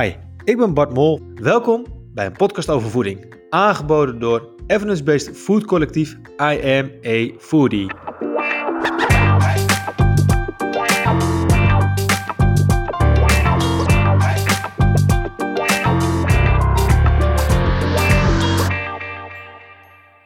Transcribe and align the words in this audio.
Hi, 0.00 0.12
ik 0.44 0.56
ben 0.56 0.74
Bart 0.74 0.94
Mol. 0.94 1.20
Welkom 1.34 1.86
bij 2.14 2.26
een 2.26 2.32
podcast 2.32 2.68
over 2.68 2.90
voeding. 2.90 3.34
Aangeboden 3.50 4.18
door 4.18 4.54
evidence-based 4.66 5.36
food 5.36 5.64
collectief 5.64 6.16
I 6.42 7.34
Foodie. 7.38 7.90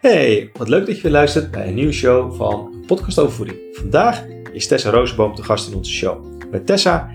Hey, 0.00 0.50
wat 0.52 0.68
leuk 0.68 0.86
dat 0.86 0.96
je 0.96 1.02
weer 1.02 1.12
luistert 1.12 1.50
bij 1.50 1.68
een 1.68 1.74
nieuwe 1.74 1.92
show 1.92 2.34
van 2.34 2.72
een 2.72 2.86
podcast 2.86 3.18
over 3.18 3.32
voeding. 3.32 3.58
Vandaag 3.72 4.24
is 4.52 4.66
Tessa 4.66 4.90
Rozenboom 4.90 5.34
te 5.34 5.42
gast 5.42 5.68
in 5.68 5.76
onze 5.76 5.92
show. 5.92 6.24
Bij 6.50 6.60
Tessa 6.60 7.10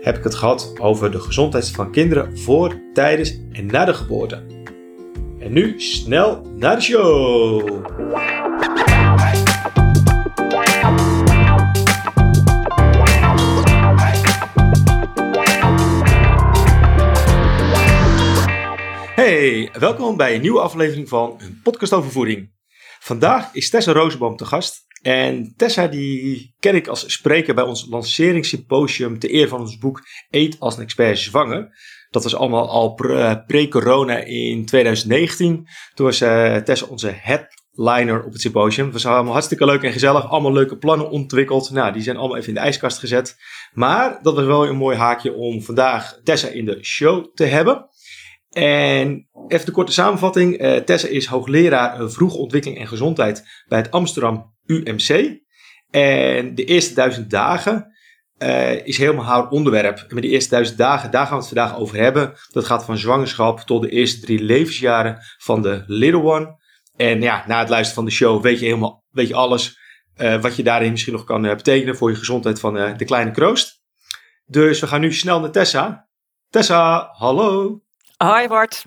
heb 0.00 0.16
ik 0.16 0.24
het 0.24 0.34
gehad 0.34 0.72
over 0.80 1.10
de 1.10 1.20
gezondheid 1.20 1.70
van 1.70 1.92
kinderen 1.92 2.38
voor, 2.38 2.80
tijdens 2.92 3.38
en 3.52 3.66
na 3.66 3.84
de 3.84 3.94
geboorte. 3.94 4.46
En 5.38 5.52
nu 5.52 5.80
snel 5.80 6.42
naar 6.56 6.76
de 6.76 6.82
show! 6.82 7.88
Hey, 19.14 19.70
welkom 19.78 20.16
bij 20.16 20.34
een 20.34 20.40
nieuwe 20.40 20.60
aflevering 20.60 21.08
van 21.08 21.34
een 21.38 21.60
podcast 21.62 21.92
over 21.92 22.10
voeding. 22.10 22.50
Vandaag 23.00 23.54
is 23.54 23.70
Tessa 23.70 23.92
Rozenboom 23.92 24.36
te 24.36 24.44
gast. 24.44 24.88
En 25.02 25.54
Tessa 25.56 25.86
die 25.86 26.54
ken 26.58 26.74
ik 26.74 26.86
als 26.86 27.12
spreker 27.12 27.54
bij 27.54 27.64
ons 27.64 27.86
lanceringssymposium 27.90 29.18
ter 29.18 29.34
eer 29.34 29.48
van 29.48 29.60
ons 29.60 29.78
boek 29.78 30.02
Eet 30.30 30.56
als 30.58 30.76
een 30.76 30.82
expert 30.82 31.18
zwanger. 31.18 31.68
Dat 32.10 32.22
was 32.22 32.34
allemaal 32.34 32.68
al 32.68 32.94
pre-corona 33.46 34.16
in 34.16 34.66
2019. 34.66 35.66
Toen 35.94 36.06
was 36.06 36.22
uh, 36.22 36.56
Tessa 36.56 36.86
onze 36.86 37.14
headliner 37.16 38.24
op 38.24 38.32
het 38.32 38.40
symposium. 38.40 38.84
Het 38.84 38.94
was 38.94 39.06
allemaal 39.06 39.32
hartstikke 39.32 39.64
leuk 39.64 39.82
en 39.82 39.92
gezellig. 39.92 40.30
Allemaal 40.30 40.52
leuke 40.52 40.76
plannen 40.76 41.10
ontwikkeld. 41.10 41.70
Nou, 41.70 41.92
die 41.92 42.02
zijn 42.02 42.16
allemaal 42.16 42.36
even 42.36 42.48
in 42.48 42.54
de 42.54 42.60
ijskast 42.60 42.98
gezet. 42.98 43.36
Maar 43.72 44.18
dat 44.22 44.34
was 44.34 44.44
wel 44.44 44.66
een 44.66 44.76
mooi 44.76 44.96
haakje 44.96 45.34
om 45.34 45.62
vandaag 45.62 46.20
Tessa 46.22 46.48
in 46.48 46.64
de 46.64 46.78
show 46.84 47.34
te 47.34 47.44
hebben. 47.44 47.88
En 48.50 49.28
even 49.48 49.66
de 49.66 49.72
korte 49.72 49.92
samenvatting. 49.92 50.62
Uh, 50.62 50.76
Tessa 50.76 51.08
is 51.08 51.26
hoogleraar 51.26 52.10
vroege 52.10 52.36
ontwikkeling 52.36 52.80
en 52.80 52.88
gezondheid 52.88 53.44
bij 53.68 53.78
het 53.78 53.90
Amsterdam 53.90 54.54
UMC. 54.66 55.38
En 55.90 56.54
de 56.54 56.64
eerste 56.64 56.94
duizend 56.94 57.30
dagen 57.30 57.94
uh, 58.38 58.86
is 58.86 58.98
helemaal 58.98 59.24
haar 59.24 59.48
onderwerp. 59.48 59.98
En 60.08 60.14
met 60.14 60.22
de 60.22 60.28
eerste 60.28 60.50
duizend 60.50 60.78
dagen, 60.78 61.10
daar 61.10 61.26
gaan 61.26 61.38
we 61.38 61.44
het 61.44 61.54
vandaag 61.54 61.78
over 61.78 61.96
hebben. 61.96 62.32
Dat 62.52 62.64
gaat 62.64 62.84
van 62.84 62.98
zwangerschap 62.98 63.60
tot 63.60 63.82
de 63.82 63.88
eerste 63.88 64.20
drie 64.20 64.42
levensjaren 64.42 65.18
van 65.38 65.62
de 65.62 65.84
little 65.86 66.22
one. 66.22 66.58
En 66.96 67.22
ja, 67.22 67.44
na 67.46 67.58
het 67.58 67.68
luisteren 67.68 67.94
van 67.94 68.04
de 68.04 68.10
show 68.10 68.42
weet 68.42 68.58
je 68.58 68.64
helemaal 68.64 69.04
weet 69.10 69.28
je 69.28 69.34
alles 69.34 69.78
wat 70.40 70.56
je 70.56 70.62
daarin 70.62 70.90
misschien 70.90 71.12
nog 71.12 71.24
kan 71.24 71.42
betekenen 71.42 71.96
voor 71.96 72.10
je 72.10 72.16
gezondheid 72.16 72.60
van 72.60 72.74
de 72.96 73.04
kleine 73.04 73.30
kroost. 73.30 73.82
Dus 74.46 74.80
we 74.80 74.86
gaan 74.86 75.00
nu 75.00 75.12
snel 75.12 75.40
naar 75.40 75.50
Tessa. 75.50 76.08
Tessa, 76.48 77.08
hallo. 77.12 77.80
Hoi 78.24 78.48
Bart. 78.48 78.84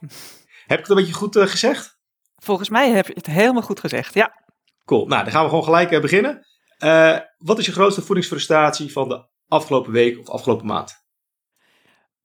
Heb 0.66 0.80
ik 0.80 0.86
het 0.86 0.90
een 0.90 0.96
beetje 0.96 1.14
goed 1.14 1.38
gezegd? 1.38 1.98
Volgens 2.36 2.70
mij 2.70 2.92
heb 2.92 3.08
je 3.08 3.14
het 3.14 3.26
helemaal 3.26 3.62
goed 3.62 3.80
gezegd, 3.80 4.14
ja. 4.14 4.44
Cool. 4.86 5.08
Nou, 5.08 5.24
dan 5.24 5.32
gaan 5.32 5.44
we 5.44 5.50
gewoon 5.50 5.64
gelijk 5.64 6.02
beginnen. 6.02 6.48
Uh, 6.80 7.18
wat 7.38 7.60
is 7.60 7.66
je 7.66 7.72
grootste 7.72 8.02
voedingsfrustratie 8.02 8.92
van 8.92 9.10
de 9.10 9.28
afgelopen 9.48 9.92
week 9.92 10.20
of 10.20 10.30
afgelopen 10.30 10.66
maand? 10.66 11.04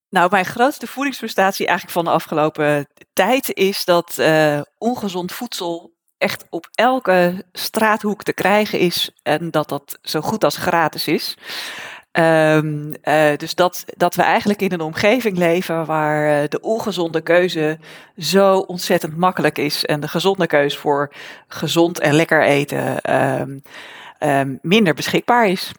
Nou, 0.09 0.31
mijn 0.31 0.45
grootste 0.45 0.87
voedingsfrustratie 0.87 1.67
eigenlijk 1.67 1.97
van 1.97 2.05
de 2.05 2.11
afgelopen 2.11 2.87
tijd 3.13 3.53
is 3.53 3.85
dat 3.85 4.23
ongezond 4.79 5.33
voedsel 5.33 5.97
echt 6.19 6.47
op 6.51 6.69
elke 6.75 7.45
straathoek 7.53 8.23
te 8.23 8.33
krijgen 8.33 8.79
is 8.79 9.11
en 9.23 9.51
dat 9.51 9.69
dat 9.69 9.99
zo 10.03 10.21
goed 10.21 10.45
als 10.45 10.57
gratis 10.57 11.07
is. 11.07 11.37
Um, 12.19 12.95
uh, 13.05 13.37
dus 13.37 13.55
dat, 13.55 13.85
dat 13.97 14.15
we 14.15 14.23
eigenlijk 14.23 14.63
in 14.63 14.73
een 14.73 14.81
omgeving 14.81 15.39
leven 15.39 15.85
waar 15.85 16.43
uh, 16.43 16.49
de 16.49 16.61
ongezonde 16.61 17.21
keuze 17.21 17.79
zo 18.17 18.59
ontzettend 18.59 19.17
makkelijk 19.17 19.59
is 19.59 19.85
en 19.85 20.01
de 20.01 20.09
gezonde 20.09 20.47
keuze 20.47 20.79
voor 20.79 21.13
gezond 21.49 21.99
en 21.99 22.15
lekker 22.15 22.45
eten 22.45 23.15
um, 23.41 23.63
um, 24.21 24.59
minder 24.63 24.95
beschikbaar 24.95 25.49
is. 25.49 25.73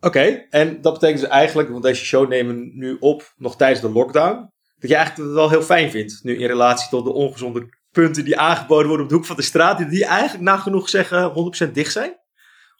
Oké, 0.00 0.46
en 0.50 0.80
dat 0.80 0.92
betekent 0.92 1.20
dus 1.20 1.28
eigenlijk, 1.28 1.68
want 1.68 1.82
deze 1.82 2.04
show 2.04 2.28
nemen 2.28 2.70
nu 2.74 2.96
op 3.00 3.32
nog 3.36 3.56
tijdens 3.56 3.80
de 3.80 3.90
lockdown, 3.90 4.50
dat 4.78 4.90
je 4.90 4.96
eigenlijk 4.96 5.26
het 5.28 5.36
wel 5.36 5.50
heel 5.50 5.62
fijn 5.62 5.90
vindt, 5.90 6.20
nu 6.22 6.38
in 6.38 6.46
relatie 6.46 6.88
tot 6.88 7.04
de 7.04 7.12
ongezonde 7.12 7.68
punten 7.90 8.24
die 8.24 8.38
aangeboden 8.38 8.86
worden 8.86 9.04
op 9.04 9.10
de 9.10 9.16
hoek 9.16 9.26
van 9.26 9.36
de 9.36 9.42
straat, 9.42 9.90
die 9.90 10.04
eigenlijk 10.04 10.44
nagenoeg 10.44 10.88
zeggen 10.88 11.52
100% 11.68 11.70
dicht 11.70 11.92
zijn? 11.92 12.19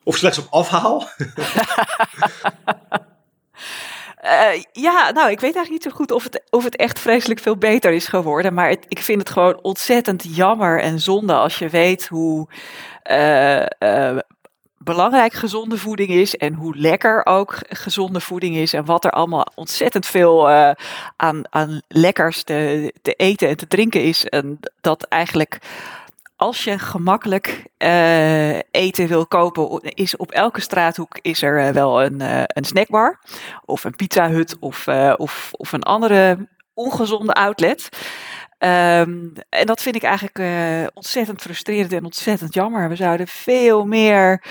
Of 0.05 0.17
slechts 0.17 0.39
op 0.39 0.47
afhaal? 0.51 1.09
Uh, 4.25 4.63
ja, 4.87 5.11
nou, 5.11 5.31
ik 5.31 5.41
weet 5.41 5.55
eigenlijk 5.55 5.71
niet 5.71 5.83
zo 5.83 5.91
goed 5.91 6.11
of 6.11 6.23
het, 6.23 6.43
of 6.51 6.65
het 6.65 6.77
echt 6.77 6.99
vreselijk 6.99 7.41
veel 7.41 7.57
beter 7.57 7.93
is 7.93 8.07
geworden. 8.07 8.55
Maar 8.55 8.69
het, 8.69 8.85
ik 8.89 8.99
vind 8.99 9.19
het 9.19 9.31
gewoon 9.31 9.63
ontzettend 9.63 10.37
jammer 10.37 10.81
en 10.81 11.01
zonde 11.01 11.35
als 11.35 11.59
je 11.59 11.69
weet 11.69 12.07
hoe 12.07 12.49
uh, 13.11 13.67
uh, 13.79 14.19
belangrijk 14.79 15.33
gezonde 15.33 15.79
voeding 15.79 16.11
is. 16.11 16.37
En 16.37 16.55
hoe 16.55 16.77
lekker 16.77 17.27
ook 17.27 17.59
gezonde 17.69 18.21
voeding 18.21 18.57
is. 18.57 18.73
En 18.73 18.85
wat 18.85 19.05
er 19.05 19.11
allemaal 19.11 19.47
ontzettend 19.55 20.07
veel 20.07 20.51
aan, 21.17 21.43
aan 21.51 21.81
lekkers 21.89 22.43
te, 22.43 22.93
te 23.03 23.13
eten 23.13 23.49
en 23.49 23.57
te 23.57 23.67
drinken 23.67 24.03
is. 24.03 24.25
En 24.25 24.59
dat 24.81 25.03
eigenlijk 25.03 25.59
als 26.41 26.65
je 26.65 26.79
gemakkelijk 26.79 27.67
uh, 27.79 28.59
eten 28.59 29.07
wil 29.07 29.27
kopen, 29.27 29.81
is 29.81 30.17
op 30.17 30.31
elke 30.31 30.61
straathoek 30.61 31.19
is 31.23 31.43
er 31.43 31.67
uh, 31.67 31.69
wel 31.69 32.03
een, 32.03 32.21
uh, 32.21 32.43
een 32.47 32.65
snackbar. 32.65 33.19
Of 33.65 33.85
een 33.85 33.97
pizza 33.97 34.31
hut 34.31 34.57
of, 34.61 34.89
of, 35.17 35.49
of 35.53 35.73
een 35.73 35.83
andere 35.83 36.49
ongezonde 36.75 37.33
outlet. 37.33 37.89
Um, 38.59 39.33
en 39.49 39.67
dat 39.67 39.83
vind 39.83 39.95
ik 39.95 40.03
eigenlijk 40.03 40.39
ontzettend 40.95 41.41
frustrerend 41.41 41.93
en 41.93 42.05
ontzettend 42.05 42.55
jammer. 42.55 42.89
We 42.89 42.97
zouden 42.97 43.29
veel 43.29 43.85
meer 43.85 44.45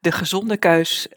de 0.00 0.12
gezonde 0.12 0.56
keus 0.56 1.08
24-7 1.08 1.12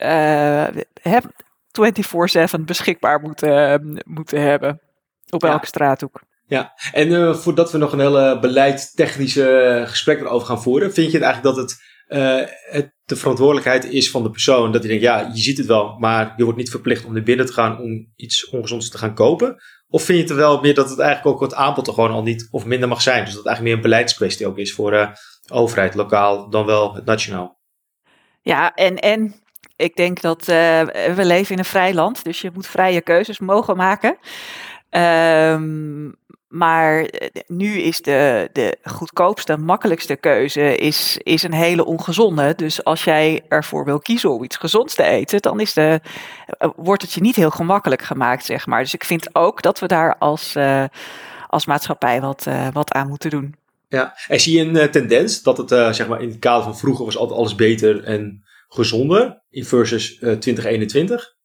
beschikbaar 2.66 3.20
moeten, 3.20 4.04
moeten 4.06 4.42
hebben. 4.42 4.82
Op 5.30 5.42
ja. 5.42 5.50
elke 5.50 5.66
straathoek. 5.66 6.22
Ja, 6.48 6.74
en 6.92 7.08
uh, 7.08 7.36
voordat 7.36 7.72
we 7.72 7.78
nog 7.78 7.92
een 7.92 8.00
hele 8.00 8.40
beleidstechnische 8.40 9.84
gesprek 9.88 10.20
erover 10.20 10.48
gaan 10.48 10.62
voeren, 10.62 10.94
vind 10.94 11.12
je 11.12 11.18
het 11.18 11.26
eigenlijk 11.26 11.56
dat 11.56 11.66
het, 11.66 11.82
uh, 12.08 12.48
het 12.72 12.94
de 13.06 13.16
verantwoordelijkheid 13.16 13.86
is 13.86 14.12
van 14.12 14.24
de 14.24 14.30
persoon 14.30 14.72
dat 14.72 14.82
hij 14.82 14.90
denkt, 14.90 15.04
ja, 15.04 15.30
je 15.34 15.42
ziet 15.42 15.58
het 15.58 15.68
wel, 15.68 15.98
maar 16.00 16.34
je 16.38 16.44
wordt 16.44 16.60
niet 16.60 16.70
verplicht 16.70 17.06
om 17.06 17.14
naar 17.14 17.24
binnen 17.24 17.46
te 17.46 17.54
gaan 17.54 17.80
om 17.80 18.12
iets 18.16 18.50
ongezonds 18.50 18.90
te 18.90 18.98
gaan 18.98 19.14
kopen? 19.14 19.56
Of 19.88 20.04
vind 20.04 20.18
je 20.18 20.26
het 20.26 20.34
wel 20.34 20.62
meer 20.62 20.74
dat 20.74 20.90
het 20.90 21.00
eigenlijk 21.00 21.36
ook 21.36 21.42
het 21.42 21.54
aanbod 21.54 21.88
er 21.88 21.94
gewoon 21.94 22.12
al 22.12 22.24
niet 22.24 22.48
of 22.52 22.66
minder 22.66 22.90
mag 22.90 23.02
zijn? 23.02 23.24
Dus 23.24 23.34
dat 23.34 23.44
het 23.44 23.48
eigenlijk 23.48 23.76
meer 23.76 23.86
een 23.86 23.90
beleidskwestie 23.92 24.48
ook 24.48 24.58
is 24.58 24.74
voor 24.74 24.94
uh, 24.94 25.10
overheid, 25.52 25.96
lokaal, 25.96 26.50
dan 26.50 26.66
wel 26.66 26.96
het 26.96 27.06
nationaal? 27.06 27.60
Ja, 28.42 28.74
en, 28.74 28.96
en 28.96 29.36
ik 29.76 29.96
denk 29.96 30.22
dat 30.22 30.46
we 30.46 31.14
leven 31.16 31.52
in 31.52 31.60
een 31.60 31.66
vrij 31.66 31.94
land, 31.94 32.24
dus 32.24 32.42
je 32.42 32.52
moet 32.54 32.68
vrije 32.68 33.02
keuzes 33.02 33.40
mogen 33.40 33.76
maken. 33.76 34.18
Um, 34.90 36.16
maar 36.54 37.04
eh, 37.04 37.30
nu 37.48 37.80
is 37.80 38.02
de, 38.02 38.50
de 38.52 38.78
goedkoopste, 38.84 39.58
makkelijkste 39.58 40.16
keuze 40.16 40.76
is, 40.76 41.18
is 41.24 41.44
een 41.44 41.54
hele 41.54 41.86
ongezonde. 41.86 42.56
Dus 42.56 42.84
als 42.84 43.04
jij 43.04 43.42
ervoor 43.48 43.86
wil 43.86 44.00
kiezen 44.00 44.32
om 44.32 44.44
iets 44.44 44.58
gezonds 44.58 44.96
te 44.96 45.04
eten, 45.04 45.42
dan 45.42 45.60
is 45.60 45.74
de, 45.74 46.00
eh, 46.48 46.70
wordt 46.76 47.02
het 47.02 47.14
je 47.14 47.22
niet 47.22 47.36
heel 47.36 47.50
gemakkelijk 47.50 48.02
gemaakt, 48.02 48.46
zeg 48.46 48.66
maar. 48.66 48.82
Dus 48.82 48.94
ik 48.94 49.04
vind 49.04 49.36
ook 49.36 49.62
dat 49.62 49.80
we 49.80 49.88
daar 49.88 50.18
als, 50.18 50.56
uh, 50.56 50.84
als 51.48 51.66
maatschappij 51.66 52.22
wat, 52.22 52.48
wat 52.74 52.92
aan 52.92 53.08
moeten 53.08 53.30
doen. 53.30 53.56
Ja, 53.88 54.16
en 54.28 54.40
zie 54.40 54.58
je 54.58 54.80
een 54.80 54.92
tendens 54.92 55.42
dat 55.42 55.58
het, 55.58 55.70
zeg 55.70 56.08
maar, 56.08 56.22
in 56.22 56.30
het 56.30 56.40
kader 56.40 56.64
van 56.64 56.78
vroeger 56.78 57.06
was 57.06 57.18
altijd 57.18 57.40
alles 57.40 57.56
beter 57.56 58.04
en 58.04 58.44
gezonder 58.68 59.42
in 59.50 59.66
versus 59.66 60.16
2021? 60.16 61.36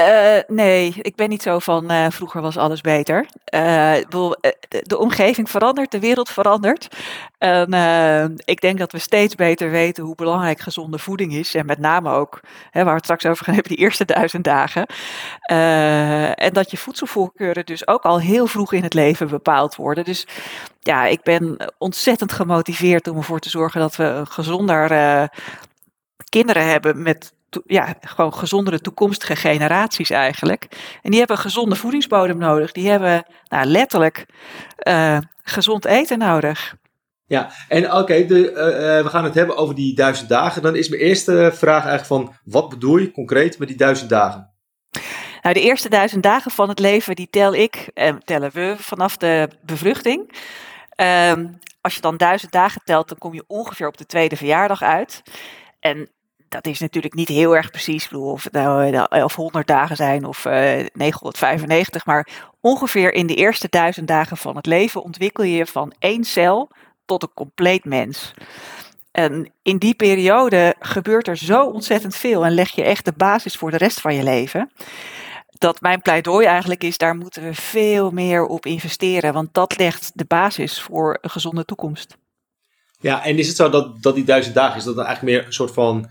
Uh, 0.00 0.38
nee, 0.46 0.94
ik 1.00 1.14
ben 1.14 1.28
niet 1.28 1.42
zo 1.42 1.58
van 1.58 1.92
uh, 1.92 2.06
vroeger 2.10 2.40
was 2.40 2.56
alles 2.56 2.80
beter. 2.80 3.26
Uh, 3.54 3.94
de, 4.08 4.56
de, 4.82 4.98
omgeving 4.98 5.50
verandert, 5.50 5.90
de 5.90 6.00
wereld 6.00 6.30
verandert. 6.30 6.88
En 7.38 8.36
ik 8.44 8.60
denk 8.60 8.78
dat 8.78 8.92
we 8.92 8.98
steeds 8.98 9.34
beter 9.34 9.70
weten 9.70 10.04
hoe 10.04 10.14
belangrijk 10.14 10.60
gezonde 10.60 10.98
voeding 10.98 11.32
is. 11.32 11.54
En 11.54 11.66
met 11.66 11.78
name 11.78 12.10
ook, 12.10 12.40
hè, 12.70 12.80
waar 12.80 12.90
we 12.90 12.94
het 12.94 13.04
straks 13.04 13.26
over 13.26 13.44
gaan 13.44 13.54
hebben, 13.54 13.72
die 13.72 13.84
eerste 13.84 14.04
duizend 14.04 14.44
dagen. 14.44 14.86
en 16.36 16.52
dat 16.52 16.70
je 16.70 16.76
voedselvoorkeuren 16.76 17.66
dus 17.66 17.88
ook 17.88 18.02
al 18.02 18.20
heel 18.20 18.46
vroeg 18.46 18.72
in 18.72 18.82
het 18.82 18.94
leven 18.94 19.28
bepaald 19.28 19.76
worden. 19.76 20.04
Dus 20.04 20.26
ja, 20.80 21.06
ik 21.06 21.22
ben 21.22 21.72
ontzettend 21.78 22.32
gemotiveerd 22.32 23.08
om 23.08 23.16
ervoor 23.16 23.40
te 23.40 23.50
zorgen 23.50 23.80
dat 23.80 23.96
we 23.96 24.22
gezonder 24.24 24.88
kinderen 26.28 26.66
hebben 26.66 27.02
met 27.02 27.34
ja, 27.64 27.94
gewoon 28.00 28.34
gezondere 28.34 28.80
toekomstige 28.80 29.36
generaties 29.36 30.10
eigenlijk. 30.10 30.68
En 31.02 31.10
die 31.10 31.18
hebben 31.18 31.36
een 31.36 31.42
gezonde 31.42 31.76
voedingsbodem 31.76 32.38
nodig. 32.38 32.72
Die 32.72 32.88
hebben 32.88 33.26
nou, 33.48 33.66
letterlijk 33.66 34.26
uh, 34.88 35.18
gezond 35.42 35.84
eten 35.84 36.18
nodig. 36.18 36.74
Ja, 37.26 37.50
en 37.68 37.92
oké, 37.92 38.14
uh, 38.14 38.28
we 38.28 39.08
gaan 39.08 39.24
het 39.24 39.34
hebben 39.34 39.56
over 39.56 39.74
die 39.74 39.94
duizend 39.94 40.28
dagen. 40.28 40.62
Dan 40.62 40.76
is 40.76 40.88
mijn 40.88 41.02
eerste 41.02 41.50
vraag 41.54 41.86
eigenlijk 41.86 42.06
van, 42.06 42.34
wat 42.44 42.68
bedoel 42.68 42.96
je 42.96 43.10
concreet 43.10 43.58
met 43.58 43.68
die 43.68 43.76
duizend 43.76 44.10
dagen? 44.10 44.50
Nou, 45.42 45.54
de 45.54 45.60
eerste 45.60 45.88
duizend 45.88 46.22
dagen 46.22 46.50
van 46.50 46.68
het 46.68 46.78
leven, 46.78 47.14
die 47.14 47.30
tel 47.30 47.54
ik 47.54 47.90
en 47.94 48.24
tellen 48.24 48.50
we 48.52 48.74
vanaf 48.78 49.16
de 49.16 49.48
bevruchting. 49.62 50.32
Um, 50.96 51.58
als 51.80 51.94
je 51.94 52.00
dan 52.00 52.16
duizend 52.16 52.52
dagen 52.52 52.80
telt, 52.84 53.08
dan 53.08 53.18
kom 53.18 53.34
je 53.34 53.44
ongeveer 53.46 53.86
op 53.86 53.96
de 53.96 54.06
tweede 54.06 54.36
verjaardag 54.36 54.82
uit. 54.82 55.22
En 55.80 56.10
dat 56.48 56.66
is 56.66 56.78
natuurlijk 56.78 57.14
niet 57.14 57.28
heel 57.28 57.56
erg 57.56 57.70
precies. 57.70 58.12
Of 58.12 58.44
het 58.44 58.52
nou 58.52 58.90
1100 58.90 59.68
eh, 59.68 59.76
dagen 59.76 59.96
zijn 59.96 60.24
of 60.24 60.44
uh, 60.44 60.80
eh, 60.80 60.86
995. 60.92 62.06
Maar 62.06 62.28
ongeveer 62.60 63.14
in 63.14 63.26
de 63.26 63.34
eerste 63.34 63.66
duizend 63.70 64.08
dagen 64.08 64.36
van 64.36 64.56
het 64.56 64.66
leven 64.66 65.02
ontwikkel 65.02 65.44
je 65.44 65.66
van 65.66 65.94
één 65.98 66.24
cel 66.24 66.70
tot 67.04 67.22
een 67.22 67.34
compleet 67.34 67.84
mens. 67.84 68.34
En 69.12 69.52
in 69.62 69.78
die 69.78 69.94
periode 69.94 70.74
gebeurt 70.78 71.28
er 71.28 71.36
zo 71.36 71.64
ontzettend 71.64 72.16
veel 72.16 72.44
en 72.44 72.54
leg 72.54 72.70
je 72.70 72.82
echt 72.82 73.04
de 73.04 73.12
basis 73.16 73.54
voor 73.54 73.70
de 73.70 73.76
rest 73.76 74.00
van 74.00 74.14
je 74.14 74.22
leven 74.22 74.70
dat 75.58 75.80
mijn 75.80 76.02
pleidooi 76.02 76.46
eigenlijk 76.46 76.84
is, 76.84 76.98
daar 76.98 77.16
moeten 77.16 77.42
we 77.42 77.54
veel 77.54 78.10
meer 78.10 78.46
op 78.46 78.66
investeren. 78.66 79.32
Want 79.32 79.54
dat 79.54 79.78
legt 79.78 80.10
de 80.14 80.24
basis 80.24 80.80
voor 80.80 81.18
een 81.20 81.30
gezonde 81.30 81.64
toekomst. 81.64 82.16
Ja, 83.00 83.24
en 83.24 83.38
is 83.38 83.46
het 83.46 83.56
zo 83.56 83.68
dat, 83.68 84.02
dat 84.02 84.14
die 84.14 84.24
duizend 84.24 84.54
dagen, 84.54 84.76
is 84.76 84.84
dat 84.84 84.98
eigenlijk 84.98 85.36
meer 85.36 85.46
een 85.46 85.52
soort 85.52 85.72
van 85.72 86.08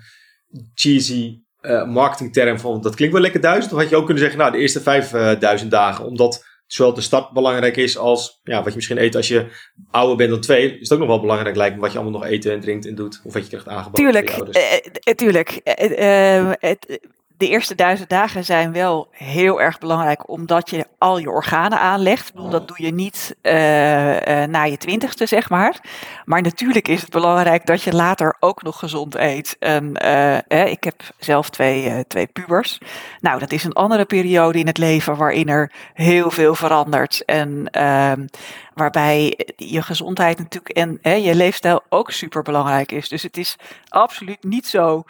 cheesy 0.75 1.39
uh, 1.61 1.85
marketingterm 1.85 2.59
van, 2.59 2.81
dat 2.81 2.95
klinkt 2.95 3.13
wel 3.13 3.23
lekker 3.23 3.41
duizend? 3.41 3.73
Of 3.73 3.79
had 3.79 3.89
je 3.89 3.95
ook 3.95 4.05
kunnen 4.05 4.23
zeggen, 4.23 4.39
nou, 4.39 4.51
de 4.51 4.57
eerste 4.57 4.81
vijfduizend 4.81 5.73
uh, 5.73 5.79
dagen, 5.79 6.05
omdat 6.05 6.45
zowel 6.67 6.93
de 6.93 7.01
start 7.01 7.31
belangrijk 7.31 7.77
is 7.77 7.97
als 7.97 8.39
ja, 8.43 8.57
wat 8.57 8.69
je 8.69 8.75
misschien 8.75 9.01
eet 9.01 9.15
als 9.15 9.27
je 9.27 9.47
ouder 9.91 10.15
bent 10.15 10.29
dan 10.29 10.41
twee, 10.41 10.73
is 10.73 10.79
het 10.79 10.91
ook 10.93 10.99
nog 10.99 11.07
wel 11.07 11.19
belangrijk 11.19 11.55
lijkt 11.55 11.75
me 11.75 11.81
wat 11.81 11.91
je 11.91 11.97
allemaal 11.99 12.19
nog 12.19 12.29
eten 12.29 12.51
en 12.51 12.59
drinkt 12.59 12.85
en 12.85 12.95
doet. 12.95 13.21
Of 13.23 13.33
wat 13.33 13.41
je 13.41 13.47
krijgt 13.47 13.67
aangeboden. 13.67 14.25
Tuurlijk, 14.25 14.57
uh, 15.07 15.13
tuurlijk. 15.13 15.61
De 17.37 17.47
eerste 17.47 17.75
duizend 17.75 18.09
dagen 18.09 18.45
zijn 18.45 18.71
wel 18.71 19.07
heel 19.11 19.61
erg 19.61 19.77
belangrijk, 19.77 20.29
omdat 20.29 20.69
je 20.69 20.87
al 20.97 21.17
je 21.17 21.29
organen 21.29 21.79
aanlegt. 21.79 22.31
dat 22.51 22.67
doe 22.67 22.83
je 22.83 22.93
niet 22.93 23.35
uh, 23.41 24.15
uh, 24.15 24.43
na 24.43 24.63
je 24.63 24.77
twintigste, 24.77 25.25
zeg 25.25 25.49
maar. 25.49 25.79
Maar 26.25 26.41
natuurlijk 26.41 26.87
is 26.87 27.01
het 27.01 27.09
belangrijk 27.09 27.65
dat 27.65 27.81
je 27.81 27.93
later 27.93 28.35
ook 28.39 28.63
nog 28.63 28.79
gezond 28.79 29.15
eet. 29.15 29.55
En, 29.59 30.05
uh, 30.05 30.65
ik 30.71 30.83
heb 30.83 31.01
zelf 31.17 31.49
twee, 31.49 32.07
twee 32.07 32.27
pubers. 32.27 32.79
Nou, 33.21 33.39
dat 33.39 33.51
is 33.51 33.63
een 33.63 33.73
andere 33.73 34.05
periode 34.05 34.59
in 34.59 34.67
het 34.67 34.77
leven 34.77 35.15
waarin 35.15 35.49
er 35.49 35.71
heel 35.93 36.31
veel 36.31 36.55
verandert. 36.55 37.25
En 37.25 37.67
ehm, 37.71 38.25
waarbij 38.73 39.39
je 39.55 39.81
gezondheid 39.81 40.37
natuurlijk 40.37 40.99
en 41.01 41.21
je 41.21 41.35
leefstijl 41.35 41.83
ook 41.89 42.11
super 42.11 42.41
belangrijk 42.41 42.91
is. 42.91 43.09
Dus 43.09 43.23
het 43.23 43.37
is 43.37 43.55
absoluut 43.89 44.43
niet 44.43 44.67
zo 44.67 45.03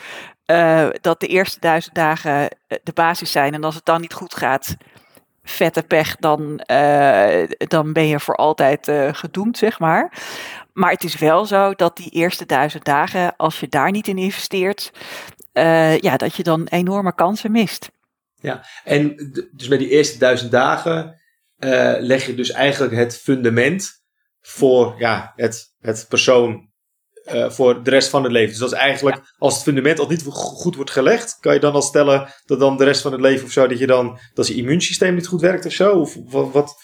uh, 0.46 0.88
dat 1.02 1.20
de 1.20 1.28
eerste 1.28 1.60
duizend 1.60 1.96
dagen 1.96 2.50
eh, 2.50 2.78
de 2.84 2.94
basis 2.94 3.32
zijn. 3.32 3.54
En 3.54 3.64
als 3.64 3.76
het 3.76 3.86
dan 3.86 4.02
niet 4.02 4.14
goed 4.14 4.36
gaat, 4.36 4.76
vette 5.44 5.84
pech, 5.84 6.16
dan, 6.16 6.62
uh, 6.72 7.44
dan 7.58 7.94
ben 7.94 8.08
je 8.08 8.20
voor 8.20 8.36
altijd 8.36 8.92
gedoemd, 9.12 9.58
zeg 9.58 9.80
maar. 9.80 10.24
Maar 10.74 10.92
het 10.92 11.04
is 11.04 11.16
wel 11.16 11.46
zo 11.46 11.74
dat 11.74 11.98
die 11.98 12.10
eerste 12.10 12.46
duizend 12.46 12.86
dagen, 12.86 13.36
als 13.36 13.60
je 13.60 13.68
daar 13.68 13.92
niet 13.92 14.08
in 14.08 14.18
investeert, 14.18 14.92
ja, 16.00 16.18
dat 16.18 16.36
je 16.36 16.44
dan 16.44 16.68
enorme 16.68 17.16
kansen 17.16 17.52
mist. 17.52 17.92
Ja, 18.36 18.66
en 18.84 19.16
dus 19.52 19.68
met 19.68 19.80
die 19.80 19.90
eerste 19.90 20.18
duizend 20.18 20.52
dagen 20.52 21.20
leg 22.00 22.26
je 22.26 22.36
dus 22.36 22.52
eigenlijk 22.52 22.94
het 22.94 23.18
fundament 23.18 24.04
voor 24.42 24.96
ja, 24.98 25.34
het, 25.36 25.76
het 25.80 26.06
persoon 26.10 26.70
uh, 27.34 27.50
voor 27.50 27.84
de 27.84 27.90
rest 27.90 28.10
van 28.10 28.24
het 28.24 28.32
leven. 28.32 28.50
Dus 28.50 28.60
dat 28.60 28.72
is 28.72 28.78
eigenlijk, 28.78 29.34
als 29.38 29.54
het 29.54 29.64
fundament 29.64 30.00
al 30.00 30.08
niet 30.08 30.24
goed 30.30 30.76
wordt 30.76 30.92
gelegd, 30.92 31.38
kan 31.40 31.54
je 31.54 31.60
dan 31.60 31.74
al 31.74 31.82
stellen 31.82 32.34
dat 32.46 32.60
dan 32.60 32.78
de 32.78 32.84
rest 32.84 33.02
van 33.02 33.12
het 33.12 33.22
leven 33.22 33.46
of 33.46 33.52
zo, 33.52 33.68
dat 33.68 33.80
je 33.80 33.88
dan, 33.88 34.20
dat 34.34 34.48
je 34.48 34.56
immuunsysteem 34.56 35.16
niet 35.16 35.28
goed 35.28 35.42
werkt 35.42 35.66
of 35.66 35.72
zo? 35.72 36.00
Of 36.00 36.16
wat? 36.30 36.52
wat 36.52 36.76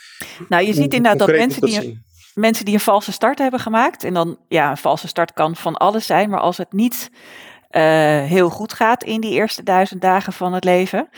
nou, 0.47 0.65
je 0.65 0.73
ziet 0.73 0.93
inderdaad 0.93 1.27
dat 1.27 1.37
mensen 1.37 1.61
die, 1.61 1.77
een, 1.77 2.03
mensen 2.33 2.65
die 2.65 2.73
een 2.73 2.79
valse 2.79 3.11
start 3.11 3.39
hebben 3.39 3.59
gemaakt, 3.59 4.03
en 4.03 4.13
dan, 4.13 4.37
ja, 4.47 4.69
een 4.69 4.77
valse 4.77 5.07
start 5.07 5.33
kan 5.33 5.55
van 5.55 5.75
alles 5.75 6.05
zijn, 6.05 6.29
maar 6.29 6.39
als 6.39 6.57
het 6.57 6.73
niet 6.73 7.09
uh, 7.71 7.81
heel 8.23 8.49
goed 8.49 8.73
gaat 8.73 9.03
in 9.03 9.21
die 9.21 9.31
eerste 9.31 9.63
duizend 9.63 10.01
dagen 10.01 10.33
van 10.33 10.53
het 10.53 10.63
leven, 10.63 11.09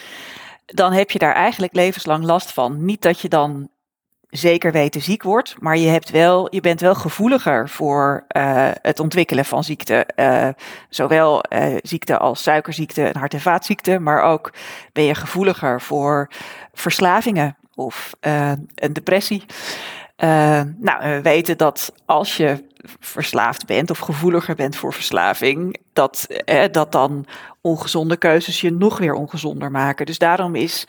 dan 0.65 0.91
heb 0.91 1.11
je 1.11 1.19
daar 1.19 1.35
eigenlijk 1.35 1.73
levenslang 1.73 2.23
last 2.23 2.51
van. 2.51 2.85
Niet 2.85 3.01
dat 3.01 3.19
je 3.19 3.29
dan 3.29 3.69
zeker 4.33 4.71
weten 4.71 5.01
ziek 5.01 5.23
wordt, 5.23 5.55
maar 5.59 5.77
je, 5.77 5.87
hebt 5.87 6.09
wel, 6.09 6.47
je 6.49 6.61
bent 6.61 6.79
wel 6.81 6.95
gevoeliger 6.95 7.69
voor 7.69 8.25
uh, 8.37 8.69
het 8.81 8.99
ontwikkelen 8.99 9.45
van 9.45 9.63
ziekte. 9.63 10.07
Uh, 10.15 10.47
zowel 10.89 11.43
uh, 11.49 11.77
ziekte 11.81 12.17
als 12.17 12.43
suikerziekte 12.43 13.03
en 13.03 13.17
hart- 13.17 13.33
en 13.33 13.41
vaatziekte, 13.41 13.99
maar 13.99 14.21
ook 14.21 14.53
ben 14.93 15.03
je 15.03 15.15
gevoeliger 15.15 15.81
voor 15.81 16.29
verslavingen 16.73 17.57
of 17.75 18.11
een 18.75 18.93
depressie. 18.93 19.45
nou, 20.77 20.99
we 20.99 21.19
weten 21.23 21.57
dat 21.57 21.93
als 22.05 22.37
je 22.37 22.63
verslaafd 22.99 23.65
bent 23.65 23.89
of 23.89 23.97
gevoeliger 23.97 24.55
bent 24.55 24.75
voor 24.75 24.93
verslaving, 24.93 25.77
dat, 25.93 26.27
dat 26.71 26.91
dan 26.91 27.25
ongezonde 27.61 28.17
keuzes 28.17 28.61
je 28.61 28.71
nog 28.71 28.97
weer 28.97 29.13
ongezonder 29.13 29.71
maken. 29.71 30.05
Dus 30.05 30.17
daarom 30.17 30.55
is 30.55 30.85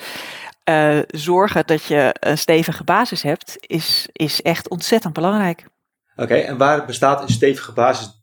uh, 0.65 0.99
zorgen 1.07 1.67
dat 1.67 1.85
je 1.85 2.15
een 2.21 2.39
stevige 2.39 2.85
basis 2.85 3.23
hebt, 3.23 3.57
is, 3.61 4.09
is 4.13 4.43
echt 4.43 4.69
ontzettend 4.69 5.15
belangrijk. 5.15 5.65
Oké, 6.17 6.35
en 6.35 6.57
waar 6.57 6.85
bestaat 6.85 7.23
een 7.23 7.29
stevige 7.29 7.73
basis 7.73 8.23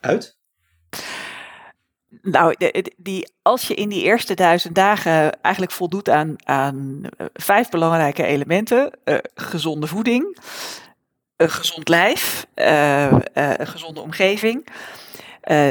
uit? 0.00 0.38
Nou, 2.22 2.54
die, 2.96 3.32
als 3.42 3.68
je 3.68 3.74
in 3.74 3.88
die 3.88 4.02
eerste 4.02 4.34
duizend 4.34 4.74
dagen 4.74 5.42
eigenlijk 5.42 5.74
voldoet 5.74 6.08
aan, 6.08 6.36
aan 6.44 7.02
eh, 7.16 7.26
vijf 7.32 7.68
belangrijke 7.68 8.24
elementen: 8.24 8.90
uh, 9.04 9.18
gezonde 9.34 9.86
voeding, 9.86 10.38
een 11.36 11.50
gezond 11.50 11.88
lijf, 11.88 12.46
uh, 12.54 13.12
een 13.32 13.66
gezonde 13.66 14.00
omgeving, 14.00 14.68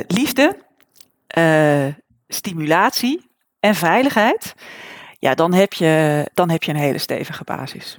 liefde, 0.08 0.58
stimulatie 2.28 3.30
en 3.60 3.76
veiligheid 3.76 4.54
ja, 5.24 5.36
dan 5.36 5.54
heb 5.54 5.74
je, 5.74 6.26
dan 6.34 6.50
heb 6.50 6.64
je 6.64 6.72
een 6.72 6.78
hele 6.78 6.98
stevige 6.98 7.44
basis. 7.44 7.98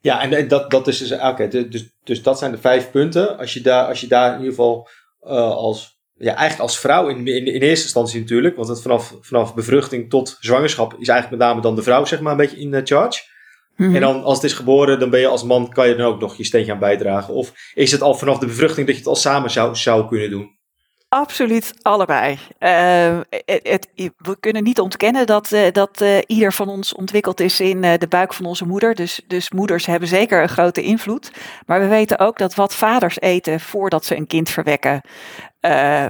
Ja, 0.00 0.20
en 0.20 0.48
dat, 0.48 0.70
dat 0.70 0.86
is 0.86 0.98
dus, 0.98 1.12
ah, 1.12 1.30
oké, 1.30 1.48
dus, 1.68 1.88
dus 2.04 2.22
dat 2.22 2.38
zijn 2.38 2.52
de 2.52 2.58
vijf 2.58 2.90
punten. 2.90 3.38
Als 3.38 3.54
je 3.54 3.60
daar, 3.60 3.86
als 3.86 4.00
je 4.00 4.06
daar 4.06 4.32
in 4.32 4.38
ieder 4.38 4.50
geval 4.50 4.88
uh, 5.22 5.30
als, 5.30 6.00
ja, 6.14 6.34
eigenlijk 6.34 6.60
als 6.60 6.78
vrouw 6.78 7.08
in, 7.08 7.26
in, 7.26 7.46
in 7.46 7.60
eerste 7.60 7.84
instantie 7.84 8.20
natuurlijk, 8.20 8.56
want 8.56 8.68
het 8.68 8.82
vanaf, 8.82 9.14
vanaf 9.20 9.54
bevruchting 9.54 10.10
tot 10.10 10.36
zwangerschap 10.40 10.92
is 10.92 11.08
eigenlijk 11.08 11.30
met 11.30 11.48
name 11.48 11.60
dan 11.60 11.74
de 11.74 11.82
vrouw, 11.82 12.04
zeg 12.04 12.20
maar, 12.20 12.32
een 12.32 12.38
beetje 12.38 12.60
in 12.60 12.70
de 12.70 12.80
charge. 12.84 13.22
Mm 13.76 13.86
-hmm. 13.86 13.94
En 13.94 14.00
dan 14.00 14.22
als 14.22 14.34
het 14.34 14.44
is 14.44 14.52
geboren, 14.52 14.98
dan 14.98 15.10
ben 15.10 15.20
je 15.20 15.26
als 15.26 15.44
man, 15.44 15.72
kan 15.72 15.88
je 15.88 15.96
dan 15.96 16.06
ook 16.06 16.20
nog 16.20 16.36
je 16.36 16.44
steentje 16.44 16.72
aan 16.72 16.78
bijdragen. 16.78 17.34
Of 17.34 17.52
is 17.74 17.92
het 17.92 18.02
al 18.02 18.14
vanaf 18.14 18.38
de 18.38 18.46
bevruchting 18.46 18.86
dat 18.86 18.94
je 18.96 19.00
het 19.00 19.10
al 19.10 19.16
samen 19.16 19.50
zou, 19.50 19.76
zou 19.76 20.08
kunnen 20.08 20.30
doen? 20.30 20.55
Absoluut 21.16 21.74
allebei. 21.82 22.38
Uh, 22.58 23.20
het, 23.44 23.88
we 24.16 24.36
kunnen 24.40 24.62
niet 24.62 24.80
ontkennen 24.80 25.26
dat, 25.26 25.52
uh, 25.52 25.60
dat 25.72 26.00
uh, 26.00 26.18
ieder 26.26 26.52
van 26.52 26.68
ons 26.68 26.94
ontwikkeld 26.94 27.40
is 27.40 27.60
in 27.60 27.80
de 27.80 28.06
buik 28.08 28.34
van 28.34 28.44
onze 28.44 28.66
moeder. 28.66 28.94
Dus, 28.94 29.20
dus 29.26 29.50
moeders 29.50 29.86
hebben 29.86 30.08
zeker 30.08 30.42
een 30.42 30.48
grote 30.48 30.82
invloed. 30.82 31.30
Maar 31.66 31.80
we 31.80 31.86
weten 31.86 32.18
ook 32.18 32.38
dat 32.38 32.54
wat 32.54 32.74
vaders 32.74 33.20
eten 33.20 33.60
voordat 33.60 34.04
ze 34.04 34.16
een 34.16 34.26
kind 34.26 34.48
verwekken, 34.48 35.00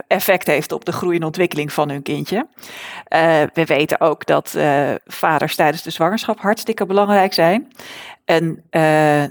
effect 0.06 0.46
heeft 0.46 0.72
op 0.72 0.84
de 0.84 0.92
groei 0.92 1.16
en 1.16 1.24
ontwikkeling 1.24 1.72
van 1.72 1.88
hun 1.88 2.02
kindje. 2.02 2.46
we 3.52 3.64
weten 3.66 4.00
ook 4.00 4.26
dat 4.26 4.54
vaders 5.06 5.54
tijdens 5.54 5.82
de 5.82 5.90
zwangerschap 5.90 6.40
hartstikke 6.40 6.86
belangrijk 6.86 7.34
zijn. 7.34 7.72
En 8.24 8.62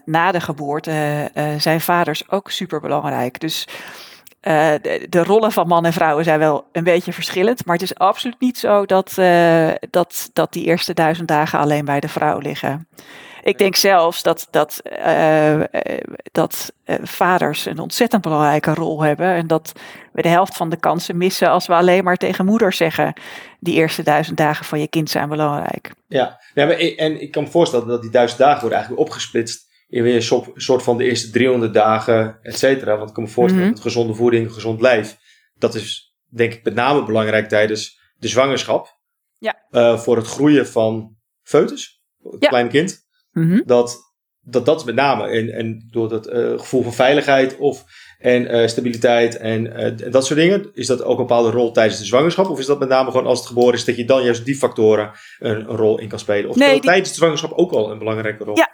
na 0.06 0.32
de 0.32 0.42
geboorte 0.42 1.32
zijn 1.58 1.82
vaders 1.82 2.30
ook 2.30 2.52
super 2.52 2.80
belangrijk. 2.80 3.40
Dus 3.40 3.68
uh, 4.48 4.74
de, 5.10 5.24
rollen 5.24 5.52
van 5.52 5.68
man 5.68 5.86
en 5.86 5.94
vrouwen 5.94 6.24
zijn 6.24 6.40
wel 6.40 6.68
een 6.72 6.84
beetje 6.84 7.14
verschillend. 7.14 7.66
Maar 7.66 7.76
het 7.76 7.84
is 7.84 7.96
absoluut 7.96 8.40
niet 8.40 8.58
zo 8.58 8.86
dat, 8.86 9.16
uh, 9.20 9.70
dat, 9.90 10.30
dat 10.34 10.54
die 10.54 10.66
eerste 10.66 10.94
duizend 10.94 11.28
dagen 11.28 11.60
alleen 11.60 11.86
bij 11.86 12.00
de 12.00 12.08
vrouw 12.08 12.40
liggen. 12.40 12.88
Ik 13.44 13.58
denk 13.58 13.76
zelfs 13.76 14.24
dat, 14.24 14.48
dat, 14.52 14.82
uh, 15.06 15.62
dat 16.32 16.74
vaders 17.04 17.66
een 17.66 17.80
ontzettend 17.80 18.22
belangrijke 18.22 18.74
rol 18.74 19.02
hebben. 19.02 19.28
En 19.28 19.48
dat 19.48 19.72
we 20.12 20.22
de 20.22 20.28
helft 20.28 20.56
van 20.56 20.70
de 20.70 20.80
kansen 20.80 21.18
missen 21.18 21.50
als 21.50 21.68
we 21.68 21.74
alleen 21.74 22.04
maar 22.04 22.18
tegen 22.18 22.46
moeders 22.46 22.78
zeggen: 22.78 23.14
die 23.60 23.76
eerste 23.76 24.04
duizend 24.04 24.38
dagen 24.38 24.66
van 24.66 24.80
je 24.80 24.88
kind 24.88 25.10
zijn 25.10 25.30
belangrijk. 25.30 25.92
Ja, 26.08 26.40
ja 26.54 26.66
maar, 26.66 26.78
en 26.78 27.22
ik 27.22 27.32
kan 27.32 27.44
me 27.44 27.50
voorstellen 27.50 27.88
dat 27.88 28.02
die 28.02 28.12
duizend 28.12 28.40
dagen 28.40 28.60
worden 28.60 28.78
eigenlijk 28.78 29.08
opgesplitst 29.08 29.65
in 29.88 30.04
weer 30.04 30.16
een 30.16 30.44
soort 30.56 30.84
van 30.84 30.98
de 30.98 31.04
eerste 31.04 31.30
300 31.30 31.74
dagen, 31.74 32.40
et 32.42 32.58
cetera. 32.58 32.98
Want 32.98 33.08
ik 33.10 33.16
kan 33.16 33.24
me 33.24 33.30
voorstellen 33.30 33.68
mm 33.68 33.74
dat 33.74 33.82
gezonde 33.84 34.14
voeding, 34.14 34.54
gezond 34.54 34.82
lijf, 34.82 35.18
dat 35.56 35.76
is 35.76 36.16
denk 36.30 36.54
ik 36.54 36.64
met 36.64 36.74
name 36.74 37.06
belangrijk 37.06 37.48
tijdens 37.50 38.00
de 38.18 38.28
zwangerschap. 38.28 38.98
Ja. 39.38 39.56
Uh, 39.72 39.98
voor 40.00 40.16
het 40.18 40.28
groeien 40.28 40.68
van 40.68 41.16
foetus, 41.42 42.02
het 42.24 42.36
Ja. 42.44 42.50
klein 42.50 42.70
kind. 42.70 43.06
Mhm. 43.32 43.62
Dat, 43.66 43.98
dat 44.42 44.66
dat 44.66 44.80
is 44.80 44.86
met 44.86 44.96
name. 44.96 45.28
En, 45.28 45.50
en 45.50 45.88
door 45.92 46.10
dat 46.10 46.28
eh, 46.28 46.50
gevoel 46.60 46.84
van 46.84 46.94
veiligheid 46.94 47.58
of, 47.58 47.84
en 48.20 48.48
eh, 48.48 48.68
stabiliteit 48.68 49.38
en, 49.38 49.74
eh, 49.76 49.86
en 50.06 50.12
dat 50.12 50.26
soort 50.26 50.40
dingen. 50.40 50.70
Is 50.74 50.88
dat 50.88 51.04
ook 51.04 51.12
een 51.20 51.26
bepaalde 51.26 51.50
rol 51.50 51.72
tijdens 51.72 52.00
de 52.00 52.06
zwangerschap? 52.06 52.50
Of 52.50 52.60
is 52.60 52.66
dat 52.66 52.80
met 52.80 52.90
name 52.90 53.12
gewoon 53.12 53.26
als 53.28 53.40
het 53.40 53.48
geboren 53.48 53.74
is, 53.74 53.86
dat 53.86 53.96
je 53.96 54.06
dan 54.06 54.24
juist 54.24 54.46
die 54.46 54.56
factoren 54.56 55.12
een, 55.40 55.56
een 55.60 55.66
rol 55.76 56.00
in 56.00 56.08
kan 56.08 56.20
spelen? 56.20 56.50
Of 56.50 56.56
Nee, 56.56 56.72
die- 56.72 56.82
tijdens 56.82 57.10
de 57.10 57.16
zwangerschap 57.16 57.52
ook 57.52 57.72
al 57.72 57.92
een 57.92 57.98
belangrijke 58.00 58.44
rol? 58.44 58.58
Ja. 58.58 58.70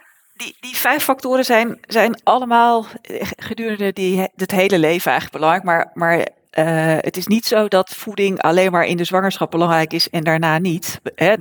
Die, 0.60 0.76
vijf 0.76 1.02
factoren 1.02 1.44
zijn, 1.44 1.78
zijn 1.86 2.20
allemaal 2.22 2.86
eh, 3.02 3.26
gedurende 3.36 3.92
die, 3.92 4.28
het 4.36 4.50
hele 4.50 4.78
leven 4.78 5.10
eigenlijk 5.10 5.32
belangrijk. 5.32 5.64
Maar, 5.64 5.90
maar 5.94 6.26
eh, 6.50 6.96
het 7.00 7.16
is 7.16 7.26
niet 7.26 7.44
zo 7.46 7.68
dat 7.68 7.94
voeding 7.94 8.42
alleen 8.42 8.72
maar 8.72 8.84
in 8.84 8.96
de 8.96 9.04
zwangerschap 9.04 9.50
belangrijk 9.50 9.92
is 9.92 10.10
en 10.10 10.24
daarna 10.24 10.58
niet. 10.58 11.00
Hè, 11.14 11.34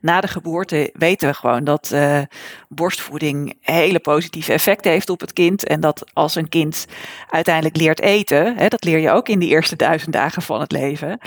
na 0.00 0.20
de 0.20 0.28
geboorte 0.28 0.90
weten 0.92 1.28
we 1.28 1.34
gewoon 1.34 1.64
dat 1.64 1.90
eh, 1.92 2.20
borstvoeding 2.68 3.56
hele 3.60 4.00
positieve 4.00 4.52
effecten 4.52 4.90
heeft 4.90 5.10
op 5.10 5.20
het 5.20 5.32
kind. 5.32 5.66
En 5.66 5.80
dat 5.80 6.04
als 6.12 6.34
een 6.34 6.48
kind 6.48 6.86
uiteindelijk 7.30 7.76
leert 7.76 8.00
eten, 8.00 8.56
hè, 8.56 8.68
dat 8.68 8.84
leer 8.84 8.98
je 8.98 9.10
ook 9.10 9.28
in 9.28 9.38
de 9.38 9.46
eerste 9.46 9.76
duizend 9.76 10.12
dagen 10.12 10.42
van 10.42 10.60
het 10.60 10.72
leven. 10.72 11.18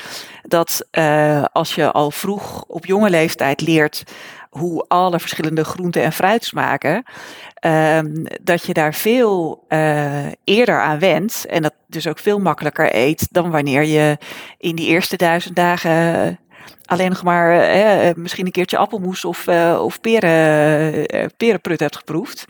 Dat 0.43 0.87
als 1.51 1.75
je 1.75 1.91
al 1.91 2.11
vroeg 2.11 2.63
op 2.63 2.85
jonge 2.85 3.09
leeftijd 3.09 3.61
leert 3.61 4.03
hoe 4.49 4.85
alle 4.87 5.19
verschillende 5.19 5.63
groenten 5.63 6.03
en 6.03 6.11
fruit 6.11 6.43
smaken, 6.43 7.03
ehm, 7.53 8.25
dat 8.41 8.65
je 8.65 8.73
daar 8.73 8.93
veel 8.93 9.63
eh, 9.67 10.27
eerder 10.43 10.81
aan 10.81 10.99
went 10.99 11.45
en 11.49 11.61
dat 11.61 11.73
dus 11.87 12.07
ook 12.07 12.19
veel 12.19 12.39
makkelijker 12.39 12.95
eet 12.95 13.27
dan 13.31 13.51
wanneer 13.51 13.83
je 13.83 14.17
in 14.57 14.75
die 14.75 14.87
eerste 14.87 15.17
duizend 15.17 15.55
dagen 15.55 16.37
alleen 16.89 17.09
nog 17.09 17.23
maar 17.23 17.51
eh, 17.51 18.09
eh, 18.09 18.15
misschien 18.15 18.45
een 18.45 18.51
keertje 18.51 18.77
appelmoes 18.77 19.25
of, 19.25 19.47
eh, 19.47 19.79
of 19.83 20.01
peren, 20.01 21.05
eh, 21.05 21.25
perenprut 21.37 21.79
hebt 21.79 21.95
geproefd. 21.95 22.45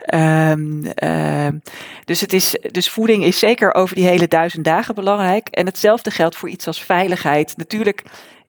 Ehm, 0.00 0.84
ehm, 0.84 1.58
dus, 2.04 2.20
het 2.20 2.32
is, 2.32 2.56
dus 2.70 2.88
voeding 2.88 3.24
is 3.24 3.38
zeker 3.38 3.74
over 3.74 3.94
die 3.94 4.06
hele 4.06 4.28
duizend 4.28 4.64
dagen 4.64 4.94
belangrijk. 4.94 5.48
En 5.48 5.66
hetzelfde 5.66 6.10
geldt 6.10 6.36
voor 6.36 6.48
iets 6.48 6.66
als 6.66 6.82
veiligheid. 6.82 7.56
Natuurlijk 7.56 8.02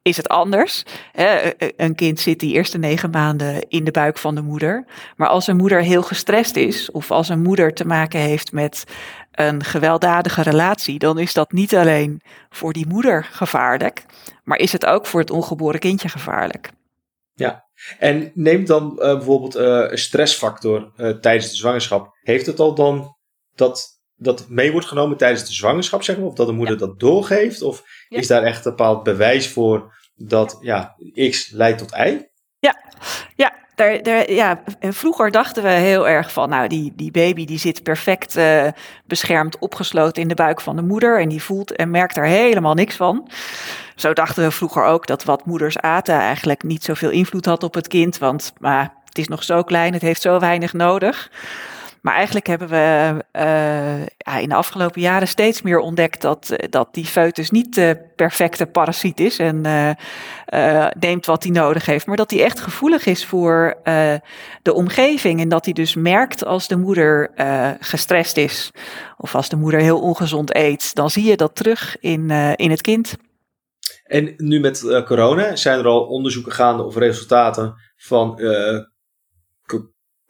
is 0.09 0.17
het 0.17 0.27
anders. 0.27 0.83
Hè, 1.11 1.51
Een 1.75 1.95
kind 1.95 2.19
zit 2.19 2.39
die 2.39 2.53
eerste 2.53 2.77
negen 2.77 3.09
maanden 3.09 3.69
in 3.69 3.83
de 3.83 3.91
buik 3.91 4.17
van 4.17 4.35
de 4.35 4.41
moeder. 4.41 4.85
Maar 5.15 5.27
als 5.27 5.47
een 5.47 5.57
moeder 5.57 5.81
heel 5.81 6.01
gestrest 6.01 6.55
is, 6.55 6.91
of 6.91 7.11
als 7.11 7.29
een 7.29 7.41
moeder 7.41 7.73
te 7.73 7.85
maken 7.85 8.19
heeft 8.19 8.51
met 8.51 8.83
een 9.31 9.63
gewelddadige 9.63 10.41
relatie, 10.41 10.99
dan 10.99 11.19
is 11.19 11.33
dat 11.33 11.51
niet 11.51 11.75
alleen 11.75 12.21
voor 12.49 12.73
die 12.73 12.87
moeder 12.87 13.23
gevaarlijk, 13.31 14.05
maar 14.43 14.57
is 14.57 14.71
het 14.71 14.85
ook 14.85 15.05
voor 15.05 15.19
het 15.19 15.31
ongeboren 15.31 15.79
kindje 15.79 16.09
gevaarlijk. 16.09 16.69
En 17.99 18.31
neemt 18.33 18.67
dan 18.67 18.99
eh, 19.01 19.13
bijvoorbeeld 19.13 19.55
eh, 19.55 19.85
een 19.91 19.97
stressfactor 19.97 20.91
eh, 20.95 21.09
tijdens 21.09 21.49
de 21.49 21.55
zwangerschap. 21.55 22.17
Heeft 22.21 22.45
het 22.45 22.59
al 22.59 22.75
dan 22.75 23.15
dat 23.55 23.99
dat 24.15 24.49
mee 24.49 24.71
wordt 24.71 24.87
genomen 24.87 25.17
tijdens 25.17 25.45
de 25.45 25.53
zwangerschap, 25.53 26.03
zeg 26.03 26.17
maar? 26.17 26.25
Of 26.25 26.33
dat 26.33 26.47
de 26.47 26.53
moeder 26.53 26.77
dat 26.77 26.99
doorgeeft? 26.99 27.61
Of 27.61 27.83
Ja. 28.07 28.17
is 28.17 28.27
daar 28.27 28.43
echt 28.43 28.65
een 28.65 28.71
bepaald 28.71 29.03
bewijs 29.03 29.47
voor 29.47 29.97
dat 30.19 30.57
ja, 30.61 30.95
X 31.29 31.49
leidt 31.51 31.77
tot 31.77 31.91
Y? 31.91 32.27
Ja, 32.59 33.53
daar, 33.79 34.03
daar, 34.03 34.31
ja, 34.31 34.61
vroeger 34.79 35.31
dachten 35.31 35.63
we 35.63 35.69
heel 35.69 36.07
erg 36.07 36.31
van, 36.31 36.49
nou, 36.49 36.67
die, 36.67 36.93
die 36.95 37.11
baby 37.11 37.45
die 37.45 37.59
zit 37.59 37.83
perfect 37.83 38.35
eh, 38.35 38.67
beschermd 39.05 39.59
opgesloten 39.59 40.21
in 40.21 40.27
de 40.27 40.35
buik 40.35 40.61
van 40.61 40.75
de 40.75 40.81
moeder 40.81 41.19
en 41.19 41.29
die 41.29 41.43
voelt 41.43 41.75
en 41.75 41.91
merkt 41.91 42.17
er 42.17 42.25
helemaal 42.25 42.73
niks 42.73 42.95
van. 42.95 43.29
Zo 43.95 44.13
dachten 44.13 44.43
we 44.43 44.51
vroeger 44.51 44.83
ook 44.83 45.07
dat 45.07 45.23
wat 45.23 45.45
moeders 45.45 45.77
aten 45.77 46.15
eigenlijk 46.15 46.63
niet 46.63 46.83
zoveel 46.83 47.09
invloed 47.09 47.45
had 47.45 47.63
op 47.63 47.73
het 47.73 47.87
kind, 47.87 48.17
want 48.17 48.53
maar, 48.57 48.93
het 49.05 49.17
is 49.17 49.27
nog 49.27 49.43
zo 49.43 49.63
klein, 49.63 49.93
het 49.93 50.01
heeft 50.01 50.21
zo 50.21 50.39
weinig 50.39 50.73
nodig. 50.73 51.31
Maar 52.01 52.15
eigenlijk 52.15 52.47
hebben 52.47 52.67
we 52.67 53.23
eh, 53.31 54.05
ja, 54.05 54.37
in 54.39 54.49
de 54.49 54.55
afgelopen 54.55 55.01
jaren 55.01 55.27
steeds 55.27 55.61
meer 55.61 55.79
ontdekt 55.79 56.21
dat, 56.21 56.49
eh, 56.49 56.69
dat 56.69 56.93
die 56.93 57.05
foetus 57.05 57.49
niet 57.49 57.75
de 57.75 57.97
perfecte 58.15 58.65
parasiet 58.65 59.19
is 59.19 59.39
en 59.39 59.65
eh, 59.65 59.89
eh, 60.45 60.91
neemt 60.99 61.25
wat 61.25 61.43
hij 61.43 61.51
nodig 61.51 61.85
heeft, 61.85 62.05
maar 62.05 62.17
dat 62.17 62.31
hij 62.31 62.43
echt 62.43 62.59
gevoelig 62.59 63.05
is 63.05 63.25
voor 63.25 63.77
eh, 63.83 64.13
de 64.61 64.73
omgeving 64.73 65.39
en 65.39 65.49
dat 65.49 65.65
hij 65.65 65.73
dus 65.73 65.95
merkt 65.95 66.45
als 66.45 66.67
de 66.67 66.77
moeder 66.77 67.31
eh, 67.35 67.69
gestrest 67.79 68.37
is 68.37 68.71
of 69.17 69.35
als 69.35 69.49
de 69.49 69.55
moeder 69.55 69.79
heel 69.79 69.99
ongezond 69.99 70.55
eet, 70.55 70.95
dan 70.95 71.09
zie 71.09 71.23
je 71.23 71.37
dat 71.37 71.55
terug 71.55 71.99
in, 71.99 72.29
eh, 72.29 72.51
in 72.55 72.69
het 72.69 72.81
kind. 72.81 73.15
En 74.03 74.33
nu 74.37 74.59
met 74.59 74.83
eh, 74.83 75.05
corona 75.05 75.55
zijn 75.55 75.79
er 75.79 75.85
al 75.85 76.05
onderzoeken 76.05 76.51
gaande 76.51 76.83
of 76.83 76.95
resultaten 76.95 77.73
van 77.97 78.39
eh, 78.39 78.79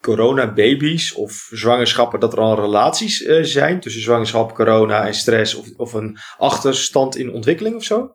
coronababies 0.02 1.14
of 1.14 1.48
zwangerschappen, 1.52 2.20
dat 2.20 2.34
er 2.34 2.40
al 2.40 2.56
relaties 2.56 3.24
eh, 3.24 3.44
zijn 3.44 3.80
tussen 3.80 4.02
zwangerschap, 4.02 4.56
corona 4.56 5.06
en 5.06 5.14
stress 5.14 5.56
of, 5.56 5.66
of 5.78 5.94
een 5.94 6.18
achterstand 6.38 7.16
in 7.16 7.34
ontwikkeling 7.34 7.76
of 7.76 7.84
zo? 7.84 8.14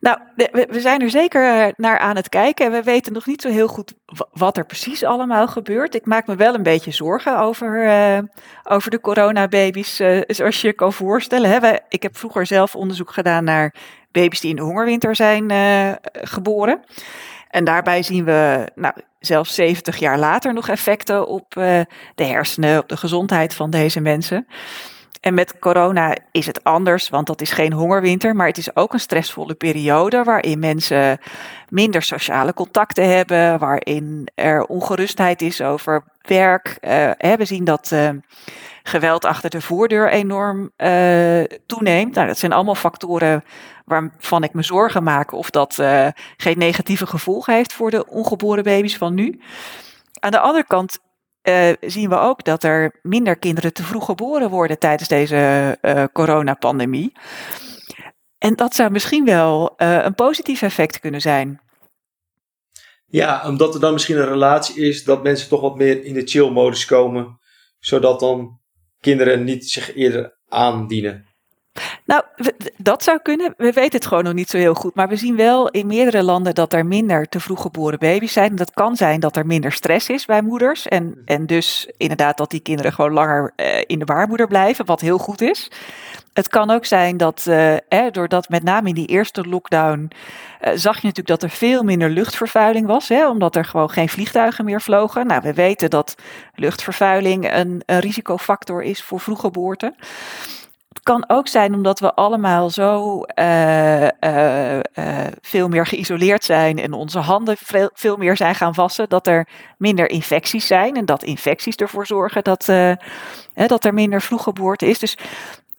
Nou, 0.00 0.18
we, 0.36 0.80
zijn 0.80 1.00
er 1.00 1.10
zeker 1.10 1.44
eh, 1.44 1.72
naar 1.76 1.98
aan 1.98 2.16
het 2.16 2.28
kijken 2.28 2.66
en 2.66 2.72
we 2.72 2.82
weten 2.82 3.12
nog 3.12 3.26
niet 3.26 3.40
zo 3.42 3.48
heel 3.48 3.68
goed 3.68 3.92
wa- 4.04 4.28
wat 4.32 4.56
er 4.56 4.66
precies 4.66 5.04
allemaal 5.04 5.48
gebeurt. 5.48 5.94
Ik 5.94 6.06
maak 6.06 6.26
me 6.26 6.36
wel 6.36 6.54
een 6.54 6.62
beetje 6.62 6.90
zorgen 6.90 7.38
over, 7.38 7.86
eh, 7.86 8.18
over 8.64 8.90
de 8.90 9.00
coronababy's, 9.00 10.00
eh, 10.00 10.20
zoals 10.26 10.60
je 10.60 10.66
je 10.66 10.72
kan 10.72 10.92
voorstellen. 10.92 11.50
Hè. 11.50 11.76
Ik 11.88 12.02
heb 12.02 12.16
vroeger 12.16 12.46
zelf 12.46 12.74
onderzoek 12.74 13.12
gedaan 13.12 13.44
naar 13.44 13.74
baby's 14.12 14.40
die 14.40 14.50
in 14.50 14.56
de 14.56 14.62
hongerwinter 14.62 15.16
zijn 15.16 15.50
geboren. 16.12 16.84
En 17.48 17.64
daarbij 17.64 18.02
zien 18.02 18.24
we 18.24 18.68
nou, 18.74 18.94
zelfs 19.18 19.54
70 19.54 19.96
jaar 19.96 20.18
later 20.18 20.54
nog 20.54 20.68
effecten 20.68 21.26
op 21.26 21.56
eh, 21.56 21.80
de 22.14 22.24
hersenen, 22.24 22.78
op 22.78 22.88
de 22.88 22.96
gezondheid 22.96 23.54
van 23.54 23.70
deze 23.70 24.00
mensen. 24.00 24.46
En 25.26 25.34
met 25.34 25.58
corona 25.58 26.16
is 26.30 26.46
het 26.46 26.64
anders, 26.64 27.08
want 27.08 27.26
dat 27.26 27.40
is 27.40 27.50
geen 27.50 27.72
hongerwinter, 27.72 28.36
maar 28.36 28.46
het 28.46 28.58
is 28.58 28.76
ook 28.76 28.92
een 28.92 29.00
stressvolle 29.00 29.54
periode 29.54 30.22
waarin 30.22 30.58
mensen 30.58 31.18
minder 31.68 32.02
sociale 32.02 32.54
contacten 32.54 33.16
hebben, 33.16 33.58
waarin 33.58 34.28
er 34.34 34.64
ongerustheid 34.64 35.42
is 35.42 35.60
over 35.60 36.04
werk. 36.20 36.76
Eh, 36.80 37.32
we 37.32 37.44
zien 37.44 37.64
dat 37.64 37.92
eh, 37.92 38.08
geweld 38.82 39.24
achter 39.24 39.50
de 39.50 39.60
voordeur 39.60 40.10
enorm 40.10 40.70
eh, 40.76 41.42
toeneemt. 41.66 42.14
Nou, 42.14 42.26
dat 42.26 42.38
zijn 42.38 42.52
allemaal 42.52 42.74
factoren 42.74 43.44
waarvan 43.84 44.42
ik 44.42 44.52
me 44.52 44.62
zorgen 44.62 45.02
maak 45.02 45.32
of 45.32 45.50
dat 45.50 45.82
geen 46.36 46.58
negatieve 46.58 47.06
gevolgen 47.06 47.54
heeft 47.54 47.72
voor 47.72 47.90
de 47.90 48.06
ongeboren 48.06 48.64
baby's 48.64 48.96
van 48.96 49.14
nu. 49.14 49.40
Aan 50.20 50.30
de 50.30 50.40
andere 50.40 50.66
kant 50.66 50.98
eh, 51.46 51.72
zien 51.80 52.08
we 52.08 52.18
ook 52.18 52.44
dat 52.44 52.62
er 52.62 52.98
minder 53.02 53.36
kinderen 53.36 53.72
te 53.72 53.82
vroeg 53.82 54.04
geboren 54.04 54.50
worden 54.50 54.78
tijdens 54.78 55.08
deze 55.08 55.78
eh, 55.80 56.04
coronapandemie. 56.12 57.12
En 58.38 58.54
dat 58.54 58.74
zou 58.74 58.90
misschien 58.90 59.24
wel 59.24 59.76
eh, 59.76 60.04
een 60.04 60.14
positief 60.14 60.62
effect 60.62 61.00
kunnen 61.00 61.20
zijn. 61.20 61.60
Ja, 63.06 63.48
omdat 63.48 63.74
er 63.74 63.80
dan 63.80 63.92
misschien 63.92 64.16
een 64.16 64.28
relatie 64.28 64.88
is 64.88 65.04
dat 65.04 65.22
mensen 65.22 65.48
toch 65.48 65.60
wat 65.60 65.76
meer 65.76 66.04
in 66.04 66.14
de 66.14 66.26
chill-modus 66.26 66.84
komen, 66.84 67.38
zodat 67.78 68.20
dan 68.20 68.60
kinderen 69.00 69.44
niet 69.44 69.70
zich 69.70 69.94
eerder 69.94 70.38
aandienen. 70.48 71.25
Nou, 72.04 72.22
dat 72.76 73.02
zou 73.02 73.18
kunnen. 73.22 73.54
We 73.56 73.72
weten 73.72 73.98
het 73.98 74.06
gewoon 74.06 74.24
nog 74.24 74.32
niet 74.32 74.50
zo 74.50 74.56
heel 74.56 74.74
goed. 74.74 74.94
Maar 74.94 75.08
we 75.08 75.16
zien 75.16 75.36
wel 75.36 75.68
in 75.68 75.86
meerdere 75.86 76.22
landen 76.22 76.54
dat 76.54 76.72
er 76.72 76.86
minder 76.86 77.28
te 77.28 77.40
vroeg 77.40 77.60
geboren 77.60 77.98
baby's 77.98 78.32
zijn. 78.32 78.50
En 78.50 78.56
dat 78.56 78.70
kan 78.70 78.96
zijn 78.96 79.20
dat 79.20 79.36
er 79.36 79.46
minder 79.46 79.72
stress 79.72 80.08
is 80.08 80.24
bij 80.24 80.42
moeders. 80.42 80.88
En, 80.88 81.22
en 81.24 81.46
dus 81.46 81.88
inderdaad 81.96 82.36
dat 82.36 82.50
die 82.50 82.60
kinderen 82.60 82.92
gewoon 82.92 83.12
langer 83.12 83.52
eh, 83.56 83.82
in 83.86 83.98
de 83.98 84.04
baarmoeder 84.04 84.46
blijven, 84.46 84.86
wat 84.86 85.00
heel 85.00 85.18
goed 85.18 85.40
is. 85.40 85.70
Het 86.32 86.48
kan 86.48 86.70
ook 86.70 86.84
zijn 86.84 87.16
dat, 87.16 87.46
eh, 87.46 88.06
doordat 88.10 88.48
met 88.48 88.62
name 88.62 88.88
in 88.88 88.94
die 88.94 89.06
eerste 89.06 89.48
lockdown, 89.48 90.10
eh, 90.60 90.72
zag 90.74 90.94
je 91.00 91.06
natuurlijk 91.06 91.40
dat 91.40 91.42
er 91.42 91.56
veel 91.56 91.82
minder 91.82 92.10
luchtvervuiling 92.10 92.86
was. 92.86 93.08
Hè, 93.08 93.28
omdat 93.28 93.56
er 93.56 93.64
gewoon 93.64 93.90
geen 93.90 94.08
vliegtuigen 94.08 94.64
meer 94.64 94.80
vlogen. 94.80 95.26
Nou, 95.26 95.40
we 95.42 95.54
weten 95.54 95.90
dat 95.90 96.14
luchtvervuiling 96.54 97.52
een, 97.52 97.82
een 97.86 98.00
risicofactor 98.00 98.82
is 98.82 99.02
voor 99.02 99.20
vroeggeboorte. 99.20 99.94
Het 100.96 101.04
kan 101.04 101.24
ook 101.26 101.48
zijn 101.48 101.74
omdat 101.74 102.00
we 102.00 102.14
allemaal 102.14 102.70
zo 102.70 103.22
eh, 103.22 104.22
eh, 104.22 104.78
eh, 104.78 105.32
veel 105.40 105.68
meer 105.68 105.86
geïsoleerd 105.86 106.44
zijn 106.44 106.78
en 106.78 106.92
onze 106.92 107.18
handen 107.18 107.56
veel, 107.94 108.16
meer 108.16 108.36
zijn 108.36 108.54
gaan 108.54 108.72
wassen, 108.72 109.08
dat 109.08 109.26
er 109.26 109.48
minder 109.78 110.10
infecties 110.10 110.66
zijn 110.66 110.96
en 110.96 111.04
dat 111.04 111.22
infecties 111.22 111.76
ervoor 111.76 112.06
zorgen 112.06 112.44
dat, 112.44 112.66
hè, 112.66 113.66
dat 113.66 113.84
er 113.84 113.94
minder 113.94 114.22
vroeggeboorte 114.22 114.86
is. 114.86 114.98
Dus 114.98 115.16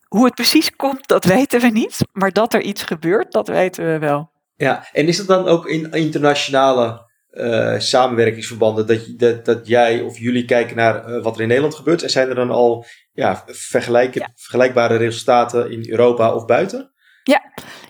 hoe 0.08 0.26
het 0.26 0.36
precies 0.36 0.76
komt, 0.76 1.08
dat 1.08 1.26
weten 1.36 1.60
we 1.62 1.68
niet. 1.68 1.98
Maar 2.12 2.32
dat 2.32 2.54
er 2.54 2.62
iets 2.62 2.84
gebeurt, 2.84 3.32
dat 3.32 3.48
weten 3.48 3.86
we 3.86 4.00
wel. 4.00 4.30
Ja, 4.56 4.88
en 4.92 5.08
is 5.08 5.18
dat 5.18 5.28
dan 5.28 5.48
ook 5.48 5.68
in 5.68 5.92
internationale 5.92 7.07
eh, 7.30 7.80
samenwerkingsverbanden 7.80 8.88
dat, 8.88 9.00
dat, 9.18 9.46
dat 9.46 9.68
jij 9.68 10.02
of 10.02 10.18
jullie 10.18 10.46
kijken 10.46 10.76
naar 10.76 11.06
eh, 11.06 11.24
wat 11.24 11.36
er 11.36 11.42
in 11.42 11.48
Nederland 11.48 11.76
gebeurt? 11.76 12.04
En 12.04 12.10
zijn 12.10 12.30
er 12.30 12.36
dan 12.36 12.52
al 12.52 12.86
ja, 13.14 13.44
vergelijken, 13.46 14.32
vergelijkbare 14.36 14.96
resultaten 14.96 15.72
in 15.72 15.90
Europa 15.90 16.34
of 16.34 16.46
buiten? 16.46 16.92
Ja, 17.24 17.42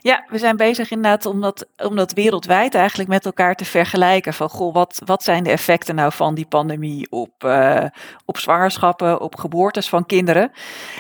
ja, 0.01 0.25
we 0.29 0.37
zijn 0.37 0.57
bezig 0.57 0.91
inderdaad 0.91 1.25
om 1.25 1.41
dat, 1.41 1.67
om 1.77 1.95
dat 1.95 2.13
wereldwijd 2.13 2.75
eigenlijk 2.75 3.09
met 3.09 3.25
elkaar 3.25 3.55
te 3.55 3.65
vergelijken. 3.65 4.33
Van 4.33 4.49
goh, 4.49 4.73
wat, 4.73 5.01
wat 5.05 5.23
zijn 5.23 5.43
de 5.43 5.49
effecten 5.49 5.95
nou 5.95 6.11
van 6.11 6.35
die 6.35 6.45
pandemie 6.45 7.11
op, 7.11 7.43
uh, 7.45 7.85
op 8.25 8.37
zwangerschappen, 8.37 9.21
op 9.21 9.35
geboortes 9.35 9.89
van 9.89 10.05
kinderen? 10.05 10.51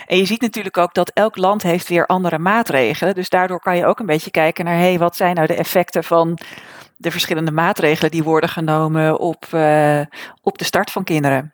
En 0.05 0.17
je 0.17 0.25
ziet 0.25 0.41
natuurlijk 0.41 0.77
ook 0.77 0.93
dat 0.93 1.11
elk 1.13 1.37
land 1.37 1.63
heeft 1.63 1.87
weer 1.87 2.05
andere 2.05 2.39
maatregelen. 2.39 3.15
Dus 3.15 3.29
daardoor 3.29 3.59
kan 3.59 3.77
je 3.77 3.85
ook 3.85 3.99
een 3.99 4.05
beetje 4.05 4.31
kijken 4.31 4.65
naar, 4.65 4.77
hé, 4.77 4.79
hey, 4.79 4.99
wat 4.99 5.15
zijn 5.15 5.35
nou 5.35 5.47
de 5.47 5.55
effecten 5.55 6.03
van 6.03 6.37
de 6.97 7.11
verschillende 7.11 7.51
maatregelen 7.51 8.11
die 8.11 8.23
worden 8.23 8.49
genomen 8.49 9.19
op, 9.19 9.45
uh, 9.53 10.01
op 10.41 10.57
de 10.57 10.65
start 10.65 10.91
van 10.91 11.03
kinderen? 11.03 11.53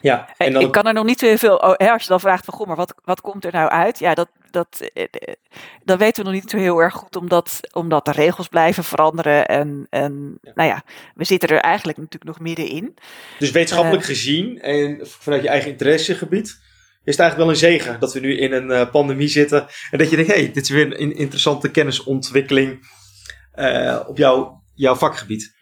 Ja, 0.00 0.28
en 0.36 0.52
dan... 0.52 0.62
Ik 0.62 0.72
kan 0.72 0.86
er 0.86 0.92
nog 0.92 1.04
niet 1.04 1.18
zo 1.18 1.36
veel. 1.36 1.56
Oh, 1.56 1.92
als 1.92 2.02
je 2.02 2.08
dan 2.08 2.20
vraagt 2.20 2.44
van 2.44 2.54
goh, 2.54 2.66
maar 2.66 2.76
wat, 2.76 2.94
wat 3.04 3.20
komt 3.20 3.44
er 3.44 3.52
nou 3.52 3.68
uit? 3.68 3.98
Ja, 3.98 4.14
dat, 4.14 4.28
dat, 4.50 4.90
eh, 4.94 5.04
dat 5.84 5.98
weten 5.98 6.24
we 6.24 6.30
nog 6.30 6.40
niet 6.40 6.50
zo 6.50 6.56
heel 6.56 6.78
erg 6.78 6.94
goed, 6.94 7.16
omdat, 7.16 7.60
omdat 7.72 8.04
de 8.04 8.12
regels 8.12 8.48
blijven 8.48 8.84
veranderen. 8.84 9.46
En, 9.46 9.86
en 9.90 10.38
nou 10.42 10.68
ja, 10.68 10.82
we 11.14 11.24
zitten 11.24 11.48
er 11.48 11.58
eigenlijk 11.58 11.98
natuurlijk 11.98 12.24
nog 12.24 12.40
middenin. 12.40 12.96
Dus 13.38 13.50
wetenschappelijk 13.50 14.02
uh, 14.02 14.08
gezien 14.08 14.60
en 14.60 14.98
vanuit 15.02 15.42
je 15.42 15.48
eigen 15.48 15.70
interessegebied, 15.70 16.46
is 17.04 17.16
het 17.16 17.20
eigenlijk 17.20 17.36
wel 17.36 17.48
een 17.48 17.72
zegen 17.72 18.00
dat 18.00 18.12
we 18.12 18.20
nu 18.20 18.38
in 18.38 18.52
een 18.52 18.70
uh, 18.70 18.90
pandemie 18.90 19.28
zitten. 19.28 19.66
En 19.90 19.98
dat 19.98 20.10
je 20.10 20.16
denkt, 20.16 20.30
hé, 20.30 20.38
hey, 20.38 20.52
dit 20.52 20.62
is 20.62 20.68
weer 20.68 21.00
een 21.00 21.16
interessante 21.16 21.70
kennisontwikkeling 21.70 22.86
uh, 23.56 24.00
op 24.06 24.16
jouw, 24.18 24.63
jouw 24.74 24.94
vakgebied. 24.94 25.54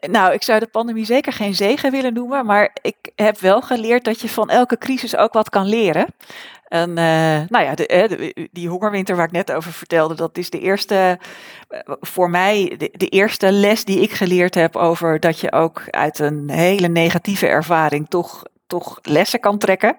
Nou, 0.00 0.32
ik 0.32 0.42
zou 0.42 0.60
de 0.60 0.66
pandemie 0.66 1.04
zeker 1.04 1.32
geen 1.32 1.54
zegen 1.54 1.90
willen 1.90 2.14
noemen, 2.14 2.46
maar 2.46 2.76
ik 2.82 2.96
heb 3.14 3.38
wel 3.38 3.62
geleerd 3.62 4.04
dat 4.04 4.20
je 4.20 4.28
van 4.28 4.50
elke 4.50 4.78
crisis 4.78 5.16
ook 5.16 5.32
wat 5.32 5.50
kan 5.50 5.66
leren. 5.66 6.06
En 6.68 6.90
uh, 6.90 6.96
nou 7.48 7.64
ja, 7.64 7.74
de, 7.74 7.86
de, 7.86 8.48
die 8.52 8.68
hongerwinter 8.68 9.16
waar 9.16 9.26
ik 9.26 9.32
net 9.32 9.52
over 9.52 9.72
vertelde, 9.72 10.14
dat 10.14 10.38
is 10.38 10.50
de 10.50 10.60
eerste, 10.60 11.18
voor 12.00 12.30
mij, 12.30 12.74
de, 12.76 13.08
eerste 13.08 13.52
les 13.52 13.84
die 13.84 14.00
ik 14.00 14.12
geleerd 14.12 14.54
heb 14.54 14.76
over 14.76 15.20
dat 15.20 15.40
je 15.40 15.52
ook 15.52 15.82
uit 15.90 16.18
een 16.18 16.50
hele 16.50 16.88
negatieve 16.88 17.46
ervaring 17.46 18.08
toch, 18.08 18.42
toch 18.66 18.98
lessen 19.02 19.40
kan 19.40 19.58
trekken. 19.58 19.96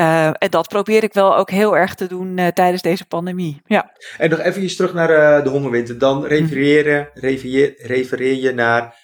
Uh, 0.00 0.26
en 0.26 0.50
dat 0.50 0.68
probeer 0.68 1.02
ik 1.02 1.12
wel 1.12 1.36
ook 1.36 1.50
heel 1.50 1.76
erg 1.76 1.94
te 1.94 2.06
doen 2.06 2.38
uh, 2.38 2.46
tijdens 2.46 2.82
deze 2.82 3.06
pandemie. 3.06 3.60
Ja. 3.64 3.92
En 4.18 4.30
nog 4.30 4.38
even 4.38 4.76
terug 4.76 4.94
naar 4.94 5.10
uh, 5.10 5.44
de 5.44 5.50
hongerwinter. 5.50 5.98
Dan 5.98 6.24
refereer, 6.24 7.10
refereer, 7.14 7.74
refereer 7.78 8.34
je 8.34 8.52
naar 8.52 9.00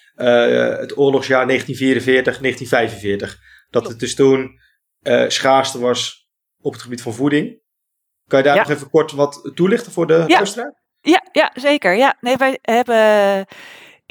het 0.79 0.97
oorlogsjaar 0.97 1.47
1944, 1.47 2.37
1945. 2.39 3.37
Dat 3.69 3.87
het 3.87 3.99
dus 3.99 4.15
toen 4.15 4.59
schaarste 5.27 5.79
was 5.79 6.29
op 6.61 6.73
het 6.73 6.81
gebied 6.81 7.01
van 7.01 7.13
voeding. 7.13 7.61
Kan 8.27 8.39
je 8.39 8.45
daar 8.45 8.55
ja. 8.55 8.61
nog 8.61 8.71
even 8.71 8.89
kort 8.89 9.11
wat 9.11 9.51
toelichten 9.55 9.91
voor 9.91 10.07
de 10.07 10.23
ja. 10.27 10.35
luisteraar? 10.35 10.79
Ja, 11.01 11.27
ja, 11.31 11.51
zeker. 11.53 11.95
Ja, 11.95 12.17
nee, 12.21 12.37
wij 12.37 12.59
hebben 12.61 13.45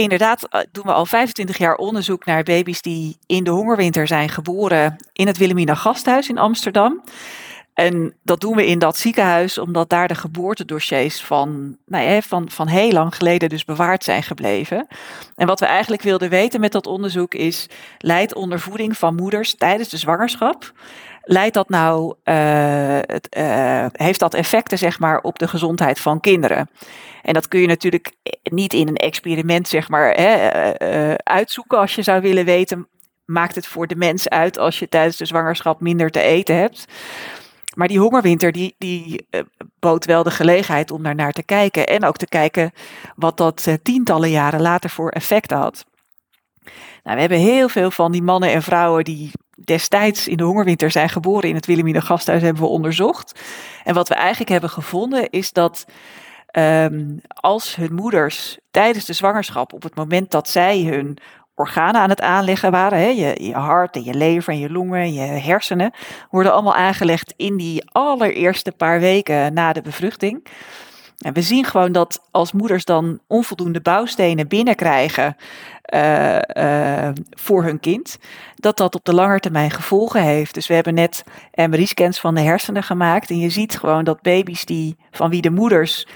inderdaad 0.02 0.49
doen 0.73 0.85
we 0.85 0.93
al 0.93 1.07
25 1.07 1.59
jaar 1.59 1.76
onderzoek 1.76 2.25
naar 2.25 2.43
baby's 2.43 2.83
die 2.83 3.19
in 3.26 3.45
de 3.45 3.50
hongerwinter 3.50 4.07
zijn 4.07 4.28
geboren 4.28 4.97
in 5.12 5.26
het 5.26 5.37
Wilhelmina 5.37 5.75
Gasthuis 5.75 6.28
in 6.28 6.38
Amsterdam. 6.38 7.02
En 7.75 8.14
dat 8.23 8.40
doen 8.40 8.57
we 8.57 8.67
in 8.67 8.78
dat 8.78 8.97
ziekenhuis 8.97 9.59
omdat 9.59 9.88
daar 9.88 10.09
de 10.09 10.14
geboortedossiers 10.14 11.23
van, 11.23 11.76
nou 11.87 12.05
ja, 12.05 12.21
van, 12.21 12.50
van 12.50 12.67
heel 12.67 12.93
lang 12.93 13.14
geleden 13.14 13.49
dus 13.49 13.64
bewaard 13.64 14.05
zijn 14.05 14.23
gebleven. 14.23 14.87
En 15.35 15.47
wat 15.47 15.61
we 15.61 15.67
eigenlijk 15.67 16.02
wilden 16.02 16.31
weten 16.31 16.61
met 16.61 16.73
dat 16.73 16.87
onderzoek 16.87 17.35
is, 17.35 17.67
leidt 17.99 18.35
ondervoeding 18.35 18.99
van 18.99 19.14
moeders 19.14 19.55
tijdens 19.55 19.88
de 19.88 19.97
zwangerschap, 19.97 20.73
leidt 21.29 21.55
dat 21.55 21.69
nou, 21.69 22.15
uh, 22.25 22.99
het, 23.01 23.37
uh, 23.39 23.87
heeft 23.93 24.21
dat 24.21 24.35
effecten 24.35 24.79
zeg 24.79 24.99
maar 24.99 25.21
op 25.21 25.39
de 25.39 25.49
gezondheid 25.49 26.01
van 26.01 26.21
kinderen? 26.21 26.71
En 27.23 27.35
dat 27.35 27.49
kun 27.49 27.61
je 27.61 27.67
natuurlijk 27.67 28.13
niet 28.43 28.73
in 28.73 28.89
een 28.89 28.97
experiment 28.97 29.69
zeg 29.69 29.89
maar 29.89 30.15
hè, 30.15 30.51
uitzoeken 31.19 31.79
als 31.79 31.95
je 31.95 32.03
zou 32.03 32.21
willen 32.21 32.45
weten, 32.45 32.88
maakt 33.25 33.55
het 33.55 33.67
voor 33.67 33.87
de 33.87 33.97
mens 33.97 34.29
uit 34.29 34.59
als 34.59 34.79
je 34.79 34.88
tijdens 34.88 35.17
de 35.17 35.27
zwangerschap 35.27 35.81
minder 35.81 36.11
te 36.11 36.21
eten 36.21 36.57
hebt? 36.57 36.85
Maar 37.75 37.88
die 37.88 37.99
hongerwinter 37.99 38.53
die, 38.53 38.75
die 38.79 39.27
bood 39.79 40.05
wel 40.05 40.23
de 40.23 40.31
gelegenheid 40.31 40.91
om 40.91 41.03
daar 41.03 41.14
naar 41.14 41.33
te 41.33 41.43
kijken. 41.43 41.87
En 41.87 42.05
ook 42.05 42.17
te 42.17 42.27
kijken 42.27 42.73
wat 43.17 43.37
dat 43.37 43.79
tientallen 43.83 44.31
jaren 44.31 44.61
later 44.61 44.91
voor 44.91 45.11
effect 45.11 45.51
had. 45.51 45.85
Nou, 47.03 47.14
we 47.14 47.21
hebben 47.21 47.38
heel 47.38 47.69
veel 47.69 47.91
van 47.91 48.12
die 48.12 48.23
mannen 48.23 48.53
en 48.53 48.62
vrouwen 48.62 49.05
die 49.05 49.31
destijds 49.64 50.29
in 50.29 50.37
de 50.37 50.44
hongerwinter 50.44 50.90
zijn 50.90 51.09
geboren 51.09 51.49
in 51.49 51.55
het 51.55 51.66
Wilhelmina 51.66 52.01
Gasthuis 52.01 52.42
hebben 52.42 52.62
we 52.62 52.68
onderzocht. 52.68 53.40
En 53.85 53.94
wat 53.94 54.09
we 54.09 54.14
eigenlijk 54.14 54.51
hebben 54.51 54.71
gevonden 54.71 55.31
is 55.31 55.53
dat 55.53 55.85
um, 56.53 57.21
als 57.27 57.77
hun 57.77 57.94
moeders 57.94 58.59
tijdens 58.71 59.05
de 59.05 59.12
zwangerschap, 59.12 59.73
op 59.73 59.83
het 59.83 59.94
moment 59.94 60.31
dat 60.31 60.49
zij 60.49 60.83
hun 60.83 61.18
organen 61.55 62.01
aan 62.01 62.09
het 62.09 62.21
aanleggen 62.21 62.71
waren. 62.71 62.99
Hè? 62.99 63.07
Je, 63.07 63.44
je 63.44 63.55
hart 63.55 63.97
en 63.97 64.05
je 64.05 64.14
lever 64.14 64.53
en 64.53 64.59
je 64.59 64.71
longen 64.71 65.01
en 65.01 65.12
je 65.12 65.21
hersenen 65.21 65.92
worden 66.31 66.53
allemaal 66.53 66.75
aangelegd 66.75 67.35
in 67.37 67.57
die 67.57 67.90
allereerste 67.92 68.73
paar 68.73 69.01
weken 69.01 69.55
na 69.55 69.73
de 69.73 69.83
bevruchting. 69.83 70.47
En 71.18 71.33
we 71.33 71.42
zien 71.42 71.64
gewoon 71.64 71.92
dat 71.92 72.28
als 72.31 72.52
moeders 72.52 72.85
dan 72.85 73.20
onvoldoende 73.26 73.81
bouwstenen 73.81 74.48
binnenkrijgen 74.48 75.37
uh, 75.94 76.38
uh, 76.57 77.09
voor 77.31 77.64
hun 77.64 77.81
kind, 77.81 78.18
dat 78.54 78.76
dat 78.76 78.94
op 78.94 79.04
de 79.04 79.14
lange 79.14 79.40
termijn 79.40 79.70
gevolgen 79.70 80.22
heeft. 80.22 80.54
Dus 80.54 80.66
we 80.66 80.74
hebben 80.74 80.94
net 80.94 81.24
MRI-scans 81.54 82.20
van 82.20 82.35
de 82.35 82.40
hersenen 82.40 82.83
gemaakt 82.83 83.31
en 83.31 83.38
je 83.38 83.50
ziet 83.50 83.78
gewoon 83.78 84.04
dat 84.04 84.22
baby's 84.22 84.64
die, 84.64 84.96
van 85.11 85.31
wie 85.31 85.42
de 85.42 85.50
moeders 85.50 86.07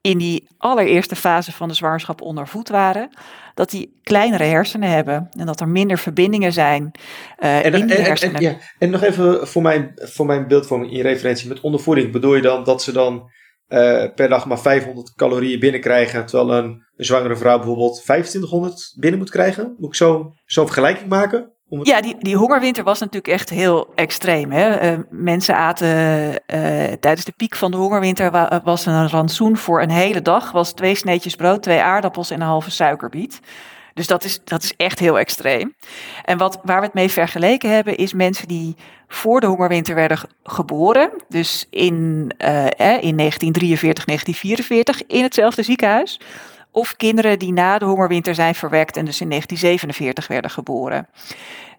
in 0.00 0.18
die 0.18 0.46
allereerste 0.58 1.16
fase 1.16 1.52
van 1.52 1.68
de 1.68 1.74
zwangerschap 1.74 2.20
ondervoed 2.20 2.68
waren, 2.68 3.10
dat 3.54 3.70
die 3.70 3.98
kleinere 4.02 4.44
hersenen 4.44 4.90
hebben 4.90 5.28
en 5.32 5.46
dat 5.46 5.60
er 5.60 5.68
minder 5.68 5.98
verbindingen 5.98 6.52
zijn 6.52 6.90
uh, 7.38 7.64
en, 7.64 7.74
in 7.74 7.86
die 7.86 7.96
en, 7.96 8.04
hersenen. 8.04 8.34
En, 8.34 8.42
ja. 8.42 8.56
en 8.78 8.90
nog 8.90 9.02
even 9.02 9.48
voor 9.48 9.62
mijn, 9.62 9.92
voor 9.94 10.26
mijn 10.26 10.48
beeldvorming 10.48 10.92
in 10.92 11.00
referentie 11.00 11.48
met 11.48 11.60
ondervoeding, 11.60 12.12
bedoel 12.12 12.34
je 12.34 12.42
dan 12.42 12.64
dat 12.64 12.82
ze 12.82 12.92
dan 12.92 13.30
uh, 13.70 14.04
per 14.14 14.28
dag 14.28 14.46
maar 14.46 14.58
500 14.60 15.14
calorieën 15.14 15.60
binnenkrijgen, 15.60 16.26
terwijl 16.26 16.58
een, 16.58 16.84
een 16.96 17.04
zwangere 17.04 17.36
vrouw 17.36 17.56
bijvoorbeeld 17.56 18.02
2500 18.02 18.94
binnen 18.96 19.18
moet 19.18 19.30
krijgen? 19.30 19.74
Moet 19.78 19.88
ik 19.88 19.94
zo 19.94 20.32
zo'n 20.44 20.64
vergelijking 20.64 21.08
maken? 21.08 21.52
Ja, 21.82 22.00
die, 22.00 22.16
die 22.18 22.36
hongerwinter 22.36 22.84
was 22.84 22.98
natuurlijk 22.98 23.32
echt 23.32 23.50
heel 23.50 23.92
extreem. 23.94 24.50
Hè? 24.50 24.92
Uh, 24.92 24.98
mensen 25.10 25.56
aten 25.56 25.88
uh, 25.88 26.36
tijdens 27.00 27.24
de 27.24 27.32
piek 27.36 27.56
van 27.56 27.70
de 27.70 27.76
hongerwinter 27.76 28.30
wa 28.30 28.60
was 28.64 28.86
een 28.86 29.08
rantsoen 29.08 29.56
voor 29.56 29.82
een 29.82 29.90
hele 29.90 30.22
dag. 30.22 30.52
Was 30.52 30.72
twee 30.72 30.94
sneetjes 30.94 31.34
brood, 31.34 31.62
twee 31.62 31.80
aardappels 31.80 32.30
en 32.30 32.40
een 32.40 32.46
halve 32.46 32.70
suikerbiet. 32.70 33.40
Dus 33.94 34.06
dat 34.06 34.24
is, 34.24 34.40
dat 34.44 34.62
is 34.62 34.74
echt 34.76 34.98
heel 34.98 35.18
extreem. 35.18 35.74
En 36.24 36.38
wat, 36.38 36.60
waar 36.62 36.78
we 36.78 36.84
het 36.84 36.94
mee 36.94 37.10
vergeleken 37.10 37.70
hebben, 37.70 37.96
is 37.96 38.12
mensen 38.12 38.48
die 38.48 38.76
voor 39.08 39.40
de 39.40 39.46
hongerwinter 39.46 39.94
werden 39.94 40.18
geboren. 40.42 41.10
Dus 41.28 41.66
in, 41.70 41.94
uh, 42.38 42.66
in 43.00 43.16
1943, 43.16 44.04
1944 44.04 45.02
in 45.06 45.22
hetzelfde 45.22 45.62
ziekenhuis. 45.62 46.20
Of 46.72 46.96
kinderen 46.96 47.38
die 47.38 47.52
na 47.52 47.78
de 47.78 47.84
hongerwinter 47.84 48.34
zijn 48.34 48.54
verwekt 48.54 48.96
en 48.96 49.04
dus 49.04 49.20
in 49.20 49.28
1947 49.28 50.26
werden 50.26 50.50
geboren. 50.50 51.08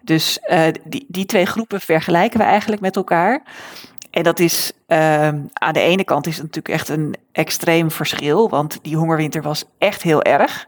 Dus 0.02 0.38
uh, 0.50 0.64
die, 0.84 1.04
die 1.08 1.26
twee 1.26 1.46
groepen 1.46 1.80
vergelijken 1.80 2.38
we 2.38 2.44
eigenlijk 2.44 2.82
met 2.82 2.96
elkaar. 2.96 3.42
En 4.12 4.22
dat 4.22 4.38
is 4.38 4.72
uh, 4.88 5.26
aan 5.52 5.72
de 5.72 5.80
ene 5.80 6.04
kant 6.04 6.26
is 6.26 6.34
het 6.34 6.42
natuurlijk 6.42 6.74
echt 6.74 6.88
een 6.88 7.14
extreem 7.32 7.90
verschil, 7.90 8.48
want 8.48 8.78
die 8.82 8.96
hongerwinter 8.96 9.42
was 9.42 9.64
echt 9.78 10.02
heel 10.02 10.22
erg. 10.22 10.66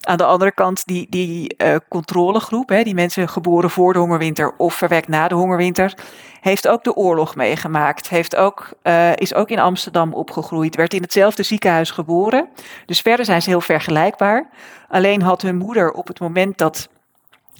Aan 0.00 0.16
de 0.16 0.24
andere 0.24 0.52
kant, 0.52 0.86
die, 0.86 1.06
die 1.10 1.54
uh, 1.58 1.76
controlegroep, 1.88 2.68
hè, 2.68 2.82
die 2.82 2.94
mensen 2.94 3.28
geboren 3.28 3.70
voor 3.70 3.92
de 3.92 3.98
hongerwinter 3.98 4.54
of 4.56 4.74
verwekt 4.74 5.08
na 5.08 5.28
de 5.28 5.34
hongerwinter, 5.34 5.94
heeft 6.40 6.68
ook 6.68 6.84
de 6.84 6.94
oorlog 6.94 7.36
meegemaakt. 7.36 8.08
Heeft 8.08 8.36
ook, 8.36 8.70
uh, 8.82 9.16
is 9.16 9.34
ook 9.34 9.48
in 9.48 9.58
Amsterdam 9.58 10.12
opgegroeid, 10.12 10.76
werd 10.76 10.94
in 10.94 11.02
hetzelfde 11.02 11.42
ziekenhuis 11.42 11.90
geboren. 11.90 12.48
Dus 12.86 13.00
verder 13.00 13.24
zijn 13.24 13.42
ze 13.42 13.50
heel 13.50 13.60
vergelijkbaar. 13.60 14.50
Alleen 14.88 15.22
had 15.22 15.42
hun 15.42 15.56
moeder 15.56 15.92
op 15.92 16.08
het 16.08 16.20
moment 16.20 16.58
dat 16.58 16.88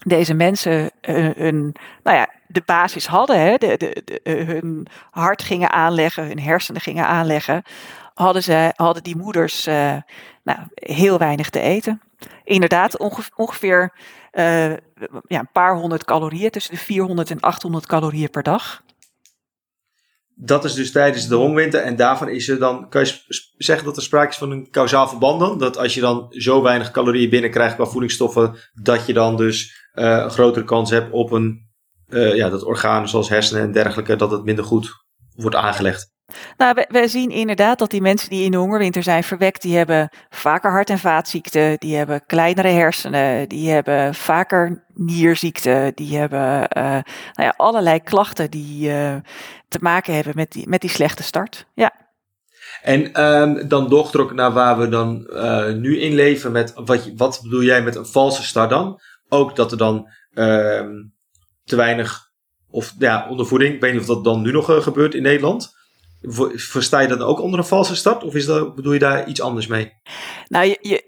deze 0.06 0.34
mensen 0.34 0.90
hun, 1.00 1.74
nou 2.02 2.16
ja, 2.16 2.28
de 2.54 2.62
basis 2.66 3.06
hadden, 3.06 3.40
hè, 3.40 3.56
de, 3.56 3.76
de, 3.76 4.02
de, 4.04 4.30
hun 4.30 4.86
hart 5.10 5.42
gingen 5.42 5.70
aanleggen, 5.70 6.26
hun 6.26 6.40
hersenen 6.40 6.80
gingen 6.80 7.06
aanleggen, 7.06 7.62
hadden, 8.14 8.42
ze, 8.42 8.72
hadden 8.76 9.02
die 9.02 9.16
moeders 9.16 9.66
uh, 9.66 9.96
nou, 10.42 10.58
heel 10.74 11.18
weinig 11.18 11.50
te 11.50 11.60
eten. 11.60 12.00
Inderdaad, 12.44 12.98
onge 12.98 13.22
ongeveer 13.36 13.92
uh, 14.32 14.70
ja, 15.26 15.38
een 15.38 15.52
paar 15.52 15.76
honderd 15.76 16.04
calorieën, 16.04 16.50
tussen 16.50 16.74
de 16.74 16.80
400 16.80 17.30
en 17.30 17.40
800 17.40 17.86
calorieën 17.86 18.30
per 18.30 18.42
dag. 18.42 18.82
Dat 20.36 20.64
is 20.64 20.74
dus 20.74 20.92
tijdens 20.92 21.28
de 21.28 21.34
hongerwinter 21.34 21.80
en 21.80 21.96
daarvan 21.96 22.28
is 22.28 22.48
er 22.48 22.58
dan, 22.58 22.88
kan 22.88 23.04
je 23.04 23.52
zeggen 23.56 23.84
dat 23.84 23.96
er 23.96 24.02
sprake 24.02 24.30
is 24.30 24.36
van 24.36 24.50
een 24.50 24.70
kausaal 24.70 25.08
verband 25.08 25.40
dan? 25.40 25.58
Dat 25.58 25.78
als 25.78 25.94
je 25.94 26.00
dan 26.00 26.26
zo 26.30 26.62
weinig 26.62 26.90
calorieën 26.90 27.30
binnenkrijgt 27.30 27.74
qua 27.74 27.84
voedingsstoffen, 27.84 28.56
dat 28.82 29.06
je 29.06 29.12
dan 29.12 29.36
dus 29.36 29.88
een 29.92 30.30
grotere 30.30 30.64
kans 30.64 30.90
hebt 30.90 31.12
op 31.12 31.30
een, 31.30 31.63
uh, 32.14 32.35
ja, 32.35 32.48
dat 32.48 32.64
organen 32.64 33.09
zoals 33.09 33.29
hersenen 33.29 33.62
en 33.62 33.72
dergelijke, 33.72 34.16
dat 34.16 34.31
het 34.31 34.44
minder 34.44 34.64
goed 34.64 35.05
wordt 35.35 35.57
aangelegd. 35.57 36.12
Nou, 36.57 36.74
we, 36.74 36.87
we, 36.88 37.09
zien 37.09 37.31
inderdaad 37.31 37.79
dat 37.79 37.90
die 37.90 38.00
mensen 38.00 38.31
die 38.31 38.44
in 38.44 38.50
de 38.50 38.57
hongerwinter 38.57 39.03
zijn 39.03 39.24
verwekt, 39.24 39.62
die 39.62 39.77
hebben 39.77 40.09
vaker 40.29 40.70
hart- 40.70 40.90
en 40.90 40.98
vaatziekten, 40.98 41.77
die 41.79 41.96
hebben 41.96 42.27
kleinere 42.27 42.68
hersenen, 42.68 43.48
die 43.48 43.70
hebben 43.70 44.14
vaker 44.14 44.85
nierziekten, 44.94 45.94
die 45.94 46.16
hebben 46.16 46.68
uh, 46.77 46.83
nou 46.83 47.03
ja, 47.35 47.55
allerlei 47.57 48.00
klachten 48.00 48.50
die 48.50 48.88
uh, 48.88 49.16
te 49.68 49.79
maken 49.81 50.14
hebben 50.14 50.33
met 50.37 50.53
die, 50.53 50.68
met 50.68 50.81
die 50.81 50.90
slechte 50.90 51.22
start. 51.22 51.66
Ja. 51.74 51.92
En 52.83 53.22
um, 53.22 53.68
dan 53.68 53.88
doorgetrokken 53.88 54.37
naar 54.37 54.53
waar 54.53 54.79
we 54.79 54.88
dan 54.88 55.27
uh, 55.31 55.72
nu 55.72 56.00
in 56.00 56.14
leven 56.14 56.53
met, 56.53 56.72
wat, 56.74 57.11
wat 57.16 57.40
bedoel 57.42 57.62
jij 57.62 57.83
met 57.83 57.96
een 57.96 58.07
valse 58.07 58.42
start 58.42 58.70
dan? 58.70 59.00
Ook 59.29 59.57
dat 59.57 59.72
er 59.72 59.79
dan 59.79 60.09
um, 60.35 61.13
te 61.64 61.77
weinig, 61.77 62.31
of 62.70 62.94
ja, 62.98 63.27
ondervoeding, 63.29 63.74
ik 63.74 63.81
weet 63.81 63.92
niet 63.92 64.00
of 64.00 64.07
dat 64.07 64.24
dan 64.24 64.42
nu 64.42 64.53
nog 64.53 64.83
gebeurt 64.83 65.14
in 65.14 65.22
Nederland. 65.22 65.72
Versta 66.55 67.00
je 67.00 67.09
dat 67.09 67.20
ook 67.20 67.40
onder 67.40 67.59
een 67.59 67.64
valse 67.64 67.96
start? 67.96 68.24
Of 68.24 68.35
is 68.35 68.46
dat, 68.46 68.74
bedoel 68.74 68.92
je 68.92 68.98
daar 68.98 69.27
iets 69.27 69.40
anders 69.40 69.66
mee? 69.66 69.92
Nou, 70.48 70.77
je, 70.81 71.07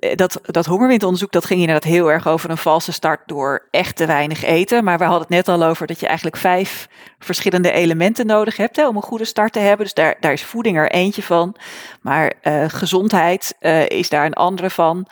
eh, 0.00 0.16
dat, 0.16 0.40
dat 0.42 0.66
hongerwinteronderzoek 0.66 1.32
dat 1.32 1.44
ging 1.44 1.60
inderdaad 1.60 1.84
heel 1.84 2.10
erg 2.10 2.28
over 2.28 2.50
een 2.50 2.56
valse 2.56 2.92
start 2.92 3.20
door 3.28 3.68
echt 3.70 3.96
te 3.96 4.06
weinig 4.06 4.44
eten. 4.44 4.84
Maar 4.84 4.98
we 4.98 5.04
hadden 5.04 5.22
het 5.22 5.46
net 5.46 5.48
al 5.48 5.64
over 5.64 5.86
dat 5.86 6.00
je 6.00 6.06
eigenlijk 6.06 6.36
vijf 6.36 6.88
verschillende 7.18 7.70
elementen 7.70 8.26
nodig 8.26 8.56
hebt 8.56 8.76
hè, 8.76 8.88
om 8.88 8.96
een 8.96 9.02
goede 9.02 9.24
start 9.24 9.52
te 9.52 9.58
hebben. 9.58 9.84
Dus 9.84 9.94
daar, 9.94 10.16
daar 10.20 10.32
is 10.32 10.44
voeding 10.44 10.76
er 10.76 10.90
eentje 10.90 11.22
van. 11.22 11.56
Maar 12.00 12.32
uh, 12.42 12.64
gezondheid 12.68 13.54
is 13.88 14.08
daar 14.08 14.26
een 14.26 14.32
andere 14.32 14.70
van. 14.70 15.06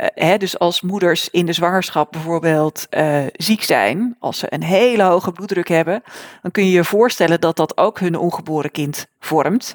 Uh, 0.00 0.06
hè, 0.14 0.36
dus 0.36 0.58
als 0.58 0.80
moeders 0.80 1.30
in 1.30 1.46
de 1.46 1.52
zwangerschap 1.52 2.12
bijvoorbeeld 2.12 2.86
uh, 2.90 3.24
ziek 3.32 3.62
zijn, 3.62 4.16
als 4.18 4.38
ze 4.38 4.46
een 4.50 4.62
hele 4.62 5.02
hoge 5.02 5.32
bloeddruk 5.32 5.68
hebben, 5.68 6.02
dan 6.42 6.50
kun 6.50 6.64
je 6.64 6.70
je 6.70 6.84
voorstellen 6.84 7.40
dat 7.40 7.56
dat 7.56 7.76
ook 7.76 8.00
hun 8.00 8.18
ongeboren 8.18 8.70
kind 8.70 9.06
vormt. 9.18 9.74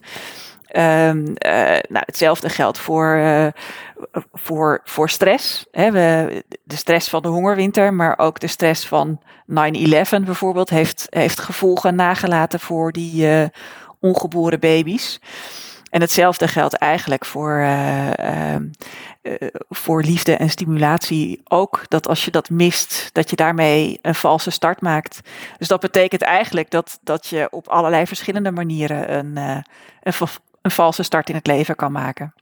Um, 0.76 1.18
uh, 1.28 1.34
nou, 1.88 2.04
hetzelfde 2.06 2.50
geldt 2.50 2.78
voor, 2.78 3.52
voor, 4.34 4.82
voor 4.84 5.10
stress. 5.10 5.66
Hè. 5.72 5.92
De 6.64 6.76
stress 6.76 7.10
van 7.10 7.22
de 7.22 7.28
hongerwinter, 7.28 7.94
maar 7.94 8.18
ook 8.18 8.40
de 8.40 8.48
stress 8.48 8.88
van 8.88 9.22
9-11 9.22 9.54
bijvoorbeeld, 10.24 10.70
heeft, 10.70 11.08
heeft 11.10 11.40
gevolgen 11.40 11.96
nagelaten 11.96 12.60
voor 12.60 12.92
die 12.92 13.50
ongeboren 14.00 14.60
baby's. 14.60 15.20
En 15.96 16.02
hetzelfde 16.02 16.48
geldt 16.48 16.74
eigenlijk 16.74 17.26
voor, 17.26 17.58
uh, 17.60 18.10
uh, 18.20 18.56
voor 19.70 20.04
liefde 20.04 20.36
en 20.36 20.50
stimulatie 20.50 21.42
ook. 21.44 21.82
Dat 21.88 22.08
als 22.08 22.26
je 22.26 22.32
dat 22.32 22.50
mist, 22.50 23.10
dat 23.12 23.30
je 23.30 23.36
daarmee 23.36 24.00
een 24.02 24.16
valse 24.16 24.50
start 24.50 24.82
maakt. 24.82 25.20
Dus 25.58 25.68
dat 25.68 25.80
betekent 25.80 26.22
eigenlijk 26.22 26.72
dat, 26.72 27.00
dat 27.04 27.28
je 27.28 27.48
op 27.52 27.68
allerlei 27.68 28.08
verschillende 28.08 28.52
manieren 28.52 29.14
een, 29.18 29.38
een, 29.38 30.14
een 30.62 30.72
valse 30.72 31.04
start 31.04 31.30
in 31.30 31.36
het 31.36 31.48
leven 31.48 31.76
kan 31.76 31.92
maken. 31.92 32.34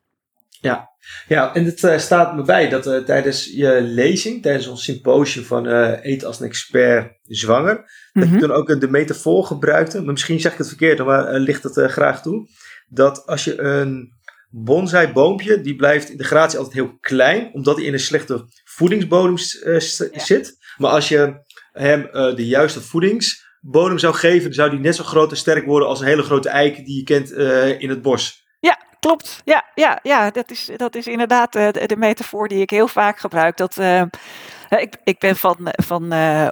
Ja, 0.49 0.89
ja 1.27 1.53
en 1.53 1.65
het 1.65 1.83
uh, 1.83 1.97
staat 1.97 2.35
me 2.35 2.41
bij 2.41 2.69
dat 2.69 2.87
uh, 2.87 2.97
tijdens 2.97 3.45
je 3.45 3.81
lezing, 3.81 4.41
tijdens 4.41 4.67
ons 4.67 4.83
symposium 4.83 5.45
van 5.45 5.67
uh, 5.67 6.05
Eet 6.05 6.25
als 6.25 6.39
een 6.39 6.45
expert 6.47 7.17
zwanger, 7.23 7.75
mm 7.75 7.83
-hmm. 8.11 8.21
dat 8.21 8.41
je 8.41 8.47
dan 8.47 8.57
ook 8.57 8.79
de 8.79 8.89
metafoor 8.89 9.45
gebruikte. 9.45 10.01
Maar 10.01 10.11
misschien 10.11 10.39
zeg 10.39 10.51
ik 10.51 10.57
het 10.57 10.67
verkeerd, 10.67 11.05
maar 11.05 11.33
licht 11.33 11.63
het 11.63 11.91
graag 11.91 12.21
toe 12.21 12.47
dat 12.93 13.25
als 13.25 13.43
je 13.43 13.61
een 13.61 14.13
bonsai 14.49 15.11
boompje, 15.11 15.61
die 15.61 15.75
blijft 15.75 16.09
in 16.09 16.17
de 16.17 16.23
gratie 16.23 16.57
altijd 16.57 16.75
heel 16.75 16.97
klein, 16.99 17.49
omdat 17.53 17.75
hij 17.75 17.85
in 17.85 17.93
een 17.93 17.99
slechte 17.99 18.45
voedingsbodem 18.63 19.35
uh, 19.63 19.79
zit. 20.11 20.57
Maar 20.77 20.91
als 20.91 21.09
je 21.09 21.41
hem 21.71 22.01
uh, 22.01 22.35
de 22.35 22.47
juiste 22.47 22.81
voedingsbodem 22.81 23.97
zou 23.97 24.13
geven, 24.13 24.43
dan 24.43 24.53
zou 24.53 24.69
die 24.69 24.79
net 24.79 24.95
zo 24.95 25.03
groot 25.03 25.31
en 25.31 25.37
sterk 25.37 25.65
worden 25.65 25.87
als 25.87 25.99
een 25.99 26.07
hele 26.07 26.23
grote 26.23 26.49
eik 26.49 26.85
die 26.85 26.95
je 26.95 27.03
kent 27.03 27.31
uh, 27.31 27.81
in 27.81 27.89
het 27.89 28.01
bos. 28.01 28.45
Ja, 28.59 28.79
klopt. 28.99 29.41
Ja, 29.43 29.65
ja, 29.75 29.99
ja 30.03 30.31
dat, 30.31 30.51
is, 30.51 30.69
dat 30.75 30.95
is 30.95 31.07
inderdaad 31.07 31.53
de, 31.53 31.83
de 31.85 31.97
metafoor 31.97 32.47
die 32.47 32.61
ik 32.61 32.69
heel 32.69 32.87
vaak 32.87 33.19
gebruik. 33.19 33.57
Dat, 33.57 33.77
ik, 34.69 34.95
ik 35.03 35.19
ben 35.19 35.35
van, 35.35 35.57
van 35.61 36.03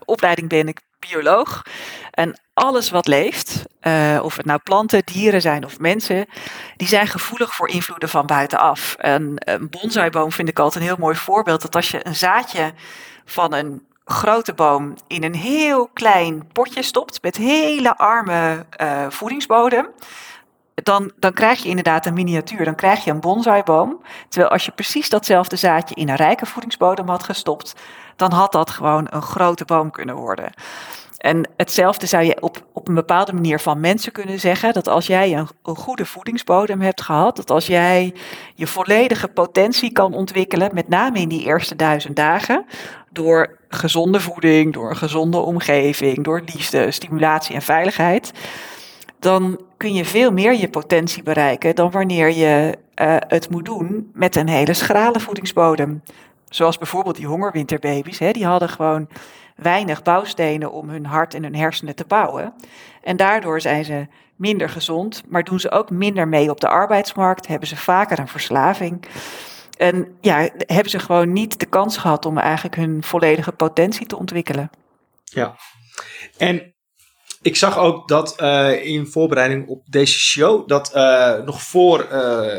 opleiding 0.06 0.49
ben 0.49 0.67
ik 0.67 0.80
bioloog. 1.10 1.62
En 2.12 2.40
alles 2.54 2.90
wat 2.90 3.08
leeft, 3.08 3.64
uh, 3.82 4.20
of 4.24 4.38
het 4.38 4.46
nou 4.46 4.60
planten, 4.64 5.02
dieren 5.06 5.42
zijn 5.42 5.66
of 5.66 5.80
mensen, 5.80 6.26
die 6.78 6.88
zijn 6.88 7.08
gevoelig 7.08 7.56
voor 7.56 7.70
invloeden 7.70 8.10
van 8.10 8.26
buitenaf. 8.26 8.96
En 8.98 9.34
een 9.36 9.70
bonsaiboom 9.70 10.32
vind 10.32 10.50
ik 10.50 10.60
altijd 10.60 10.84
een 10.84 10.90
heel 10.90 11.00
mooi 11.00 11.16
voorbeeld. 11.16 11.62
Dat 11.62 11.76
als 11.76 11.92
je 11.92 12.08
een 12.08 12.16
zaadje 12.16 12.74
van 13.26 13.54
een 13.54 13.86
grote 14.06 14.54
boom 14.54 14.94
in 15.08 15.24
een 15.24 15.36
heel 15.36 15.90
klein 15.94 16.48
potje 16.52 16.84
stopt 16.84 17.22
met 17.22 17.38
hele 17.38 17.98
arme 17.98 18.66
uh, 18.82 19.06
voedingsbodem. 19.10 19.88
Dan, 20.84 21.12
dan 21.20 21.34
krijg 21.34 21.63
je 21.63 21.70
inderdaad 21.70 22.06
een 22.06 22.13
miniatuur, 22.13 22.65
dan 22.65 22.76
krijg 22.76 23.04
je 23.04 23.12
een 23.12 23.20
bonsaiboom. 23.20 24.02
Terwijl 24.30 24.52
als 24.52 24.65
je 24.65 24.72
precies 24.72 25.10
datzelfde 25.10 25.56
zaadje 25.56 25.96
in 25.96 26.10
een 26.10 26.15
rijke 26.15 26.46
voedingsbodem 26.46 27.08
had 27.08 27.24
gestopt, 27.24 27.76
dan 28.15 28.32
had 28.32 28.52
dat 28.52 28.70
gewoon 28.70 29.08
een 29.10 29.22
grote 29.22 29.65
boom 29.65 29.91
kunnen 29.91 30.15
worden. 30.15 30.52
En 31.22 31.50
hetzelfde 31.58 32.06
zou 32.06 32.24
je 32.24 32.41
op, 32.41 32.65
op 32.74 32.88
een 32.88 32.94
bepaalde 32.94 33.34
manier 33.34 33.60
van 33.60 33.80
mensen 33.80 34.12
kunnen 34.12 34.39
zeggen. 34.39 34.74
Dat 34.74 34.88
als 34.88 35.08
jij 35.08 35.38
een, 35.38 35.48
een, 35.63 35.76
goede 35.76 36.06
voedingsbodem 36.06 36.82
hebt 36.82 37.02
gehad, 37.02 37.36
dat 37.36 37.50
als 37.50 37.67
jij 37.67 38.13
je 38.56 38.67
volledige 38.67 39.28
potentie 39.28 39.91
kan 39.91 40.13
ontwikkelen, 40.13 40.70
met 40.74 40.88
name 40.88 41.20
in 41.20 41.30
die 41.30 41.46
eerste 41.46 41.76
duizend 41.76 42.15
dagen, 42.15 42.65
door 43.12 43.58
gezonde 43.70 44.20
voeding, 44.20 44.74
door 44.74 44.89
een 44.89 44.98
gezonde 44.98 45.38
omgeving, 45.38 46.24
door 46.24 46.41
liefde, 46.46 46.91
stimulatie 46.91 47.56
en 47.56 47.62
veiligheid, 47.62 48.32
dan 49.22 49.60
kun 49.78 49.94
je 49.94 50.06
veel 50.06 50.32
meer 50.32 50.56
je 50.56 50.70
potentie 50.70 51.24
bereiken 51.24 51.76
dan 51.76 51.92
wanneer 51.92 52.32
je 52.32 52.78
uh, 52.96 53.16
het 53.28 53.50
moet 53.50 53.66
doen 53.66 54.12
met 54.14 54.36
een 54.36 54.48
hele 54.50 54.74
schrale 54.74 55.20
voedingsbodem. 55.20 56.04
Zoals 56.50 56.78
bijvoorbeeld 56.78 57.16
die 57.16 57.28
hongerwinterbaby's, 57.28 58.20
hè, 58.20 58.32
die 58.32 58.46
hadden 58.46 58.70
gewoon 58.70 59.10
weinig 59.56 60.02
bouwstenen 60.02 60.72
om 60.72 60.90
hun 60.90 61.06
hart 61.06 61.34
en 61.34 61.44
hun 61.44 61.56
hersenen 61.56 61.96
te 61.96 62.06
bouwen. 62.06 62.54
En 63.02 63.18
daardoor 63.18 63.62
zijn 63.62 63.86
ze 63.86 64.08
minder 64.36 64.70
gezond, 64.70 65.24
maar 65.28 65.44
doen 65.44 65.60
ze 65.60 65.72
ook 65.72 65.90
minder 65.90 66.28
mee 66.28 66.50
op 66.50 66.60
de 66.60 66.68
arbeidsmarkt, 66.68 67.48
hebben 67.48 67.68
ze 67.68 67.78
vaker 67.78 68.20
een 68.20 68.28
verslaving. 68.28 69.06
En 69.78 70.18
ja, 70.22 70.50
hebben 70.58 70.90
ze 70.90 71.00
gewoon 71.00 71.34
niet 71.34 71.60
de 71.60 71.66
kans 71.66 71.98
gehad 71.98 72.26
om 72.26 72.38
eigenlijk 72.38 72.76
hun 72.76 73.04
volledige 73.04 73.52
potentie 73.52 74.06
te 74.06 74.18
ontwikkelen. 74.18 74.70
Ja, 75.24 75.56
en 76.38 76.74
ik 77.41 77.56
zag 77.56 77.77
ook 77.77 78.08
dat 78.08 78.36
uh, 78.41 78.86
in 78.86 79.08
voorbereiding 79.08 79.67
op 79.67 79.86
deze 79.89 80.19
show, 80.19 80.67
dat 80.67 80.91
uh, 80.95 81.43
nog 81.45 81.62
voor 81.62 82.08
uh, 82.12 82.58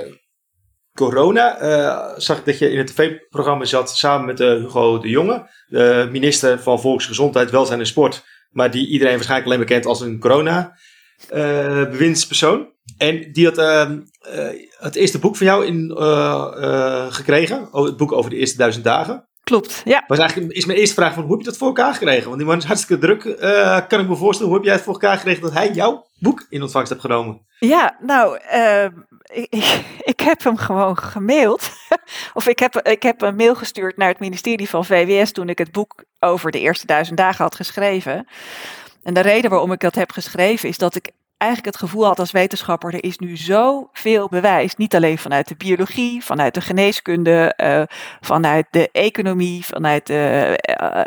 corona 0.95 2.21
zag 2.21 2.39
ik 2.39 2.45
dat 2.45 2.59
je 2.59 2.71
in 2.71 2.79
het 2.79 2.87
tv-programma 2.87 3.65
zat 3.65 3.97
samen 3.97 4.27
met 4.27 4.39
Hugo 4.39 4.99
de 4.99 5.09
Jonge, 5.09 5.51
de 5.67 6.09
minister 6.11 6.63
van 6.63 6.81
Volksgezondheid, 6.81 7.51
Welzijn 7.51 7.81
en 7.81 7.87
Sport, 7.87 8.25
maar 8.51 8.71
die 8.71 8.89
iedereen 8.89 9.15
waarschijnlijk 9.15 9.49
alleen 9.49 9.67
bekend 9.67 9.87
als 9.87 10.01
een 10.01 10.19
corona-bewindspersoon. 10.19 12.71
En 12.99 13.33
die 13.33 13.47
had 13.47 13.57
het 14.79 14.95
eerste 14.95 15.19
boek 15.19 15.37
van 15.37 15.47
jou 15.47 15.67
in, 15.67 15.97
gekregen, 17.13 17.69
het 17.73 17.97
boek 17.97 18.13
over 18.13 18.31
de 18.31 18.37
eerste 18.37 18.57
duizend 18.57 18.85
dagen. 18.85 19.29
Klopt, 19.45 19.83
ja. 19.85 20.05
Was 20.07 20.19
eigenlijk, 20.19 20.53
is 20.53 20.65
mijn 20.65 20.79
eerste 20.79 20.95
vraag 20.95 21.15
van 21.15 21.23
hoe 21.23 21.33
heb 21.33 21.41
je 21.41 21.47
dat 21.47 21.57
voor 21.57 21.67
elkaar 21.67 21.93
gekregen? 21.93 22.25
Want 22.25 22.37
die 22.37 22.47
man 22.47 22.57
is 22.57 22.65
hartstikke 22.65 23.07
druk. 23.07 23.25
Uh, 23.25 23.81
kan 23.89 24.01
ik 24.01 24.09
me 24.09 24.17
voorstellen, 24.17 24.51
hoe 24.51 24.61
heb 24.61 24.67
jij 24.67 24.77
het 24.77 24.85
voor 24.85 24.93
elkaar 24.93 25.17
gekregen 25.17 25.43
dat 25.43 25.53
hij 25.53 25.71
jouw 25.71 26.07
boek 26.19 26.47
in 26.49 26.63
ontvangst 26.63 26.91
heeft 26.91 27.05
genomen? 27.05 27.41
Ja, 27.59 27.97
nou, 28.01 28.39
uh, 28.55 28.85
ik, 29.25 29.85
ik, 30.13 30.21
heb 30.21 30.45
hem 30.45 30.57
gewoon 30.57 30.97
gemaild. 30.97 31.71
of 32.35 32.47
ik 32.47 32.59
heb, 32.59 32.75
ik 32.77 33.03
heb 33.03 33.23
een 33.23 33.37
mail 33.37 33.55
gestuurd 33.55 33.97
naar 33.97 34.09
het 34.09 34.21
ministerie 34.21 34.69
van 34.69 34.85
VWS 34.85 35.33
toen 35.33 35.49
ik 35.49 35.59
het 35.59 35.73
boek 35.73 36.05
over 36.21 36.51
de 36.51 36.61
eerste 36.61 36.87
duizend 36.87 37.17
dagen 37.17 37.45
had 37.45 37.55
geschreven. 37.55 38.27
En 39.03 39.15
de 39.15 39.21
reden 39.21 39.51
waarom 39.51 39.73
ik 39.73 39.81
dat 39.81 39.95
heb 39.95 40.11
geschreven 40.11 40.69
is 40.69 40.79
dat 40.79 40.95
ik 40.95 41.11
eigenlijk 41.43 41.67
het 41.67 41.85
gevoel 41.85 42.05
had 42.05 42.19
als 42.19 42.31
wetenschapper, 42.31 42.95
er 42.95 43.05
is 43.05 43.19
nu 43.19 43.37
zoveel 43.37 44.29
bewijs, 44.29 44.77
niet 44.77 44.95
alleen 44.95 45.19
vanuit 45.19 45.49
de 45.49 45.55
biologie, 45.57 46.25
vanuit 46.25 46.55
de 46.55 46.61
geneeskunde, 46.61 47.55
uh, 47.57 47.83
vanuit 48.21 48.67
de 48.71 48.89
economie, 48.93 49.65
vanuit 49.65 50.07
de 50.07 50.59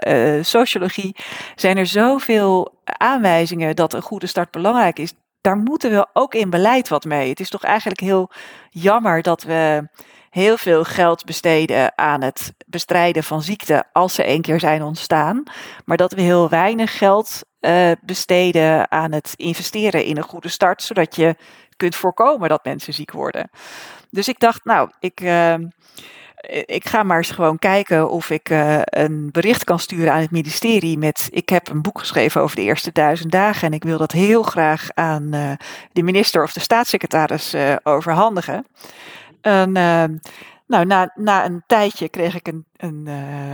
uh, 0.06 0.36
uh, 0.38 0.44
sociologie, 0.44 1.16
zijn 1.56 1.78
er 1.78 1.86
zoveel 1.86 2.74
aanwijzingen 2.84 3.76
dat 3.76 3.94
een 3.94 4.02
goede 4.02 4.28
start 4.28 4.52
belangrijk 4.52 5.00
is. 5.00 5.14
Daar 5.42 5.58
moeten 5.58 5.92
we 5.92 6.08
ook 6.14 6.34
in 6.34 6.50
beleid 6.50 6.88
wat 6.88 7.06
mee. 7.06 7.30
Het 7.30 7.40
is 7.40 7.50
toch 7.50 7.64
eigenlijk 7.64 8.00
heel 8.00 8.30
jammer 8.70 9.22
dat 9.22 9.44
we 9.44 9.88
heel 10.36 10.58
veel 10.58 10.84
geld 10.84 11.26
besteden 11.26 11.98
aan 11.98 12.22
het 12.22 12.54
bestrijden 12.66 13.24
van 13.24 13.42
ziekten 13.42 13.88
als 13.92 14.14
ze 14.14 14.24
één 14.24 14.42
keer 14.42 14.60
zijn 14.60 14.84
ontstaan, 14.84 15.44
maar 15.86 15.98
dat 15.98 16.14
we 16.14 16.22
heel 16.22 16.50
weinig 16.50 16.98
geld 16.98 17.42
uh, 17.62 17.92
besteden 18.02 18.92
aan 18.92 19.12
het 19.12 19.34
investeren 19.36 20.06
in 20.06 20.18
een 20.18 20.24
goede 20.24 20.50
start, 20.50 20.82
zodat 20.82 21.16
je 21.16 21.36
kunt 21.78 21.96
voorkomen 21.96 22.50
dat 22.50 22.66
mensen 22.66 22.94
ziek 22.94 23.12
worden. 23.12 23.50
Dus 24.10 24.28
ik 24.28 24.40
dacht, 24.40 24.66
nou, 24.66 24.90
ik, 25.00 25.22
uh, 25.22 25.54
ik 26.66 26.88
ga 26.88 27.04
maar 27.04 27.18
eens 27.18 27.32
gewoon 27.32 27.60
kijken 27.60 28.10
of 28.10 28.30
ik 28.30 28.50
uh, 28.50 28.82
een 28.84 29.30
bericht 29.32 29.64
kan 29.64 29.80
sturen 29.80 30.14
aan 30.14 30.22
het 30.22 30.32
ministerie 30.32 30.98
met 30.98 31.28
ik 31.32 31.50
heb 31.50 31.70
een 31.70 31.82
boek 31.82 32.00
geschreven 32.00 32.42
over 32.42 32.56
de 32.56 32.62
eerste 32.62 32.92
duizend 32.92 33.32
dagen 33.32 33.68
en 33.68 33.74
ik 33.74 33.84
wil 33.84 33.98
dat 33.98 34.12
heel 34.12 34.44
graag 34.44 34.90
aan 34.94 35.36
uh, 35.36 35.52
de 35.92 36.04
minister 36.04 36.44
of 36.44 36.54
de 36.54 36.60
staatssecretaris 36.60 37.56
overhandigen. 37.84 38.66
En 39.46 39.72
nou, 40.68 40.86
na, 40.86 41.12
na 41.16 41.46
een 41.46 41.64
tijdje 41.68 42.10
kreeg 42.10 42.36
ik 42.36 42.48
een, 42.48 42.66
een, 42.78 43.08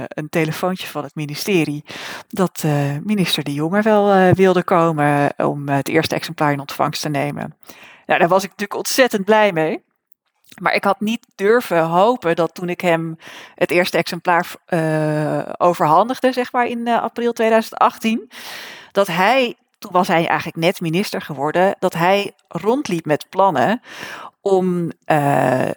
een 0.07 0.29
telefoontje 0.29 0.87
van 0.87 1.03
het 1.03 1.15
ministerie 1.15 1.83
dat 2.27 2.63
minister 3.03 3.43
De 3.43 3.53
Jonge 3.53 3.81
wel 3.81 4.33
wilde 4.33 4.63
komen 4.63 5.33
om 5.37 5.69
het 5.69 5.87
eerste 5.87 6.15
exemplaar 6.15 6.51
in 6.51 6.59
ontvangst 6.59 7.01
te 7.01 7.09
nemen. 7.09 7.55
Nou, 8.05 8.19
daar 8.19 8.29
was 8.29 8.43
ik 8.43 8.49
natuurlijk 8.49 8.77
ontzettend 8.77 9.25
blij 9.25 9.51
mee. 9.51 9.83
Maar 10.61 10.73
ik 10.73 10.83
had 10.83 10.99
niet 10.99 11.27
durven 11.35 11.83
hopen 11.83 12.35
dat 12.35 12.53
toen 12.53 12.69
ik 12.69 12.81
hem 12.81 13.17
het 13.55 13.71
eerste 13.71 13.97
exemplaar 13.97 14.55
overhandigde, 15.57 16.31
zeg 16.31 16.51
maar 16.51 16.65
in 16.65 16.87
april 16.87 17.33
2018, 17.33 18.31
dat 18.91 19.07
hij, 19.07 19.55
toen 19.79 19.91
was 19.91 20.07
hij 20.07 20.27
eigenlijk 20.27 20.57
net 20.57 20.81
minister 20.81 21.21
geworden, 21.21 21.75
dat 21.79 21.93
hij 21.93 22.31
rondliep 22.47 23.05
met 23.05 23.25
plannen 23.29 23.81
om 24.41 24.91
uh, 25.05 25.69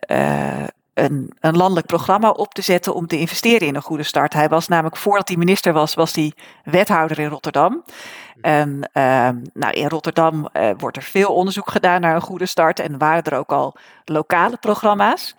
een, 0.95 1.33
een, 1.41 1.57
landelijk 1.57 1.87
programma 1.87 2.31
op 2.31 2.55
te 2.55 2.63
zetten 2.63 2.95
om 2.95 3.07
te 3.07 3.19
investeren 3.19 3.69
in 3.69 3.75
een 3.75 3.83
goede 3.83 4.03
start. 4.03 4.33
Hij 4.33 4.49
was 4.49 4.69
namelijk, 4.69 4.97
voordat 4.97 5.29
hij 5.29 5.37
minister 5.37 5.73
was, 5.73 5.95
was 5.95 6.15
hij 6.15 6.33
wethouder 6.65 7.19
in 7.19 7.29
Rotterdam. 7.29 7.85
En 8.41 8.91
ehm, 8.93 9.37
nou, 9.53 9.73
in 9.73 9.89
Rotterdam 9.89 10.49
uh, 10.53 10.71
wordt 10.79 10.97
er 10.97 11.03
veel 11.03 11.35
onderzoek 11.35 11.71
gedaan 11.71 12.01
naar 12.01 12.15
een 12.15 12.21
goede 12.21 12.47
start 12.47 12.81
en 12.81 12.99
waren 12.99 13.23
er 13.23 13.39
ook 13.39 13.53
al 13.53 13.77
lokale 14.05 14.57
programma's. 14.57 15.35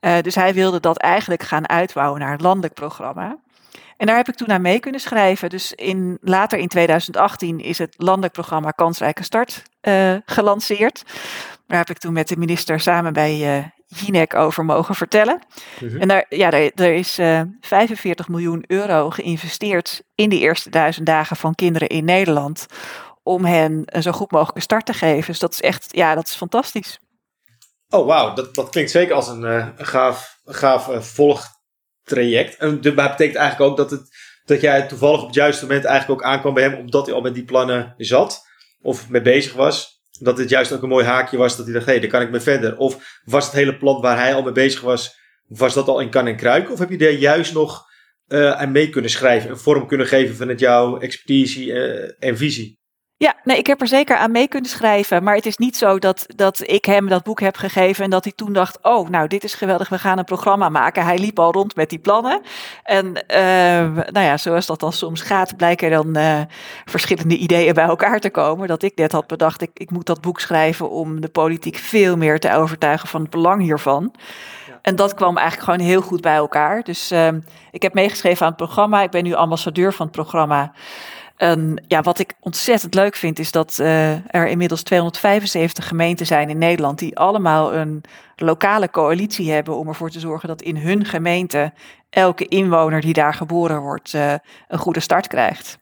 Uh, 0.00 0.20
dus 0.20 0.34
hij 0.34 0.54
wilde 0.54 0.80
dat 0.80 0.96
eigenlijk 0.96 1.42
gaan 1.42 1.68
uitbouwen 1.68 2.20
naar 2.20 2.32
een 2.32 2.42
landelijk 2.42 2.74
programma. 2.74 3.36
En 3.96 4.06
daar 4.06 4.16
heb 4.16 4.28
ik 4.28 4.34
toen 4.34 4.52
aan 4.52 4.62
mee 4.62 4.80
kunnen 4.80 5.00
schrijven. 5.00 5.50
Dus 5.50 5.72
in, 5.72 6.18
later 6.20 6.58
in 6.58 6.68
2018 6.68 7.60
is 7.60 7.78
het 7.78 7.94
landelijk 7.96 8.32
programma 8.32 8.70
Kansrijke 8.70 9.22
Start 9.22 9.62
gelanceerd. 10.24 11.04
Daar 11.68 11.78
heb 11.78 11.90
ik 11.90 11.98
toen 11.98 12.12
met 12.12 12.28
de 12.28 12.36
minister 12.36 12.80
samen 12.80 13.12
bij 13.12 13.70
Jinek 13.88 14.34
over 14.34 14.64
mogen 14.64 14.94
vertellen. 14.94 15.38
Mhm. 15.80 16.00
En 16.00 16.08
daar, 16.08 16.26
ja, 16.28 16.50
er, 16.50 16.72
er 16.74 16.94
is 16.94 17.18
uh, 17.18 17.40
eh, 17.40 17.46
45 17.60 18.28
miljoen 18.28 18.64
euro 18.66 19.10
geïnvesteerd 19.10 20.02
in 20.14 20.28
de 20.28 20.38
eerste 20.38 20.70
duizend 20.70 21.06
dagen 21.06 21.36
van 21.36 21.54
kinderen 21.54 21.88
in 21.88 22.04
Nederland. 22.04 22.66
Om 23.22 23.44
hen 23.44 23.82
een 23.84 24.02
zo 24.02 24.12
goed 24.12 24.30
mogelijke 24.30 24.60
start 24.60 24.86
te 24.86 24.92
geven. 24.92 25.26
Dus 25.26 25.38
dat 25.38 25.52
is 25.52 25.60
echt, 25.60 25.86
ja, 25.90 26.14
dat 26.14 26.26
is 26.26 26.34
fantastisch. 26.34 26.98
Oh, 27.88 28.06
wauw. 28.06 28.34
Dat, 28.34 28.54
dat 28.54 28.68
klinkt 28.68 28.90
zeker 28.90 29.14
als 29.14 29.28
een, 29.28 29.42
uh, 29.42 29.68
een 29.76 29.86
gaaf, 29.86 30.38
gaaf 30.44 30.88
uh, 30.88 31.00
volgtraject. 31.00 32.56
En 32.56 32.80
dat 32.80 32.94
betekent 32.94 33.36
eigenlijk 33.36 33.60
ook 33.70 33.76
dat, 33.76 33.90
het, 33.90 34.08
dat 34.44 34.60
jij 34.60 34.86
toevallig 34.86 35.20
op 35.20 35.26
het 35.26 35.34
juiste 35.34 35.66
moment 35.66 35.84
eigenlijk 35.84 36.20
ook 36.20 36.26
aankwam 36.26 36.54
bij 36.54 36.62
hem, 36.62 36.74
omdat 36.74 37.06
hij 37.06 37.14
al 37.14 37.20
met 37.20 37.34
die 37.34 37.44
plannen 37.44 37.94
zat 37.96 38.46
of 38.80 39.08
mee 39.08 39.22
bezig 39.22 39.52
was 39.52 39.97
dat 40.18 40.38
het 40.38 40.48
juist 40.48 40.72
ook 40.72 40.82
een 40.82 40.88
mooi 40.88 41.04
haakje 41.04 41.36
was 41.36 41.56
dat 41.56 41.64
hij 41.64 41.74
dacht, 41.74 41.86
hé, 41.86 41.92
hey, 41.92 42.00
daar 42.00 42.10
kan 42.10 42.22
ik 42.22 42.30
mee 42.30 42.40
verder. 42.40 42.76
Of 42.76 43.20
was 43.24 43.44
het 43.44 43.54
hele 43.54 43.76
plan 43.76 44.00
waar 44.00 44.16
hij 44.16 44.34
al 44.34 44.42
mee 44.42 44.52
bezig 44.52 44.80
was, 44.80 45.16
was 45.46 45.74
dat 45.74 45.88
al 45.88 46.00
in 46.00 46.10
kan 46.10 46.26
en 46.26 46.36
kruiken? 46.36 46.72
Of 46.72 46.78
heb 46.78 46.90
je 46.90 46.98
daar 46.98 47.10
juist 47.10 47.54
nog 47.54 47.86
uh, 48.28 48.50
aan 48.50 48.72
mee 48.72 48.90
kunnen 48.90 49.10
schrijven, 49.10 49.50
een 49.50 49.58
vorm 49.58 49.86
kunnen 49.86 50.06
geven 50.06 50.36
van 50.36 50.48
het 50.48 50.60
jouw 50.60 50.98
expertise 50.98 51.64
uh, 51.64 52.10
en 52.18 52.36
visie? 52.36 52.77
Ja, 53.20 53.34
nee, 53.44 53.58
ik 53.58 53.66
heb 53.66 53.80
er 53.80 53.88
zeker 53.88 54.16
aan 54.16 54.30
mee 54.30 54.48
kunnen 54.48 54.70
schrijven. 54.70 55.22
Maar 55.22 55.34
het 55.34 55.46
is 55.46 55.56
niet 55.56 55.76
zo 55.76 55.98
dat, 55.98 56.26
dat 56.36 56.62
ik 56.68 56.84
hem 56.84 57.08
dat 57.08 57.22
boek 57.22 57.40
heb 57.40 57.56
gegeven 57.56 58.04
en 58.04 58.10
dat 58.10 58.24
hij 58.24 58.32
toen 58.36 58.52
dacht: 58.52 58.78
Oh, 58.82 59.08
nou, 59.08 59.28
dit 59.28 59.44
is 59.44 59.54
geweldig, 59.54 59.88
we 59.88 59.98
gaan 59.98 60.18
een 60.18 60.24
programma 60.24 60.68
maken. 60.68 61.04
Hij 61.04 61.18
liep 61.18 61.38
al 61.38 61.52
rond 61.52 61.76
met 61.76 61.90
die 61.90 61.98
plannen. 61.98 62.40
En 62.82 63.06
uh, 63.06 63.38
nou 64.12 64.20
ja, 64.20 64.36
zoals 64.36 64.66
dat 64.66 64.80
dan 64.80 64.92
soms 64.92 65.20
gaat, 65.20 65.56
blijken 65.56 65.90
dan 65.90 66.18
uh, 66.18 66.40
verschillende 66.84 67.36
ideeën 67.36 67.74
bij 67.74 67.84
elkaar 67.84 68.20
te 68.20 68.30
komen. 68.30 68.68
Dat 68.68 68.82
ik 68.82 68.96
net 68.96 69.12
had 69.12 69.26
bedacht: 69.26 69.62
ik, 69.62 69.70
ik 69.74 69.90
moet 69.90 70.06
dat 70.06 70.20
boek 70.20 70.40
schrijven 70.40 70.90
om 70.90 71.20
de 71.20 71.28
politiek 71.28 71.76
veel 71.76 72.16
meer 72.16 72.40
te 72.40 72.52
overtuigen 72.52 73.08
van 73.08 73.20
het 73.20 73.30
belang 73.30 73.62
hiervan. 73.62 74.14
En 74.82 74.96
dat 74.96 75.14
kwam 75.14 75.36
eigenlijk 75.36 75.70
gewoon 75.70 75.88
heel 75.88 76.02
goed 76.02 76.20
bij 76.20 76.36
elkaar. 76.36 76.82
Dus 76.82 77.12
uh, 77.12 77.28
ik 77.70 77.82
heb 77.82 77.94
meegeschreven 77.94 78.42
aan 78.42 78.52
het 78.52 78.62
programma. 78.62 79.02
Ik 79.02 79.10
ben 79.10 79.24
nu 79.24 79.34
ambassadeur 79.34 79.92
van 79.92 80.06
het 80.06 80.14
programma. 80.14 80.72
En 81.38 81.84
ja, 81.86 82.02
wat 82.02 82.18
ik 82.18 82.34
ontzettend 82.40 82.94
leuk 82.94 83.14
vind, 83.16 83.38
is 83.38 83.52
dat 83.52 83.78
uh, 83.80 84.34
er 84.34 84.48
inmiddels 84.48 84.82
275 84.82 85.88
gemeenten 85.88 86.26
zijn 86.26 86.48
in 86.50 86.58
Nederland 86.58 86.98
die 86.98 87.18
allemaal 87.18 87.74
een 87.74 88.02
lokale 88.36 88.90
coalitie 88.90 89.50
hebben 89.50 89.76
om 89.76 89.88
ervoor 89.88 90.10
te 90.10 90.20
zorgen 90.20 90.48
dat 90.48 90.62
in 90.62 90.76
hun 90.76 91.04
gemeente 91.04 91.72
elke 92.10 92.48
inwoner 92.48 93.00
die 93.00 93.12
daar 93.12 93.34
geboren 93.34 93.80
wordt 93.80 94.12
uh, 94.12 94.34
een 94.68 94.78
goede 94.78 95.00
start 95.00 95.26
krijgt. 95.26 95.78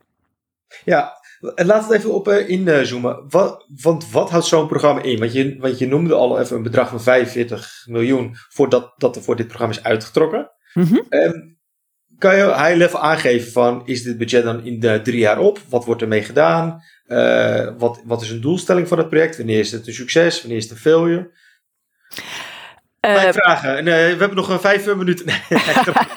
Ja, 0.84 1.12
laten 1.40 1.88
we 1.88 1.96
even 1.96 2.14
op 2.14 2.28
uh, 2.28 2.48
inzoomen. 2.48 3.24
Wat, 3.28 3.66
want 3.82 4.10
wat 4.10 4.30
houdt 4.30 4.46
zo'n 4.46 4.68
programma 4.68 5.02
in? 5.02 5.18
Want 5.18 5.32
je, 5.32 5.56
want 5.58 5.78
je 5.78 5.86
noemde 5.86 6.14
al 6.14 6.40
even 6.40 6.56
een 6.56 6.62
bedrag 6.62 6.88
van 6.88 7.00
45 7.00 7.84
miljoen 7.86 8.36
voordat 8.48 8.92
dat 8.96 9.16
er 9.16 9.22
voor 9.22 9.36
dit 9.36 9.46
programma 9.46 9.74
is 9.74 9.82
uitgetrokken. 9.82 10.50
Mm 10.74 10.84
-hmm 10.84 11.55
kan 12.18 12.36
je 12.36 12.44
high 12.44 12.74
level 12.74 13.00
aangeven 13.00 13.52
van 13.52 13.82
is 13.84 14.02
dit 14.02 14.18
budget 14.18 14.44
dan 14.44 14.64
in 14.64 14.80
de 14.80 15.00
drie 15.02 15.18
jaar 15.18 15.38
op? 15.38 15.60
Wat 15.68 15.84
wordt 15.84 16.02
ermee 16.02 16.22
gedaan? 16.22 16.82
Uh, 17.06 17.68
wat, 17.78 18.00
wat 18.04 18.22
is 18.22 18.30
een 18.30 18.40
doelstelling 18.40 18.88
van 18.88 18.98
het 18.98 19.08
project? 19.08 19.36
Wanneer 19.36 19.58
is 19.58 19.72
het 19.72 19.86
een 19.86 19.92
succes? 19.92 20.40
Wanneer 20.40 20.58
is 20.58 20.64
het 20.64 20.72
een 20.72 20.78
failure? 20.78 21.30
Uh, 23.00 23.32
vragen. 23.32 23.84
Nee, 23.84 24.12
we 24.12 24.18
hebben 24.18 24.36
nog 24.36 24.48
een 24.48 24.60
vijf 24.60 24.94
minuten. 24.94 25.26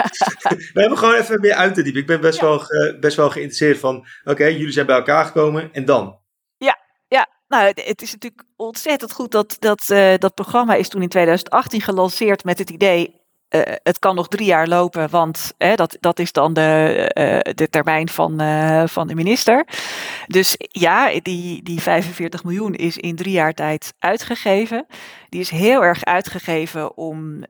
we 0.74 0.80
hebben 0.82 0.98
gewoon 0.98 1.16
even 1.16 1.40
meer 1.40 1.54
uit 1.54 1.74
te 1.74 1.82
diepen. 1.82 2.02
Ik 2.02 2.08
ben 2.08 2.22
best, 2.22 2.42
wel, 2.42 2.64
best 3.00 3.16
wel 3.16 3.30
geïnteresseerd 3.30 3.78
van, 3.78 4.06
oké, 4.24 4.46
jullie 4.46 4.72
zijn 4.72 4.86
bij 4.86 4.96
elkaar 4.96 5.26
gekomen 5.26 5.70
en 5.74 5.86
dan? 5.86 6.20
Ja, 6.58 6.80
ja. 7.08 7.28
Nou, 7.48 7.66
het 7.76 8.02
is 8.02 8.12
natuurlijk 8.12 8.44
ontzettend 8.56 9.12
goed 9.12 9.32
dat 9.32 9.56
dat, 9.60 9.88
uh, 9.90 10.14
dat 10.18 10.34
programma 10.34 10.76
is 10.76 10.90
toen 10.90 11.02
in 11.02 11.10
2018 11.10 11.82
gelanceerd 11.82 12.44
met 12.44 12.60
het 12.60 12.70
idee, 12.70 13.19
uh, 13.50 13.62
het 13.84 14.00
kan 14.00 14.16
nog 14.16 14.28
drie 14.28 14.46
jaar 14.46 14.68
lopen, 14.68 15.10
want 15.10 15.54
uh, 15.58 15.76
dat, 15.76 15.98
dat 16.00 16.20
is 16.20 16.32
dan 16.32 16.54
de, 16.54 17.12
uh, 17.46 17.54
de 17.54 17.70
termijn 17.70 18.10
van, 18.10 18.42
van 18.90 19.08
de 19.08 19.16
minister. 19.16 19.68
Dus 20.28 20.56
ja, 20.58 21.20
die, 21.22 21.64
die 21.64 21.82
45 21.82 22.44
miljoen 22.44 22.76
is 22.76 22.98
in 22.98 23.16
drie 23.16 23.32
jaar 23.32 23.54
tijd 23.54 23.94
uitgegeven. 24.00 24.86
Die 25.30 25.40
is 25.40 25.50
heel 25.50 25.84
erg 25.84 26.06
uitgegeven 26.06 26.98
om 26.98 27.44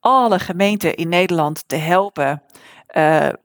alle 0.00 0.38
gemeenten 0.38 0.94
in 0.94 1.08
Nederland 1.08 1.64
te 1.66 1.76
helpen. 1.76 2.42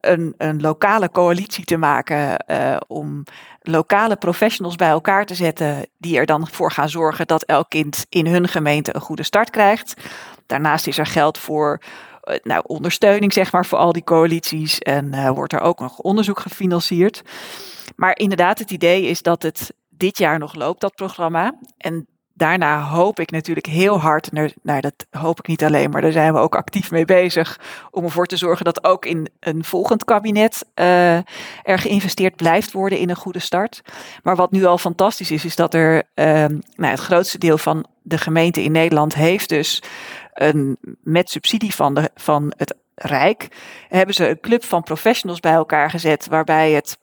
een, 0.01 0.33
een 0.37 0.61
lokale 0.61 1.11
coalitie 1.11 1.65
te 1.65 1.77
maken 1.77 2.45
om 2.87 3.23
lokale 3.61 4.15
professionals 4.15 4.75
bij 4.75 4.89
elkaar 4.89 5.25
te 5.25 5.35
zetten, 5.35 5.87
die 5.97 6.17
er 6.17 6.25
dan 6.25 6.47
voor 6.47 6.71
gaan 6.71 6.89
zorgen 6.89 7.27
dat 7.27 7.43
elk 7.43 7.69
kind 7.69 8.05
in 8.09 8.27
hun 8.27 8.47
gemeente 8.47 8.95
een 8.95 9.01
goede 9.01 9.23
start 9.23 9.49
krijgt. 9.49 9.93
Daarnaast 10.49 10.87
is 10.87 10.97
er 10.97 11.05
geld 11.05 11.37
voor 11.37 11.81
eh, 12.21 12.35
nou, 12.43 12.63
ondersteuning 12.67 13.33
zeg 13.33 13.51
maar, 13.51 13.65
voor 13.65 13.77
al 13.77 13.93
die 13.93 14.03
coalities 14.03 14.79
en 14.79 15.13
uh, 15.13 15.29
wordt 15.29 15.53
er 15.53 15.61
ook 15.61 15.79
nog 15.79 15.99
onderzoek 15.99 16.39
gefinancierd. 16.39 17.21
Maar 17.95 18.17
inderdaad, 18.17 18.59
het 18.59 18.71
idee 18.71 19.03
is 19.03 19.21
dat 19.21 19.43
het 19.43 19.73
dit 19.89 20.17
jaar 20.17 20.39
nog 20.39 20.55
loopt, 20.55 20.81
dat 20.81 20.95
programma. 20.95 21.53
En 21.77 22.07
daarna 22.33 22.81
hoop 22.81 23.19
ik 23.19 23.31
natuurlijk 23.31 23.65
heel 23.65 23.99
hard, 23.99 24.31
nou 24.61 24.81
dat 24.81 25.05
hoop 25.11 25.39
ik 25.39 25.47
niet 25.47 25.63
alleen, 25.63 25.89
maar 25.89 26.01
daar 26.01 26.11
zijn 26.11 26.33
we 26.33 26.39
ook 26.39 26.55
actief 26.55 26.91
mee 26.91 27.05
bezig, 27.05 27.59
om 27.91 28.03
ervoor 28.03 28.25
te 28.25 28.37
zorgen 28.37 28.65
dat 28.65 28.83
ook 28.83 29.05
in 29.05 29.27
een 29.39 29.63
volgend 29.63 30.03
kabinet 30.03 30.65
uh, 30.75 31.15
er 31.63 31.79
geïnvesteerd 31.79 32.35
blijft 32.35 32.71
worden 32.71 32.99
in 32.99 33.09
een 33.09 33.15
goede 33.15 33.39
start. 33.39 33.81
Maar 34.23 34.35
wat 34.35 34.51
nu 34.51 34.65
al 34.65 34.77
fantastisch 34.77 35.31
is, 35.31 35.45
is 35.45 35.55
dat 35.55 35.73
er 35.73 36.03
uh, 36.15 36.25
nou, 36.75 36.91
het 36.91 36.99
grootste 36.99 37.37
deel 37.37 37.57
van 37.57 37.85
de 38.01 38.17
gemeente 38.17 38.63
in 38.63 38.71
Nederland 38.71 39.15
heeft 39.15 39.49
dus 39.49 39.81
een, 40.39 40.77
met 41.03 41.29
subsidie 41.29 41.75
van, 41.75 41.93
de, 41.93 42.09
van 42.15 42.53
het 42.57 42.75
Rijk, 42.95 43.47
hebben 43.87 44.15
ze 44.15 44.29
een 44.29 44.39
club 44.39 44.63
van 44.63 44.83
professionals 44.83 45.39
bij 45.39 45.53
elkaar 45.53 45.89
gezet, 45.89 46.27
waarbij 46.27 46.71
het 46.71 46.97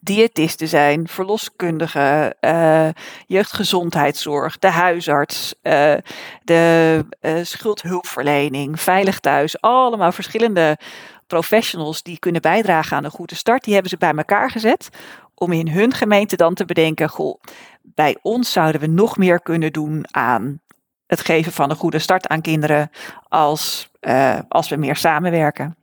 diëtisten 0.00 0.68
zijn, 0.68 1.08
verloskundigen, 1.08 2.36
uh, 2.40 2.88
jeugdgezondheidszorg, 3.26 4.58
de 4.58 4.70
huisarts, 4.70 5.54
uh, 5.62 5.94
de 6.42 7.04
uh, 7.20 7.32
schuldhulpverlening, 7.42 8.80
veilig 8.80 9.20
thuis, 9.20 9.60
allemaal 9.60 10.12
verschillende 10.12 10.78
professionals 11.26 12.02
die 12.02 12.18
kunnen 12.18 12.42
bijdragen 12.42 12.96
aan 12.96 13.04
een 13.04 13.10
goede 13.10 13.34
start. 13.34 13.64
Die 13.64 13.72
hebben 13.72 13.90
ze 13.90 13.96
bij 13.96 14.14
elkaar 14.14 14.50
gezet 14.50 14.88
om 15.34 15.52
in 15.52 15.68
hun 15.68 15.92
gemeente 15.92 16.36
dan 16.36 16.54
te 16.54 16.64
bedenken, 16.64 17.08
goh, 17.08 17.40
bij 17.82 18.16
ons 18.22 18.52
zouden 18.52 18.80
we 18.80 18.86
nog 18.86 19.16
meer 19.16 19.40
kunnen 19.40 19.72
doen 19.72 20.04
aan 20.10 20.60
het 21.08 21.20
geven 21.20 21.52
van 21.52 21.70
een 21.70 21.76
goede 21.76 21.98
start 21.98 22.28
aan 22.28 22.40
kinderen 22.40 22.90
als, 23.28 23.90
uh, 24.00 24.38
als 24.48 24.68
we 24.68 24.76
meer 24.76 24.96
samenwerken. 24.96 25.76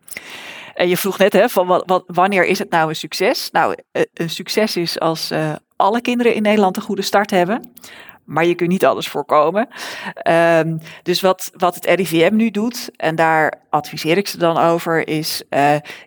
En 0.73 0.88
je 0.88 0.97
vroeg 0.97 1.17
net, 1.17 1.33
hè, 1.33 1.49
van 1.49 1.67
wat, 1.67 2.03
wanneer 2.07 2.45
is 2.45 2.59
het 2.59 2.69
nou 2.69 2.89
een 2.89 2.95
succes? 2.95 3.51
Nou, 3.51 3.75
eh, 3.91 4.01
een 4.13 4.29
succes 4.29 4.75
is 4.75 4.99
als 4.99 5.31
uh, 5.31 5.53
alle 5.75 6.01
kinderen 6.01 6.33
in 6.33 6.41
Nederland 6.41 6.75
een 6.75 6.81
goede 6.81 7.01
start 7.01 7.31
hebben. 7.31 7.71
maar 8.23 8.45
je 8.45 8.55
kunt 8.55 8.69
niet 8.69 8.85
alles 8.85 9.07
voorkomen. 9.07 9.67
Um, 10.29 10.79
dus 11.03 11.21
wat, 11.21 11.51
wat 11.53 11.75
het 11.75 11.85
RIVM 11.85 12.35
nu 12.35 12.51
doet, 12.51 12.89
en 12.95 13.15
daar 13.15 13.53
adviseer 13.69 14.17
ik 14.17 14.27
ze 14.27 14.38
dan 14.38 14.57
over, 14.57 15.07
is 15.07 15.43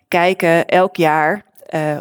kijken 0.08 0.66
elk 0.66 0.96
jaar. 0.96 1.44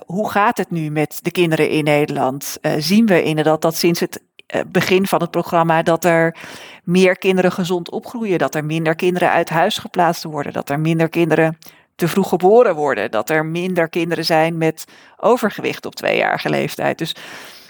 Hoe 0.06 0.30
gaat 0.30 0.58
het 0.58 0.71
nu 0.71 0.89
met 0.91 1.19
de 1.21 1.32
kinderen 1.32 1.69
in 1.69 1.84
Nederland? 1.84 2.58
Zien 2.77 3.06
we 3.06 3.23
inderdaad 3.23 3.62
dat 3.62 3.75
sinds 3.75 3.99
het 3.99 4.21
begin 4.67 5.07
van 5.07 5.21
het 5.21 5.31
programma 5.31 5.83
dat 5.83 6.05
er 6.05 6.36
meer 6.83 7.17
kinderen 7.17 7.51
gezond 7.51 7.91
opgroeien, 7.91 8.38
dat 8.38 8.55
er 8.55 8.65
minder 8.65 8.95
kinderen 8.95 9.31
uit 9.31 9.49
huis 9.49 9.77
geplaatst 9.77 10.23
worden, 10.23 10.53
dat 10.53 10.69
er 10.69 10.79
minder 10.79 11.10
kinderen 11.10 11.57
te 11.95 12.07
vroeg 12.07 12.29
geboren 12.29 12.75
worden, 12.75 13.12
dat 13.12 13.29
er 13.29 13.45
minder 13.45 13.89
kinderen 13.89 14.25
zijn 14.25 14.57
met 14.57 14.86
overgewicht 15.17 15.86
op 15.86 15.95
tweejarige 15.95 16.49
leeftijd. 16.49 16.97
Dus 16.97 17.15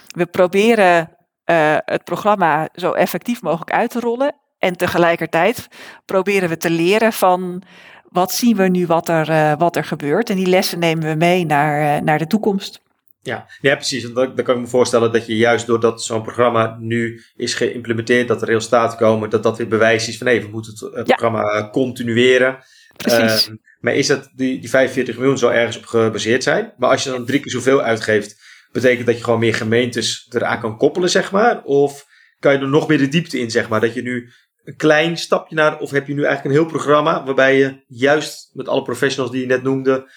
we 0.06 0.26
proberen 0.26 1.10
uh, 1.50 1.76
het 1.84 2.04
programma 2.04 2.68
zo 2.74 2.92
effectief 2.92 3.42
mogelijk 3.42 3.72
uit 3.72 3.90
te 3.90 4.00
rollen. 4.00 4.34
En 4.58 4.76
tegelijkertijd 4.76 5.68
proberen 6.04 6.48
we 6.48 6.56
te 6.56 6.70
leren 6.70 7.12
van 7.12 7.62
wat 8.08 8.32
zien 8.32 8.56
we 8.56 8.68
nu 8.68 8.86
wat 8.86 9.08
er, 9.08 9.30
uh, 9.30 9.52
wat 9.58 9.76
er 9.76 9.84
gebeurt. 9.84 10.30
En 10.30 10.36
die 10.36 10.46
lessen 10.46 10.78
nemen 10.78 11.08
we 11.08 11.14
mee 11.14 11.46
naar, 11.46 12.02
naar 12.02 12.18
de 12.18 12.26
toekomst. 12.26 12.80
Ja, 13.22 13.48
ja 13.60 13.74
precies. 13.74 14.02
Want 14.10 14.36
dan, 14.36 14.44
kan 14.44 14.54
ik 14.54 14.60
me 14.60 14.66
voorstellen 14.66 15.12
dat 15.12 15.26
je 15.26 15.36
juist 15.36 15.66
doordat 15.66 16.02
zo'n 16.02 16.22
programma 16.22 16.76
nu 16.80 17.22
is 17.36 17.54
geïmplementeerd, 17.54 18.28
dat 18.28 18.42
er 18.42 18.48
resultaten 18.48 18.98
komen, 18.98 19.30
dat 19.30 19.42
dat 19.42 19.58
weer 19.58 19.68
bewijs 19.68 20.08
is 20.08 20.18
van 20.18 20.26
hé, 20.26 20.40
we 20.40 20.48
moeten 20.48 20.72
het, 20.72 21.06
ja. 21.06 21.14
programma 21.14 21.68
continueren. 21.70 22.58
Precies. 22.96 23.48
Uh, 23.48 23.54
maar 23.80 23.94
is 23.94 24.06
dat 24.06 24.30
die, 24.34 24.60
die 24.60 24.70
45 24.70 25.16
miljoen 25.16 25.38
zal 25.38 25.52
ergens 25.52 25.76
op 25.76 25.86
gebaseerd 25.86 26.42
zijn? 26.42 26.72
Maar 26.76 26.90
als 26.90 27.04
je 27.04 27.10
dan 27.10 27.24
drie 27.24 27.40
keer 27.40 27.52
zoveel 27.52 27.82
uitgeeft, 27.82 28.36
betekent 28.72 29.06
dat 29.06 29.16
je 29.16 29.24
gewoon 29.24 29.38
meer 29.38 29.54
gemeentes 29.54 30.26
eraan 30.30 30.60
kan 30.60 30.76
koppelen, 30.76 31.10
zeg 31.10 31.32
maar? 31.32 31.62
Of 31.62 32.06
kan 32.38 32.52
je 32.52 32.58
er 32.58 32.68
nog 32.68 32.88
meer 32.88 32.98
de 32.98 33.08
diepte 33.08 33.38
in, 33.38 33.50
zeg 33.50 33.68
maar? 33.68 33.80
Dat 33.80 33.94
je 33.94 34.02
nu 34.02 34.30
een 34.64 34.76
klein 34.76 35.16
stapje 35.16 35.54
naar, 35.54 35.78
of 35.78 35.90
heb 35.90 36.06
je 36.06 36.14
nu 36.14 36.24
eigenlijk 36.24 36.54
een 36.54 36.62
heel 36.62 36.70
programma 36.70 37.24
waarbij 37.24 37.58
je 37.58 37.84
juist 37.86 38.50
met 38.52 38.68
alle 38.68 38.82
professionals 38.82 39.32
die 39.32 39.40
je 39.40 39.46
net 39.46 39.62
noemde, 39.62 40.10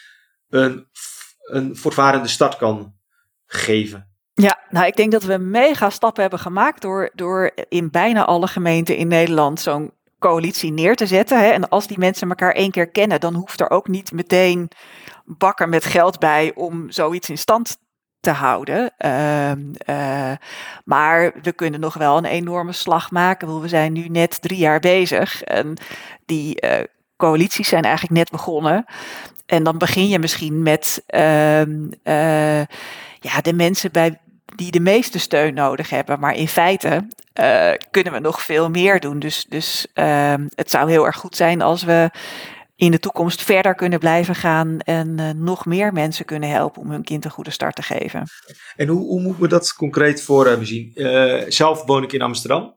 een, 0.50 0.88
een 1.52 1.76
voortvarende 1.76 2.28
start 2.28 2.58
kan 2.58 2.94
geven? 3.46 4.10
Ja, 4.34 4.60
nou 4.70 4.86
ik 4.86 4.96
denk 4.96 5.12
dat 5.12 5.24
we 5.24 5.38
mega 5.38 5.90
stappen 5.90 6.22
hebben 6.22 6.40
gemaakt 6.40 6.82
door, 6.82 7.10
door 7.14 7.52
in 7.70 7.90
bijna 7.90 8.26
alle 8.26 8.48
gemeenten 8.48 8.96
in 8.96 9.08
Nederland 9.08 9.60
zo'n 9.60 9.92
coalitie 10.20 10.72
neer 10.72 10.96
te 10.96 11.06
zetten. 11.08 11.40
Hè. 11.40 11.50
En 11.50 11.70
als 11.70 11.88
die 11.88 12.00
mensen 12.00 12.30
elkaar 12.30 12.52
één 12.52 12.72
keer 12.72 12.90
kennen, 12.90 13.20
dan 13.20 13.34
hoeft 13.34 13.60
er 13.60 13.70
ook 13.70 13.88
niet 13.88 14.12
meteen 14.12 14.70
bakken 15.26 15.70
met 15.70 15.86
geld 15.86 16.20
bij 16.20 16.52
om 16.56 16.92
zoiets 16.92 17.30
in 17.30 17.38
stand 17.38 17.78
te 18.20 18.32
houden. 18.32 18.94
Uh, 19.06 19.52
uh, 19.52 20.38
maar 20.86 21.34
we 21.42 21.52
kunnen 21.52 21.80
nog 21.80 21.94
wel 21.94 22.18
een 22.18 22.26
enorme 22.26 22.72
slag 22.72 23.12
maken. 23.12 23.62
We 23.62 23.68
zijn 23.68 23.94
nu 23.94 24.08
net 24.08 24.42
drie 24.42 24.58
jaar 24.58 24.80
bezig. 24.80 25.44
En 25.44 25.78
die 26.26 26.66
uh, 26.66 26.84
coalities 27.18 27.68
zijn 27.68 27.84
eigenlijk 27.84 28.14
net 28.14 28.30
begonnen. 28.30 28.86
En 29.52 29.64
dan 29.64 29.78
begin 29.78 30.08
je 30.08 30.20
misschien 30.20 30.64
met 30.64 31.04
ehm, 31.06 31.92
eh, 32.04 32.60
ja, 33.20 33.42
de 33.42 33.54
mensen 33.54 33.92
bij 33.92 34.22
die 34.56 34.72
de 34.72 34.80
meeste 34.80 35.20
steun 35.20 35.54
nodig 35.54 35.90
hebben. 35.90 36.20
Maar 36.20 36.36
in 36.36 36.48
feite 36.48 37.08
kunnen 37.92 38.14
we 38.14 38.20
nog 38.20 38.42
veel 38.42 38.70
meer 38.70 39.00
doen. 39.00 39.20
Dus, 39.20 39.46
dus 39.50 39.88
ehm, 39.94 40.48
het 40.56 40.70
zou 40.70 40.90
heel 40.90 41.06
erg 41.06 41.16
goed 41.16 41.36
zijn 41.36 41.62
als 41.62 41.84
we 41.84 42.10
in 42.76 42.92
de 42.92 43.00
toekomst 43.00 43.42
verder 43.42 43.76
kunnen 43.76 44.00
blijven 44.00 44.36
gaan 44.36 44.80
en 44.80 45.18
uh, 45.20 45.30
nog 45.30 45.66
meer 45.66 45.94
mensen 45.94 46.26
kunnen 46.26 46.50
helpen 46.50 46.82
om 46.82 46.92
hun 46.92 47.04
kind 47.04 47.26
een 47.26 47.32
goede 47.32 47.52
start 47.52 47.76
te 47.76 47.82
geven. 47.82 48.24
En 48.76 48.88
hoe, 48.88 49.00
hoe 49.00 49.22
moeten 49.22 49.42
we 49.42 49.48
dat 49.48 49.74
concreet 49.74 50.22
voor 50.22 50.48
hebben 50.48 50.68
zien? 50.68 50.92
Zelf 51.48 51.86
woon 51.86 52.04
ik 52.04 52.12
in 52.12 52.22
Amsterdam. 52.22 52.76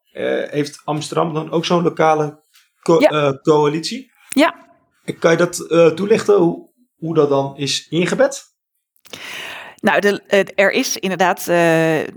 Heeft 0.51 0.81
Amsterdam 0.85 1.35
dan 1.35 1.51
ook 1.51 1.65
zo'n 1.65 1.83
lokale 1.83 2.43
co 2.83 3.01
ja. 3.01 3.39
coalitie? 3.43 4.13
Ja. 4.29 4.65
Kan 5.19 5.31
je 5.31 5.37
dat 5.37 5.57
toelichten, 5.97 6.37
hoe, 6.37 6.69
hoe 6.97 7.15
dat 7.15 7.29
dan 7.29 7.57
is 7.57 7.89
ingebed? 7.89 8.53
Nou, 9.85 10.01
de, 10.01 10.23
er 10.55 10.71
is 10.71 10.97
inderdaad, 10.97 11.47
uh, 11.49 11.57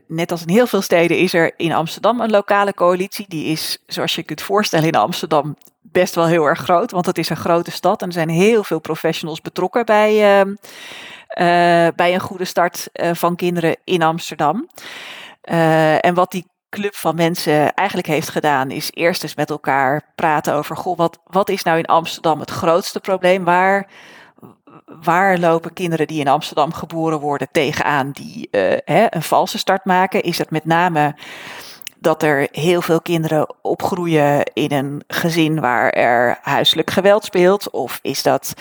net 0.07 0.31
als 0.31 0.41
in 0.41 0.49
heel 0.49 0.67
veel 0.67 0.81
steden, 0.81 1.17
is 1.17 1.33
er 1.33 1.53
in 1.57 1.73
Amsterdam 1.73 2.21
een 2.21 2.29
lokale 2.29 2.73
coalitie. 2.73 3.25
Die 3.27 3.45
is, 3.45 3.77
zoals 3.85 4.15
je 4.15 4.23
kunt 4.23 4.41
voorstellen, 4.41 4.87
in 4.87 4.95
Amsterdam 4.95 5.55
best 5.81 6.15
wel 6.15 6.25
heel 6.25 6.45
erg 6.45 6.59
groot, 6.59 6.91
want 6.91 7.05
het 7.05 7.17
is 7.17 7.29
een 7.29 7.37
grote 7.37 7.71
stad 7.71 8.01
en 8.01 8.07
er 8.07 8.13
zijn 8.13 8.29
heel 8.29 8.63
veel 8.63 8.79
professionals 8.79 9.41
betrokken 9.41 9.85
bij, 9.85 10.13
uh, 10.13 10.39
uh, 10.39 10.55
bij 11.95 12.13
een 12.13 12.19
goede 12.19 12.45
start 12.45 12.89
van 12.93 13.35
kinderen 13.35 13.77
in 13.83 14.01
Amsterdam. 14.01 14.69
en 16.01 16.13
wat 16.13 16.31
die 16.31 16.45
club 16.69 16.95
van 16.95 17.15
mensen 17.15 17.73
eigenlijk 17.73 18.07
heeft 18.07 18.29
gedaan, 18.29 18.71
is 18.71 18.89
eerst 18.93 19.23
eens 19.23 19.35
met 19.35 19.49
elkaar 19.49 20.11
praten 20.15 20.53
over, 20.53 20.77
goh, 20.77 20.97
wat, 20.97 21.19
wat 21.23 21.49
is 21.49 21.63
nou 21.63 21.77
in 21.77 21.85
Amsterdam 21.85 22.39
het 22.39 22.51
grootste 22.51 22.99
probleem? 22.99 23.43
Waar, 23.43 23.87
waar 24.85 25.37
lopen 25.37 25.73
kinderen 25.73 26.07
die 26.07 26.19
in 26.19 26.27
Amsterdam 26.27 26.73
geboren 26.73 27.19
worden 27.19 27.47
tegenaan 27.51 28.11
die 28.11 28.47
hè, 28.85 29.15
een 29.15 29.23
valse 29.23 29.57
start 29.57 29.85
maken? 29.85 30.21
Is 30.21 30.37
het 30.37 30.51
met 30.51 30.65
name 30.65 31.15
dat 31.99 32.23
er 32.23 32.47
heel 32.51 32.81
veel 32.81 33.01
kinderen 33.01 33.55
opgroeien 33.61 34.51
in 34.53 34.71
een 34.71 35.03
gezin 35.07 35.59
waar 35.59 35.89
er 35.89 36.37
huiselijk 36.41 36.91
geweld 36.91 37.25
speelt? 37.25 37.69
Of 37.69 37.99
is 38.01 38.23
dat 38.23 38.53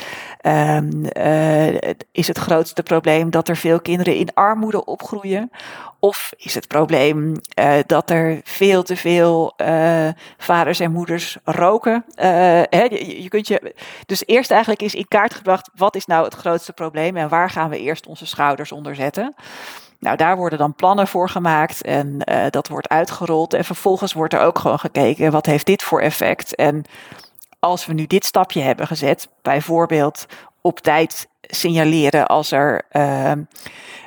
um, 0.42 1.05
uh, 1.16 1.75
is 2.12 2.29
het 2.29 2.38
grootste 2.38 2.83
probleem 2.83 3.31
dat 3.31 3.49
er 3.49 3.57
veel 3.57 3.81
kinderen 3.81 4.16
in 4.16 4.35
armoede 4.35 4.85
opgroeien? 4.85 5.51
Of 5.99 6.33
is 6.37 6.55
het 6.55 6.68
probleem 6.68 7.35
uh, 7.61 7.75
dat 7.87 8.11
er 8.11 8.40
veel 8.44 8.83
te 8.83 8.96
veel 8.96 9.55
uh, 9.57 10.09
vaders 10.38 10.81
en 10.81 10.92
moeders 10.92 11.37
roken? 11.44 12.05
Hè, 12.14 12.83
je, 12.83 13.22
je, 13.22 13.29
kunt 13.29 13.49
je, 13.49 13.75
dus 14.07 14.22
eerst 14.27 14.51
eigenlijk 14.51 14.83
is 14.83 14.94
in 14.94 15.09
kaart 15.09 15.35
gebracht 15.35 15.70
wat 15.75 15.96
is 15.96 16.07
nou 16.07 16.25
het 16.25 16.35
grootste 16.35 16.72
probleem 16.72 17.16
en 17.16 17.29
waar 17.29 17.51
gaan 17.51 17.70
we 17.70 17.79
eerst 17.79 18.07
onze 18.07 18.27
schouders 18.27 18.72
onder 18.72 18.94
zetten? 18.94 19.35
Nou, 19.99 20.17
daar 20.17 20.37
worden 20.37 20.59
dan 20.59 20.75
plannen 20.75 21.09
voor 21.09 21.29
gemaakt 21.29 21.83
en 21.83 22.23
uh, 22.25 22.45
dat 22.51 22.69
wordt 22.69 22.89
uitgerold. 22.89 23.55
En 23.55 23.65
vervolgens 23.65 24.13
wordt 24.13 24.35
er 24.35 24.41
ook 24.41 24.59
gewoon 24.59 24.79
gekeken, 24.79 25.31
wat 25.33 25.47
heeft 25.47 25.67
dit 25.67 25.83
voor 25.83 26.01
effect? 26.01 26.55
En 26.55 26.85
als 27.59 27.87
we 27.87 27.93
nu 27.93 28.07
dit 28.07 28.25
stapje 28.25 28.61
hebben 28.61 28.87
gezet, 28.87 29.29
bijvoorbeeld 29.43 30.27
op 30.67 30.81
tijd 30.81 31.29
signaleren 31.41 32.27
als 32.27 32.51
er 32.51 32.83
uh, 32.93 33.33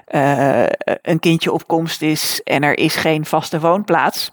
uh, 0.07 0.65
een 1.01 1.19
kindje 1.19 1.51
op 1.51 1.67
komst 1.67 2.01
is 2.01 2.41
en 2.43 2.63
er 2.63 2.77
is 2.77 2.95
geen 2.95 3.25
vaste 3.25 3.59
woonplaats. 3.59 4.31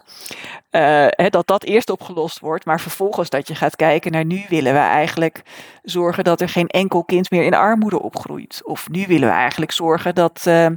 Uh, 0.71 1.07
dat 1.29 1.47
dat 1.47 1.63
eerst 1.63 1.89
opgelost 1.89 2.39
wordt, 2.39 2.65
maar 2.65 2.79
vervolgens 2.79 3.29
dat 3.29 3.47
je 3.47 3.55
gaat 3.55 3.75
kijken 3.75 4.11
naar 4.11 4.25
nu 4.25 4.45
willen 4.49 4.73
we 4.73 4.79
eigenlijk 4.79 5.41
zorgen 5.83 6.23
dat 6.23 6.41
er 6.41 6.49
geen 6.49 6.67
enkel 6.67 7.03
kind 7.03 7.31
meer 7.31 7.43
in 7.43 7.53
armoede 7.53 8.01
opgroeit. 8.01 8.61
Of 8.63 8.89
nu 8.89 9.05
willen 9.07 9.27
we 9.27 9.35
eigenlijk 9.35 9.71
zorgen 9.71 10.15
dat 10.15 10.43
uh, 10.47 10.67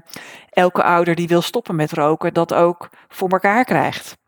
elke 0.51 0.83
ouder 0.83 1.15
die 1.15 1.29
wil 1.29 1.43
stoppen 1.43 1.77
met 1.77 1.93
roken 1.93 2.35
dat 2.35 2.55
ook 2.55 2.89
voor 3.09 3.29
elkaar 3.29 3.65
krijgt. 3.65 4.19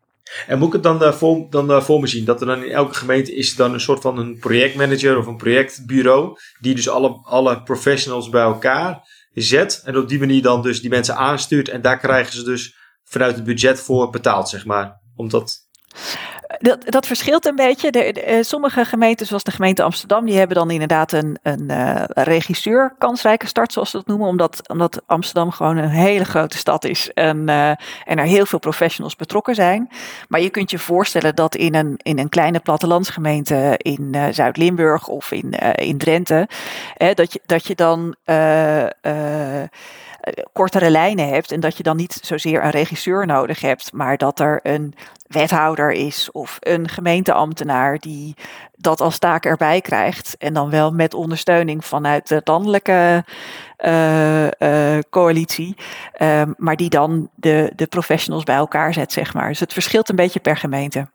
En 0.47 0.57
moet 0.57 0.67
ik 0.67 0.73
het 0.73 0.83
dan, 0.83 1.13
voor, 1.13 1.47
dan 1.49 1.83
voor 1.83 1.99
me 1.99 2.07
zien? 2.07 2.25
Dat 2.25 2.41
er 2.41 2.47
dan 2.47 2.63
in 2.63 2.71
elke 2.71 2.93
gemeente 2.93 3.35
is 3.35 3.55
dan 3.55 3.73
een 3.73 3.79
soort 3.79 4.01
van 4.01 4.17
een 4.17 4.37
projectmanager 4.39 5.17
of 5.17 5.25
een 5.25 5.37
projectbureau. 5.37 6.37
Die 6.59 6.75
dus 6.75 6.89
alle, 6.89 7.19
alle 7.23 7.63
professionals 7.63 8.29
bij 8.29 8.43
elkaar 8.43 9.07
zet. 9.33 9.81
En 9.85 9.97
op 9.97 10.07
die 10.07 10.19
manier 10.19 10.41
dan 10.41 10.61
dus 10.61 10.81
die 10.81 10.89
mensen 10.89 11.15
aanstuurt. 11.15 11.69
En 11.69 11.81
daar 11.81 11.99
krijgen 11.99 12.33
ze 12.33 12.43
dus 12.43 12.75
vanuit 13.03 13.35
het 13.35 13.43
budget 13.43 13.79
voor 13.79 14.09
betaald, 14.09 14.49
zeg 14.49 14.65
maar. 14.65 15.01
Omdat 15.15 15.57
dat, 16.59 16.91
dat 16.91 17.05
verschilt 17.05 17.45
een 17.45 17.55
beetje. 17.55 17.91
De, 17.91 18.13
eh, 18.13 18.43
sommige 18.43 18.85
gemeenten, 18.85 19.25
zoals 19.25 19.43
de 19.43 19.51
gemeente 19.51 19.83
Amsterdam, 19.83 20.25
die 20.25 20.37
hebben 20.37 20.57
dan 20.57 20.71
inderdaad 20.71 21.11
een, 21.11 21.37
een 21.41 21.63
uh, 21.69 22.03
regisseur 22.07 22.95
kansrijke 22.97 23.47
start, 23.47 23.73
zoals 23.73 23.89
ze 23.89 23.97
dat 23.97 24.07
noemen. 24.07 24.27
Omdat, 24.27 24.69
omdat 24.69 25.01
Amsterdam 25.05 25.51
gewoon 25.51 25.77
een 25.77 25.89
hele 25.89 26.25
grote 26.25 26.57
stad 26.57 26.85
is 26.85 27.11
en, 27.13 27.37
uh, 27.37 27.69
en 27.69 27.77
er 28.17 28.25
heel 28.25 28.45
veel 28.45 28.59
professionals 28.59 29.15
betrokken 29.15 29.55
zijn. 29.55 29.89
Maar 30.27 30.41
je 30.41 30.49
kunt 30.49 30.71
je 30.71 30.79
voorstellen 30.79 31.35
dat 31.35 31.55
in 31.55 31.75
een, 31.75 31.93
in 31.97 32.19
een 32.19 32.29
kleine 32.29 32.59
plattelandsgemeente 32.59 33.73
in 33.77 34.15
Zuid-Limburg 34.31 35.07
of 35.07 35.31
in, 35.31 35.51
in 35.75 35.97
Drenthe, 35.97 36.47
dat, 37.13 37.33
je, 37.33 37.41
dat 37.45 37.67
je 37.67 37.75
dan 37.75 38.15
kortere 40.53 40.89
lijnen 40.89 41.27
hebt 41.27 41.51
en 41.51 41.59
dat 41.59 41.77
je 41.77 41.83
dan 41.83 41.97
niet 41.97 42.19
zozeer 42.21 42.63
een 42.63 42.69
regisseur 42.69 43.25
nodig 43.25 43.61
hebt, 43.61 43.93
maar 43.93 44.17
dat 44.17 44.39
er 44.39 44.59
een 44.63 44.93
wethouder 45.27 45.91
is 45.91 46.31
of 46.31 46.57
een 46.59 46.89
gemeenteambtenaar 46.89 47.97
die 47.99 48.35
dat 48.75 49.01
als 49.01 49.19
taak 49.19 49.45
erbij 49.45 49.81
krijgt. 49.81 50.35
En 50.37 50.53
dan 50.53 50.69
wel 50.69 50.91
met 50.91 51.13
ondersteuning 51.13 51.85
vanuit 51.85 52.27
de 52.27 52.41
landelijke 52.43 53.25
uh, 53.85 54.43
uh, 54.43 54.99
coalitie. 55.09 55.75
Uh, 56.21 56.41
maar 56.57 56.75
die 56.75 56.89
dan 56.89 57.29
de, 57.35 57.71
de 57.75 57.87
professionals 57.87 58.43
bij 58.43 58.55
elkaar 58.55 58.93
zet, 58.93 59.11
zeg 59.11 59.33
maar. 59.33 59.47
Dus 59.47 59.59
het 59.59 59.73
verschilt 59.73 60.09
een 60.09 60.15
beetje 60.15 60.39
per 60.39 60.57
gemeente. 60.57 61.07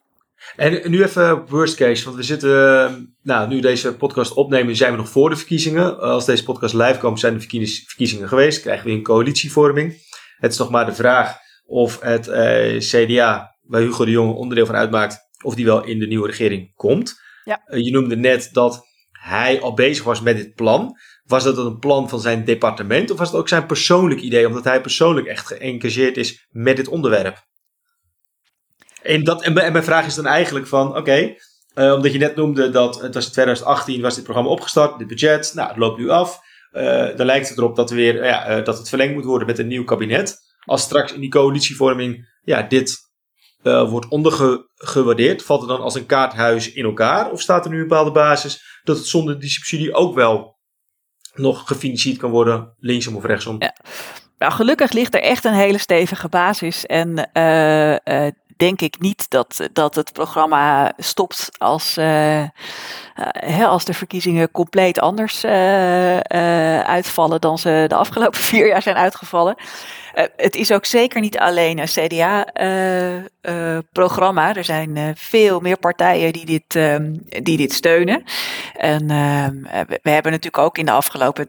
En 0.57 0.91
nu 0.91 1.03
even 1.03 1.47
worst 1.47 1.77
case, 1.77 2.05
want 2.05 2.17
we 2.17 2.23
zitten, 2.23 3.17
nou, 3.23 3.49
nu 3.49 3.61
deze 3.61 3.97
podcast 3.97 4.33
opnemen, 4.33 4.77
zijn 4.77 4.91
we 4.91 4.99
nog 4.99 5.09
voor 5.09 5.31
de 5.31 5.37
verkiezingen. 5.37 6.01
Als 6.01 6.27
deze 6.27 6.45
podcast 6.45 6.75
live 6.75 6.99
komt, 6.99 7.21
zijn 7.21 7.35
de 7.39 7.41
verkiezingen 7.41 8.29
geweest, 8.29 8.61
krijgen 8.61 8.87
we 8.87 8.93
een 8.93 9.03
coalitievorming. 9.03 10.07
Het 10.37 10.53
is 10.53 10.59
nog 10.59 10.71
maar 10.71 10.87
de 10.87 10.95
vraag 10.95 11.37
of 11.67 12.01
het 12.01 12.27
CDA 12.79 13.57
waar 13.63 13.81
Hugo 13.81 14.05
de 14.05 14.11
Jonge 14.11 14.33
onderdeel 14.33 14.67
van 14.67 14.75
uitmaakt, 14.75 15.19
of 15.45 15.55
die 15.55 15.65
wel 15.65 15.85
in 15.85 15.99
de 15.99 16.07
nieuwe 16.07 16.27
regering 16.27 16.75
komt. 16.75 17.21
Ja. 17.45 17.63
Eh, 17.65 17.85
je 17.85 17.91
noemde 17.91 18.17
net 18.17 18.49
dat 18.53 18.87
hij 19.11 19.61
al 19.61 19.75
bezig 19.75 20.05
was 20.05 20.21
met 20.21 20.37
dit 20.37 20.55
plan. 20.55 20.97
Was 21.25 21.45
dat 21.45 21.59
een 21.59 21.79
plan 21.79 22.09
van 22.09 22.21
zijn 22.21 22.45
departement 22.45 23.11
of 23.11 23.19
was 23.19 23.29
het 23.29 23.41
ook 23.41 23.49
zijn 23.49 23.67
persoonlijk 23.67 24.21
idee, 24.21 24.47
omdat 24.47 24.65
hij 24.65 24.81
persoonlijk 24.81 25.27
echt 25.27 25.47
geëngageerd 25.47 26.17
is 26.17 26.47
met 26.51 26.77
dit 26.77 26.89
onderwerp? 26.89 27.47
En, 29.03 29.25
dat, 29.25 29.43
en, 29.43 29.53
mijn 29.53 29.85
vraag 29.85 30.07
is 30.07 30.15
dan 30.15 30.27
eigenlijk 30.27 30.67
van, 30.67 30.97
oké, 30.97 31.35
eh, 31.75 31.93
omdat 31.93 32.13
je 32.13 32.19
net 32.19 32.37
noemde 32.37 32.71
dat 32.71 33.01
het 33.01 33.15
was 33.15 33.27
in 33.27 33.33
2018 33.33 34.03
was 34.03 34.15
dit 34.15 34.25
programma 34.25 34.51
opgestart, 34.51 34.99
dit 34.99 35.07
budget, 35.07 35.53
nou 35.55 35.69
het 35.69 35.77
loopt 35.77 35.99
nu 35.99 36.09
af. 36.09 36.47
Uh, 36.73 37.17
dan 37.17 37.27
lijkt 37.27 37.49
het 37.49 37.59
erop 37.59 37.77
dat, 37.77 37.91
weer, 37.91 38.25
ja, 38.25 38.61
dat 38.61 38.79
het 38.79 38.89
verlengd 38.89 39.15
moet 39.15 39.25
worden 39.25 39.47
met 39.47 39.59
een 39.59 39.67
nieuw 39.67 39.85
kabinet. 39.85 40.37
Als 40.65 40.83
straks 40.83 41.13
in 41.13 41.21
die 41.21 41.31
coalitievorming 41.31 42.39
ja, 42.43 42.63
dit 42.63 42.97
wordt 43.63 44.09
ondergewaardeerd? 44.09 45.43
Valt 45.43 45.61
het 45.61 45.69
dan 45.69 45.81
als 45.81 45.95
een 45.95 46.07
kaarthuis 46.07 46.73
in 46.73 46.85
elkaar? 46.85 47.31
Of 47.31 47.41
staat 47.41 47.65
er 47.65 47.71
nu 47.71 47.77
een 47.77 47.89
bepaalde 47.89 48.11
basis 48.11 48.81
dat 48.83 48.97
het 48.97 49.07
zonder 49.07 49.41
die 49.41 49.49
subsidie 49.49 49.95
ook 49.95 50.15
wel 50.15 50.59
nog 51.35 51.67
gefinancierd 51.67 52.19
kan 52.19 52.31
worden, 52.31 52.75
linksom 52.79 53.17
of 53.17 53.25
rechtsom? 53.25 53.57
Ja. 53.59 53.75
Nou, 54.39 54.53
gelukkig 54.53 54.93
ligt 54.93 55.15
er 55.15 55.23
echt 55.23 55.45
een 55.45 55.55
hele 55.55 55.79
stevige 55.79 56.29
basis. 56.29 56.87
En 56.87 57.31
denk 58.59 58.81
ik 58.81 59.01
niet 59.01 59.31
dat, 59.31 59.69
dat 59.73 59.95
het 59.95 60.13
programma 60.13 60.93
stopt 60.97 61.51
als, 61.59 61.99
uh, 61.99 62.43
als 63.67 63.85
de 63.85 63.95
verkiezingen 63.95 64.51
compleet 64.51 65.01
anders 65.01 65.45
uitvallen 66.85 67.41
dan 67.41 67.59
ze 67.59 67.85
de 67.89 67.95
afgelopen 67.95 68.41
vier 68.51 68.67
jaar 68.67 68.83
zijn 68.83 68.97
uitgevallen. 68.97 69.57
Het 70.37 70.57
is 70.57 70.73
ook 70.73 70.85
zeker 70.85 71.21
niet 71.21 71.39
alleen 71.39 71.79
een 71.79 71.87
CDA-programma. 71.87 74.55
Er 74.55 74.65
zijn 74.65 75.15
veel 75.17 75.61
meer 75.61 75.79
partijen 75.79 76.33
die 76.33 76.47
dit, 76.47 76.79
die 77.45 77.57
dit 77.57 77.73
steunen. 77.73 78.25
En 78.77 79.07
we, 79.87 79.99
we, 80.03 80.11
hebben 80.11 80.33
natuurlijk 80.33 80.65
ook 80.65 80.79
in 80.79 80.87
de 80.87 80.93
afgelopen 80.93 81.49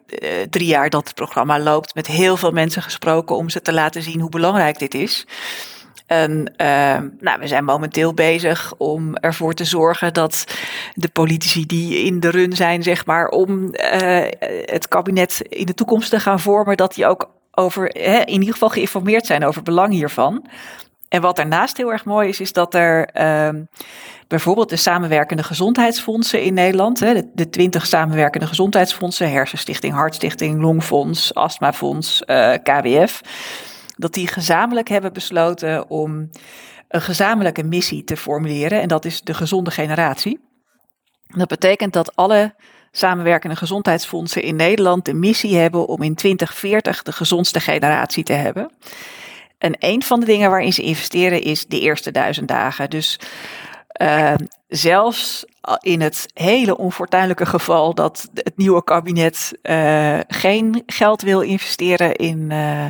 drie 0.50 0.68
jaar 0.68 0.90
dat 0.90 1.08
het 1.08 1.16
programma 1.16 1.60
loopt 1.60 1.96
met 1.96 2.08
heel 2.08 2.38
veel 2.38 2.52
mensen 2.52 2.82
gesproken 2.82 3.36
om 3.36 3.50
ze 3.50 3.62
te 3.62 3.74
laten 3.74 4.04
zien 4.04 4.20
hoe 4.20 4.30
belangrijk 4.30 4.80
dit 4.80 4.94
is. 4.94 5.26
En 6.10 6.54
nou, 7.20 7.40
we 7.40 7.48
zijn 7.48 7.64
momenteel 7.64 8.14
bezig 8.14 8.74
om 8.78 9.16
ervoor 9.16 9.54
te 9.54 9.66
zorgen 9.66 10.14
dat 10.14 10.44
de 10.94 11.08
politici 11.08 11.66
die 11.66 12.04
in 12.04 12.20
de 12.20 12.30
run 12.30 12.56
zijn, 12.56 12.84
zeg 12.84 13.06
maar, 13.06 13.28
om 13.28 13.70
het 14.66 14.88
kabinet 14.88 15.42
in 15.42 15.66
de 15.66 15.74
toekomst 15.74 16.10
te 16.10 16.20
gaan 16.20 16.40
vormen, 16.40 16.78
dat 16.78 16.94
die 16.94 17.08
ook 17.08 17.30
over, 17.52 17.86
hè, 17.86 18.20
in 18.20 18.40
ieder 18.40 18.54
geval 18.54 18.70
geïnformeerd 18.70 19.26
zijn 19.26 19.44
over 19.44 19.56
het 19.56 19.64
belang 19.64 19.94
hiervan. 19.94 20.46
En 21.10 21.22
wat 21.22 21.36
daarnaast 21.36 21.78
heel 21.78 21.92
erg 21.92 22.06
mooi 22.06 22.30
is, 22.30 22.40
is 22.40 22.54
dat 22.54 22.74
er 22.74 23.10
uh, 23.16 23.62
bijvoorbeeld 24.28 24.70
de 24.70 24.76
samenwerkende 24.76 25.44
gezondheidsfondsen 25.44 26.42
in 26.42 26.54
Nederland, 26.54 27.00
hè, 27.00 27.14
de, 27.14 27.30
de 27.34 27.50
20 27.50 27.86
samenwerkende 27.86 28.48
gezondheidsfondsen, 28.48 29.32
Hersenstichting, 29.32 29.94
Hartstichting, 29.94 30.62
Longfonds, 30.62 31.34
Astmafonds, 31.34 32.22
uh, 32.26 32.54
KWF, 32.64 33.22
dat 34.00 34.14
die 34.14 34.28
gezamenlijk 34.28 34.88
hebben 34.90 35.14
besloten 35.14 35.90
om 35.90 36.30
een 36.88 37.02
gezamenlijke 37.02 37.64
missie 37.64 38.04
te 38.04 38.18
formuleren. 38.18 38.82
En 38.82 38.88
dat 38.88 39.06
is 39.06 39.22
de 39.22 39.34
gezonde 39.34 39.72
generatie. 39.72 40.40
Dat 41.28 41.48
betekent 41.48 41.94
dat 41.94 42.16
alle 42.16 42.56
samenwerkende 42.92 43.56
gezondheidsfondsen 43.56 44.44
in 44.44 44.56
Nederland 44.56 45.06
de 45.06 45.14
missie 45.14 45.58
hebben 45.58 45.88
om 45.88 46.02
in 46.02 46.16
2040 46.16 47.04
de 47.04 47.12
gezondste 47.12 47.60
generatie 47.60 48.24
te 48.24 48.34
hebben. 48.34 48.72
En 49.58 49.76
een 49.80 50.04
van 50.04 50.20
de 50.20 50.26
dingen 50.26 50.50
waarin 50.50 50.74
ze 50.74 50.82
investeren 50.82 51.42
is 51.42 51.66
de 51.66 51.80
eerste 51.80 52.12
duizend 52.12 52.48
dagen. 52.48 52.90
Dus 52.90 53.20
uh, 54.02 54.34
zelfs 54.68 55.46
in 55.80 56.02
het 56.02 56.26
hele 56.34 56.78
onfortuinlijke 56.78 57.46
geval 57.46 57.94
dat 57.94 58.30
het 58.34 58.58
nieuwe 58.58 58.84
kabinet 58.84 59.52
uh, 59.64 60.20
geen 60.28 60.84
geld 60.86 61.22
wil 61.22 61.42
investeren 61.42 62.16
in, 62.16 62.50
uh, 62.52 62.86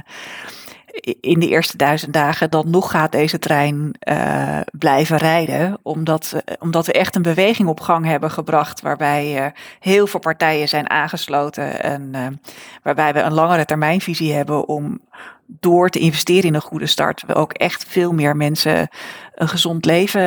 in 1.21 1.39
de 1.39 1.47
eerste 1.47 1.77
duizend 1.77 2.13
dagen, 2.13 2.49
dan 2.49 2.69
nog 2.69 2.91
gaat 2.91 3.11
deze 3.11 3.39
trein 3.39 3.95
uh, 4.09 4.59
blijven 4.71 5.17
rijden. 5.17 5.79
Omdat, 5.81 6.33
uh, 6.35 6.55
omdat 6.59 6.85
we 6.85 6.93
echt 6.93 7.15
een 7.15 7.21
beweging 7.21 7.67
op 7.67 7.79
gang 7.79 8.05
hebben 8.05 8.31
gebracht. 8.31 8.81
Waarbij 8.81 9.45
uh, 9.45 9.51
heel 9.79 10.07
veel 10.07 10.19
partijen 10.19 10.67
zijn 10.67 10.89
aangesloten. 10.89 11.83
En 11.83 12.41
waarbij 12.83 13.13
we 13.13 13.19
een 13.19 13.33
langere 13.33 13.65
termijnvisie 13.65 14.33
hebben 14.33 14.67
om 14.67 15.01
door 15.47 15.89
te 15.89 15.99
investeren 15.99 16.43
in 16.43 16.55
een 16.55 16.61
goede 16.61 16.87
start. 16.87 17.23
We 17.27 17.33
ook 17.33 17.53
echt 17.53 17.85
veel 17.87 18.13
meer 18.13 18.35
mensen 18.35 18.87
een 19.33 19.49
gezond 19.49 19.85
leven, 19.85 20.21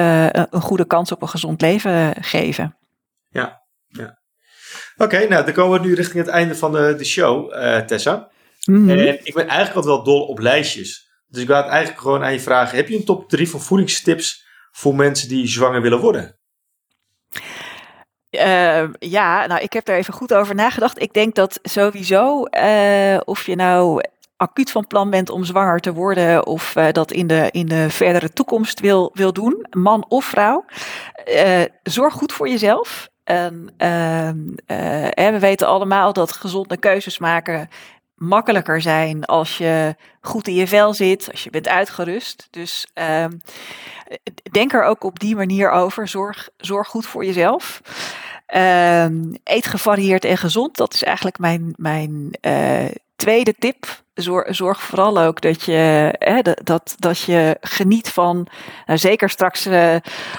een 0.55 0.61
goede 0.61 0.87
kans 0.87 1.13
op 1.13 1.23
een 1.23 1.29
gezond 1.29 1.61
leven 1.61 2.15
geven. 2.21 2.77
Ja, 3.29 3.63
ja. 3.87 4.21
Oké, 4.97 5.29
nou 5.29 5.45
dan 5.45 5.55
komen 5.55 5.81
we 5.81 5.87
nu 5.87 5.95
richting 5.95 6.19
het 6.19 6.35
einde 6.35 6.55
van 6.55 6.73
de, 6.73 6.95
de 6.99 7.05
show, 7.05 7.53
Tessa. 7.87 8.31
Mm-hmm. 8.65 8.91
En 8.91 9.27
ik 9.27 9.35
ben 9.35 9.49
eigenlijk 9.49 9.77
altijd 9.77 9.95
wel 9.95 10.03
dol 10.03 10.27
op 10.27 10.39
lijstjes. 10.39 11.11
Dus 11.29 11.43
ik 11.43 11.49
het 11.49 11.67
eigenlijk 11.67 12.01
gewoon 12.01 12.25
aan 12.25 12.33
je 12.33 12.41
vragen. 12.41 12.77
Heb 12.77 12.89
je 12.89 12.97
een 12.97 13.05
top 13.05 13.29
3 13.29 13.49
van 13.49 13.61
voedingstips 13.61 14.47
voor 14.71 14.95
mensen 14.95 15.29
die 15.29 15.47
zwanger 15.47 15.83
willen 15.83 16.01
worden? 16.01 16.39
Uh, 18.31 18.85
ja, 18.99 19.47
nou 19.47 19.61
ik 19.61 19.73
heb 19.73 19.89
er 19.89 19.97
even 19.97 20.15
goed 20.15 20.35
over 20.35 20.55
nagedacht. 20.55 21.03
Ik 21.03 21.13
denk 21.13 21.35
dat 21.35 21.59
sowieso, 21.63 22.45
uh, 22.51 23.21
of 23.25 23.47
je 23.47 23.57
nou 23.57 24.03
acuut 24.37 24.71
van 24.71 24.87
plan 24.87 25.11
bent 25.11 25.31
om 25.31 25.45
zwanger 25.45 25.81
te 25.81 25.93
worden 25.93 26.47
of 26.47 26.77
uh, 26.77 26.89
dat 26.93 27.13
in 27.13 27.27
de, 27.27 27.49
in 27.51 27.67
de 27.67 27.91
verdere 27.91 28.33
toekomst 28.33 28.81
wil, 28.81 29.11
wil 29.15 29.33
doen, 29.33 29.67
man 29.71 30.05
of 30.09 30.25
vrouw, 30.25 30.65
zorg 31.83 32.15
goed 32.15 32.33
voor 32.33 32.49
jezelf. 32.49 33.11
En, 33.25 33.75
we 35.17 35.37
weten 35.41 35.67
allemaal 35.67 36.13
dat 36.13 36.33
gezonde 36.33 36.77
keuzes 36.77 37.19
maken 37.19 37.69
makkelijker 38.23 38.81
zijn 38.81 39.25
als 39.25 39.59
je 39.59 39.97
goed 40.21 40.49
in 40.49 40.55
je 40.55 40.67
vel 40.67 40.95
zit, 40.95 41.31
als 41.31 41.45
je 41.45 41.51
bent 41.51 41.69
uitgerust. 41.69 42.49
Dus 42.51 42.87
uh, 42.95 43.27
denk 44.51 44.73
er 44.73 44.85
ook 44.85 45.05
op 45.05 45.19
die 45.19 45.37
manier 45.37 45.71
over. 45.71 46.09
Zorg, 46.09 46.49
zorg 46.57 46.89
goed 46.89 47.07
voor 47.07 47.25
jezelf. 47.25 47.81
Uh, 48.55 49.05
eet 49.45 49.67
gevarieerd 49.67 50.25
en 50.25 50.37
gezond. 50.37 50.77
Dat 50.77 50.95
is 50.95 51.03
eigenlijk 51.03 51.39
mijn, 51.39 51.75
mijn 51.77 52.39
uh, 52.47 52.85
tweede 53.17 53.55
tip 53.59 54.02
zorg, 54.15 54.55
zorg 54.55 54.83
vooral 54.83 55.21
ook 55.21 55.41
dat 55.41 55.63
je, 55.63 56.15
hè, 56.19 56.41
dat, 56.65 56.95
dat 56.99 57.21
je 57.21 57.57
geniet 57.61 58.09
van, 58.09 58.47
nou 58.87 58.99
zeker 58.99 59.31
straks 59.31 59.67
uh, 59.67 59.97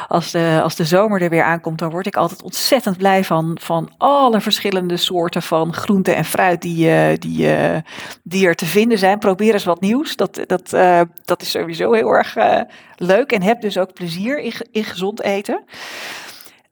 als, 0.07 0.31
de, 0.31 0.59
als 0.63 0.75
de 0.75 0.85
zomer 0.85 1.21
er 1.21 1.29
weer 1.29 1.43
aankomt, 1.43 1.79
dan 1.79 1.89
word 1.89 2.05
ik 2.05 2.15
altijd 2.15 2.43
ontzettend 2.43 2.97
blij 2.97 3.23
van, 3.23 3.57
van 3.61 3.93
alle 3.97 4.41
verschillende 4.41 4.97
soorten 4.97 5.41
van 5.41 5.73
groente 5.73 6.11
en 6.11 6.25
fruit 6.25 6.61
die, 6.61 6.87
uh, 6.87 7.17
die, 7.19 7.47
uh, 7.47 7.77
die 8.23 8.47
er 8.47 8.55
te 8.55 8.65
vinden 8.65 8.97
zijn. 8.97 9.19
Probeer 9.19 9.53
eens 9.53 9.63
wat 9.63 9.81
nieuws. 9.81 10.15
Dat, 10.15 10.39
dat, 10.47 10.69
dat 11.25 11.41
is 11.41 11.51
sowieso 11.51 11.91
heel 11.91 12.09
erg 12.09 12.35
leuk 12.95 13.31
en 13.31 13.41
heb 13.41 13.61
dus 13.61 13.77
ook 13.77 13.93
plezier 13.93 14.39
in, 14.39 14.53
in 14.71 14.83
gezond 14.83 15.21
eten. 15.21 15.63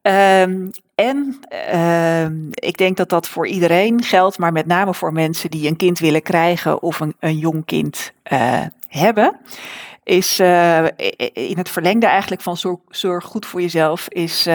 Um, 0.01 0.71
en 0.95 1.39
uh, 1.73 2.25
ik 2.53 2.77
denk 2.77 2.97
dat 2.97 3.09
dat 3.09 3.27
voor 3.27 3.47
iedereen 3.47 4.03
geldt, 4.03 4.37
maar 4.37 4.51
met 4.51 4.65
name 4.65 4.93
voor 4.93 5.13
mensen 5.13 5.49
die 5.49 5.67
een 5.67 5.75
kind 5.75 5.99
willen 5.99 6.21
krijgen 6.21 6.81
of 6.81 6.99
een, 6.99 7.15
een 7.19 7.37
jong 7.37 7.65
kind 7.65 8.11
uh, 8.31 8.61
hebben. 8.87 9.37
Is 10.03 10.39
uh, 10.39 10.85
in 11.33 11.57
het 11.57 11.69
verlengde 11.69 12.05
eigenlijk 12.05 12.41
van 12.41 12.57
zorg, 12.57 12.79
zorg 12.89 13.25
goed 13.25 13.45
voor 13.45 13.61
jezelf, 13.61 14.07
is 14.07 14.47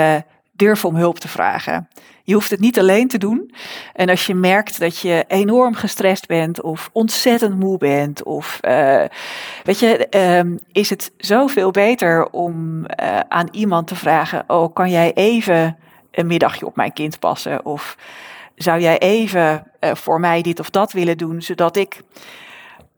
durf 0.57 0.85
om 0.85 0.97
hulp 0.97 1.19
te 1.19 1.29
vragen. 1.29 1.89
Je 2.23 2.35
hoeft 2.35 2.51
het 2.51 2.61
niet 2.61 2.79
alleen 2.79 3.09
te 3.09 3.19
doen. 3.19 3.55
En 3.93 4.09
als 4.09 4.27
je 4.27 4.35
merkt 4.35 4.79
dat 4.81 4.99
je 4.99 5.25
enorm 5.29 5.75
gestrest 5.75 6.27
bent 6.27 6.63
of 6.63 6.91
ontzettend 6.93 7.59
moe 7.59 7.79
bent, 7.79 8.23
of 8.23 8.59
uh, 8.63 9.05
weet 9.65 9.79
je, 9.79 10.07
um, 10.39 10.59
is 10.73 10.91
het 10.91 11.13
zoveel 11.17 11.71
beter 11.71 12.31
om 12.31 12.79
uh, 12.79 13.21
aan 13.29 13.49
iemand 13.51 13.87
te 13.87 13.95
vragen: 13.97 14.45
Oh, 14.47 14.75
kan 14.75 14.91
jij 14.91 15.13
even 15.13 15.77
een 16.11 16.27
middagje 16.27 16.67
op 16.67 16.77
mijn 16.77 16.93
kind 16.93 17.19
passen? 17.19 17.65
Of 17.65 17.97
zou 18.55 18.81
jij 18.81 18.99
even 18.99 19.73
uh, 19.81 19.95
voor 19.95 20.21
mij 20.21 20.43
dit 20.43 20.61
of 20.61 20.71
dat 20.71 20.93
willen 20.93 21.19
doen, 21.19 21.43
zodat 21.43 21.77
ik 21.77 22.03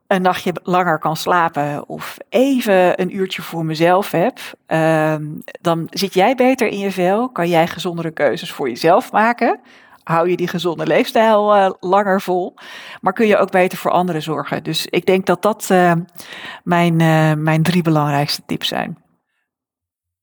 een 0.08 0.22
nachtje 0.22 0.52
langer 0.62 0.98
kan 0.98 1.16
slapen 1.16 1.88
of 1.88 2.16
even 2.28 3.00
een 3.00 3.16
uurtje 3.16 3.42
voor 3.42 3.64
mezelf 3.64 4.10
heb, 4.10 4.38
uh, 4.68 5.16
dan 5.60 5.86
zit 5.90 6.14
jij 6.14 6.34
beter 6.34 6.66
in 6.68 6.78
je 6.78 6.92
vel, 6.92 7.30
kan 7.30 7.48
jij 7.48 7.66
gezondere 7.66 8.10
keuzes 8.10 8.52
voor 8.52 8.68
jezelf 8.68 9.12
maken. 9.12 9.60
Hou 10.02 10.30
je 10.30 10.36
die 10.36 10.48
gezonde 10.48 10.86
leefstijl 10.86 11.56
uh, 11.56 11.70
langer 11.80 12.20
vol, 12.20 12.54
maar 13.00 13.12
kun 13.12 13.26
je 13.26 13.36
ook 13.36 13.50
beter 13.50 13.78
voor 13.78 13.90
anderen 13.90 14.22
zorgen. 14.22 14.62
Dus 14.62 14.86
ik 14.86 15.06
denk 15.06 15.26
dat 15.26 15.42
dat 15.42 15.68
uh, 15.72 15.92
mijn, 16.62 17.00
uh, 17.00 17.34
mijn 17.34 17.62
drie 17.62 17.82
belangrijkste 17.82 18.42
tips 18.46 18.68
zijn. 18.68 19.02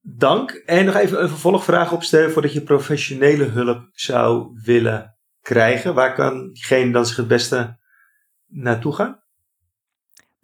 Dank. 0.02 0.52
En 0.52 0.86
nog 0.86 0.96
even 0.96 1.22
een 1.22 1.30
vervolgvraag 1.30 1.92
opstellen 1.92 2.32
voordat 2.32 2.54
je 2.54 2.62
professionele 2.62 3.44
hulp 3.44 3.90
zou 3.92 4.60
willen 4.64 5.16
krijgen. 5.42 5.94
Waar 5.94 6.14
kan 6.14 6.52
diegene 6.54 6.92
dan 6.92 7.06
zich 7.06 7.18
het 7.18 7.28
beste 7.28 7.78
naartoe 8.48 8.94
gaan? 8.94 9.24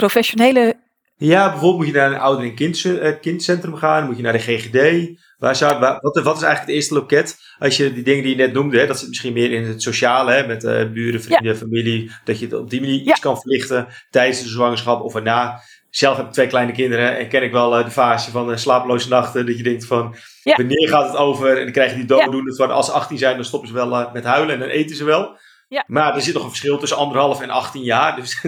Professionele 0.01 0.75
Ja, 1.17 1.49
bijvoorbeeld 1.49 1.77
moet 1.77 1.87
je 1.87 1.93
naar 1.93 2.11
een 2.11 2.19
ouder- 2.19 2.45
en 2.45 2.55
kind, 2.55 2.83
uh, 2.83 3.19
kindcentrum 3.21 3.75
gaan, 3.75 4.05
moet 4.05 4.17
je 4.17 4.23
naar 4.23 4.33
de 4.33 4.39
GGD. 4.39 5.09
Waar 5.37 5.55
zou, 5.55 5.79
waar, 5.79 5.99
wat, 6.01 6.21
wat, 6.21 6.35
is 6.35 6.43
eigenlijk 6.43 6.59
het 6.59 6.69
eerste 6.69 6.93
loket? 6.93 7.37
Als 7.59 7.77
je 7.77 7.93
die 7.93 8.03
dingen 8.03 8.23
die 8.23 8.35
je 8.35 8.43
net 8.43 8.53
noemde, 8.53 8.79
hè, 8.79 8.87
dat 8.87 8.99
zit 8.99 9.07
misschien 9.07 9.33
meer 9.33 9.51
in 9.51 9.63
het 9.63 9.81
sociale, 9.81 10.31
hè, 10.31 10.47
met 10.47 10.63
uh, 10.63 10.91
buren, 10.91 11.21
vrienden, 11.21 11.57
familie, 11.57 12.11
dat 12.23 12.39
je 12.39 12.45
het 12.45 12.53
op 12.53 12.69
die 12.69 12.79
manier 12.79 12.99
iets 12.99 13.19
kan 13.19 13.41
verlichten 13.41 13.87
tijdens 14.09 14.43
de 14.43 14.49
zwangerschap 14.49 15.01
of 15.01 15.15
erna. 15.15 15.61
Zelf 15.89 16.17
heb 16.17 16.25
ik 16.25 16.31
twee 16.31 16.47
kleine 16.47 16.71
kinderen 16.71 17.17
en 17.17 17.27
ken 17.27 17.43
ik 17.43 17.51
wel 17.51 17.79
uh, 17.79 17.85
de 17.85 17.91
fase 17.91 18.31
van 18.31 18.59
slapeloze 18.59 19.09
nachten, 19.09 19.45
dat 19.45 19.57
je 19.57 19.63
denkt 19.63 19.85
van, 19.85 20.15
wanneer 20.43 20.89
gaat 20.89 21.07
het 21.07 21.17
over? 21.17 21.57
En 21.57 21.63
dan 21.63 21.71
krijg 21.71 21.91
je 21.91 21.97
die 21.97 22.05
dooddoende, 22.05 22.55
van 22.55 22.71
als 22.71 22.85
ze 22.85 22.91
18 22.91 23.17
zijn, 23.17 23.35
dan 23.35 23.45
stoppen 23.45 23.69
ze 23.69 23.73
wel 23.73 24.09
met 24.13 24.23
huilen 24.23 24.53
en 24.53 24.59
dan 24.59 24.69
eten 24.69 24.95
ze 24.95 25.03
wel. 25.03 25.37
Ja. 25.71 25.83
Maar 25.87 26.15
er 26.15 26.21
zit 26.21 26.33
nog 26.33 26.43
een 26.43 26.49
verschil 26.49 26.77
tussen 26.77 26.97
anderhalf 26.97 27.41
en 27.41 27.49
18 27.49 27.83
jaar. 27.83 28.15
Dus 28.15 28.31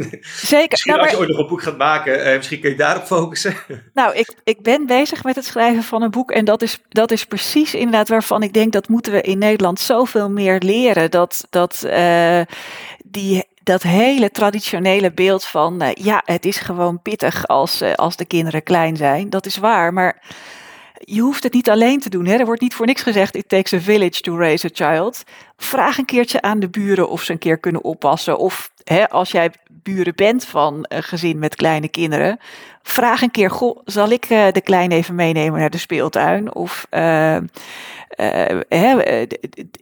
Zeker. 0.55 0.67
misschien 0.69 0.91
nou, 0.93 1.03
als 1.03 1.11
je 1.11 1.17
ooit 1.17 1.29
nog 1.29 1.37
een 1.37 1.47
boek 1.47 1.61
gaat 1.61 1.77
maken, 1.77 2.23
eh, 2.25 2.35
misschien 2.35 2.59
kun 2.59 2.69
je 2.69 2.75
daarop 2.75 3.03
focussen. 3.03 3.55
Nou, 3.93 4.15
ik, 4.15 4.33
ik 4.43 4.61
ben 4.61 4.85
bezig 4.85 5.23
met 5.23 5.35
het 5.35 5.45
schrijven 5.45 5.83
van 5.83 6.01
een 6.01 6.11
boek. 6.11 6.31
En 6.31 6.45
dat 6.45 6.61
is, 6.61 6.79
dat 6.89 7.11
is 7.11 7.25
precies 7.25 7.73
inderdaad 7.73 8.09
waarvan 8.09 8.43
ik 8.43 8.53
denk 8.53 8.71
dat 8.73 8.87
moeten 8.87 9.11
we 9.11 9.21
in 9.21 9.37
Nederland 9.37 9.79
zoveel 9.79 10.29
meer 10.29 10.59
leren. 10.59 11.11
Dat, 11.11 11.47
dat 11.49 11.83
uh, 11.85 12.41
die 13.05 13.43
dat 13.63 13.81
hele 13.81 14.31
traditionele 14.31 15.11
beeld 15.11 15.45
van, 15.45 15.83
uh, 15.83 15.89
ja, 15.93 16.21
het 16.25 16.45
is 16.45 16.57
gewoon 16.57 17.01
pittig 17.01 17.47
als, 17.47 17.81
uh, 17.81 17.93
als 17.93 18.15
de 18.15 18.25
kinderen 18.25 18.63
klein 18.63 18.97
zijn. 18.97 19.29
Dat 19.29 19.45
is 19.45 19.57
waar, 19.57 19.93
maar 19.93 20.21
je 21.05 21.21
hoeft 21.21 21.43
het 21.43 21.53
niet 21.53 21.69
alleen 21.69 21.99
te 21.99 22.09
doen. 22.09 22.25
Hè? 22.25 22.35
Er 22.35 22.45
wordt 22.45 22.61
niet 22.61 22.73
voor 22.73 22.85
niks 22.85 23.01
gezegd, 23.01 23.35
it 23.35 23.49
takes 23.49 23.73
a 23.73 23.79
village 23.79 24.21
to 24.21 24.37
raise 24.37 24.65
a 24.65 24.69
child. 24.73 25.23
Vraag 25.63 25.97
een 25.97 26.05
keertje 26.05 26.41
aan 26.41 26.59
de 26.59 26.69
buren 26.69 27.09
of 27.09 27.21
ze 27.21 27.31
een 27.31 27.37
keer 27.37 27.57
kunnen 27.57 27.83
oppassen. 27.83 28.37
Of 28.37 28.71
hè, 28.83 29.09
als 29.09 29.31
jij 29.31 29.51
buren 29.69 30.15
bent 30.15 30.45
van 30.45 30.85
een 30.87 31.03
gezin 31.03 31.39
met 31.39 31.55
kleine 31.55 31.87
kinderen, 31.87 32.39
vraag 32.81 33.21
een 33.21 33.31
keer, 33.31 33.51
goh, 33.51 33.79
zal 33.85 34.09
ik 34.09 34.29
uh, 34.29 34.51
de 34.51 34.61
kleine 34.61 34.95
even 34.95 35.15
meenemen 35.15 35.59
naar 35.59 35.69
de 35.69 35.77
speeltuin? 35.77 36.55
Of 36.55 36.87
uh, 36.91 37.37
uh, 38.69 39.21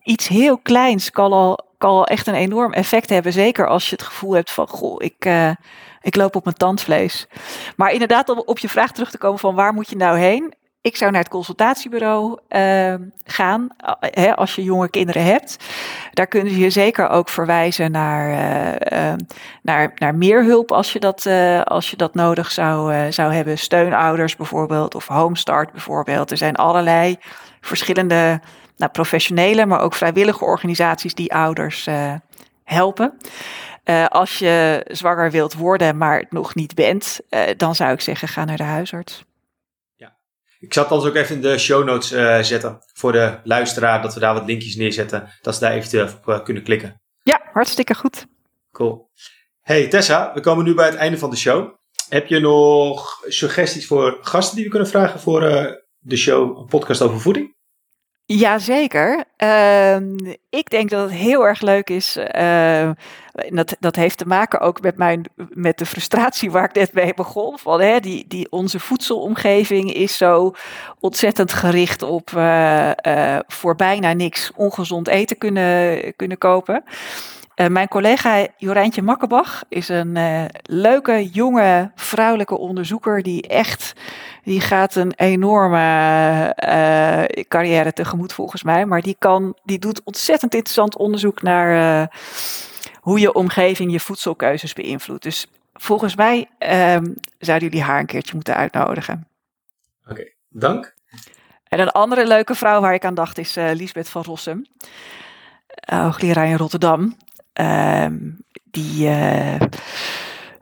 iets 0.03 0.27
heel 0.27 0.57
kleins 0.57 1.11
kan 1.11 1.31
al, 1.31 1.59
kan 1.77 1.89
al 1.89 2.05
echt 2.05 2.27
een 2.27 2.33
enorm 2.33 2.73
effect 2.73 3.09
hebben. 3.09 3.33
Zeker 3.33 3.67
als 3.67 3.85
je 3.85 3.95
het 3.95 4.05
gevoel 4.05 4.33
hebt 4.33 4.51
van, 4.51 4.67
goh, 4.67 4.95
ik 4.97 5.29
ik 6.01 6.15
loop 6.15 6.35
op 6.35 6.43
mijn 6.43 6.57
tandvlees. 6.57 7.27
Maar 7.75 7.91
inderdaad, 7.91 8.29
om 8.29 8.43
op 8.45 8.59
je 8.59 8.69
vraag 8.69 8.91
terug 8.91 9.11
te 9.11 9.17
komen 9.17 9.39
van 9.39 9.55
waar 9.55 9.73
moet 9.73 9.89
je 9.89 9.95
nou 9.95 10.17
heen? 10.17 10.53
Ik 10.81 10.95
zou 10.95 11.11
naar 11.11 11.21
het 11.21 11.29
consultatiebureau 11.29 12.39
uh, 12.49 12.93
gaan 13.23 13.69
hè, 13.99 14.35
als 14.35 14.55
je 14.55 14.63
jonge 14.63 14.89
kinderen 14.89 15.23
hebt. 15.23 15.57
Daar 16.13 16.27
kunnen 16.27 16.53
ze 16.53 16.59
je 16.59 16.69
zeker 16.69 17.09
ook 17.09 17.29
verwijzen 17.29 17.91
naar, 17.91 18.29
uh, 18.29 19.09
uh, 19.09 19.13
naar, 19.61 19.91
naar 19.95 20.15
meer 20.15 20.43
hulp 20.43 20.71
als 20.71 20.93
je 20.93 20.99
dat, 20.99 21.25
eh, 21.25 21.61
als 21.61 21.89
je 21.89 21.97
dat 21.97 22.13
nodig 22.13 22.51
zou, 22.51 23.11
zou 23.11 23.33
hebben. 23.33 23.57
Steunouders 23.57 24.35
bijvoorbeeld 24.35 24.95
of 24.95 25.07
Homestart 25.07 25.71
bijvoorbeeld. 25.71 26.31
Er 26.31 26.37
zijn 26.37 26.55
allerlei 26.55 27.17
verschillende 27.61 28.41
nou, 28.77 28.91
professionele, 28.91 29.65
maar 29.65 29.81
ook 29.81 29.93
vrijwillige 29.93 30.45
organisaties 30.45 31.13
die 31.13 31.33
ouders 31.33 31.87
helpen. 32.63 33.17
als 34.07 34.39
je 34.39 34.85
zwanger 34.87 35.31
wilt 35.31 35.53
worden, 35.53 35.97
maar 35.97 36.19
het 36.19 36.31
nog 36.31 36.55
niet 36.55 36.75
bent, 36.75 37.19
dan 37.57 37.75
zou 37.75 37.91
ik 37.91 38.01
zeggen: 38.01 38.27
ga 38.27 38.45
naar 38.45 38.57
de 38.57 38.63
huisarts. 38.63 39.23
Ik 40.61 40.73
zal 40.73 40.83
het 40.83 40.91
anders 40.91 41.09
ook 41.09 41.17
even 41.17 41.35
in 41.35 41.41
de 41.41 41.57
show 41.57 41.85
notes 41.85 42.11
uh, 42.11 42.41
zetten 42.41 42.77
voor 42.93 43.11
de 43.11 43.39
luisteraar, 43.43 44.01
dat 44.01 44.13
we 44.13 44.19
daar 44.19 44.33
wat 44.33 44.45
linkjes 44.45 44.75
neerzetten, 44.75 45.29
dat 45.41 45.53
ze 45.53 45.59
daar 45.59 45.71
eventueel 45.71 46.05
op 46.05 46.27
uh, 46.27 46.43
kunnen 46.43 46.63
klikken. 46.63 47.01
Ja, 47.23 47.41
hartstikke 47.53 47.95
goed. 47.95 48.25
Cool. 48.71 49.09
Hey 49.61 49.87
Tessa, 49.87 50.31
we 50.33 50.39
komen 50.39 50.65
nu 50.65 50.73
bij 50.73 50.85
het 50.85 50.95
einde 50.95 51.17
van 51.17 51.29
de 51.29 51.35
show. 51.35 51.75
Heb 52.09 52.27
je 52.27 52.39
nog 52.39 53.21
suggesties 53.27 53.87
voor 53.87 54.17
gasten 54.21 54.55
die 54.55 54.63
we 54.63 54.69
kunnen 54.69 54.89
vragen 54.89 55.19
voor 55.19 55.43
uh, 55.43 55.65
de 55.99 56.17
show, 56.17 56.57
een 56.57 56.65
podcast 56.65 57.01
over 57.01 57.19
voeding? 57.19 57.55
Jazeker. 58.37 59.23
Uh, 59.43 59.95
ik 60.49 60.69
denk 60.69 60.89
dat 60.89 61.01
het 61.01 61.19
heel 61.19 61.45
erg 61.45 61.61
leuk 61.61 61.89
is. 61.89 62.17
Uh, 62.35 62.91
dat, 63.49 63.75
dat 63.79 63.95
heeft 63.95 64.17
te 64.17 64.27
maken 64.27 64.59
ook 64.59 64.81
met, 64.81 64.97
mijn, 64.97 65.25
met 65.49 65.77
de 65.77 65.85
frustratie 65.85 66.51
waar 66.51 66.63
ik 66.63 66.73
net 66.73 66.93
mee 66.93 67.13
begon. 67.13 67.59
Van, 67.59 67.81
hè, 67.81 67.99
die, 67.99 68.25
die, 68.27 68.51
onze 68.51 68.79
voedselomgeving 68.79 69.93
is 69.93 70.17
zo 70.17 70.53
ontzettend 70.99 71.53
gericht 71.53 72.03
op 72.03 72.31
uh, 72.35 73.39
voor 73.47 73.75
bijna 73.75 74.13
niks 74.13 74.51
ongezond 74.55 75.07
eten 75.07 75.37
kunnen, 75.37 76.15
kunnen 76.15 76.37
kopen. 76.37 76.83
Uh, 77.55 77.67
mijn 77.67 77.87
collega 77.87 78.47
Jorijntje 78.57 79.01
Makkenbach 79.01 79.63
is 79.69 79.89
een 79.89 80.15
uh, 80.15 80.45
leuke, 80.61 81.29
jonge, 81.29 81.91
vrouwelijke 81.95 82.57
onderzoeker 82.57 83.23
die 83.23 83.47
echt, 83.47 83.93
die 84.43 84.61
gaat 84.61 84.95
een 84.95 85.13
enorme 85.15 85.77
uh, 86.67 87.43
carrière 87.47 87.93
tegemoet 87.93 88.33
volgens 88.33 88.63
mij, 88.63 88.85
maar 88.85 89.01
die 89.01 89.15
kan, 89.19 89.57
die 89.63 89.79
doet 89.79 90.03
ontzettend 90.03 90.53
interessant 90.53 90.97
onderzoek 90.97 91.41
naar 91.41 92.09
hoe 93.01 93.19
je 93.19 93.33
omgeving 93.33 93.91
je 93.91 93.99
voedselkeuzes 93.99 94.73
beïnvloedt. 94.73 95.23
Dus 95.23 95.47
volgens 95.73 96.15
mij 96.15 96.49
um, 96.95 97.15
zouden 97.37 97.69
jullie 97.69 97.83
haar 97.83 97.99
een 97.99 98.05
keertje 98.05 98.33
moeten 98.33 98.55
uitnodigen. 98.55 99.27
Oké, 100.03 100.11
okay, 100.11 100.33
dank. 100.49 100.95
En 101.63 101.79
een 101.79 101.91
andere 101.91 102.27
leuke 102.27 102.55
vrouw 102.55 102.81
waar 102.81 102.93
ik 102.93 103.05
aan 103.05 103.13
dacht 103.13 103.37
is 103.37 103.55
Lisbeth 103.55 104.09
van 104.09 104.23
Rossum, 104.23 104.65
hoogleraar 105.85 106.47
in 106.47 106.57
Rotterdam. 106.57 107.15
Ehm, 107.61 108.17
die. 108.71 109.07
Uh, 109.07 109.55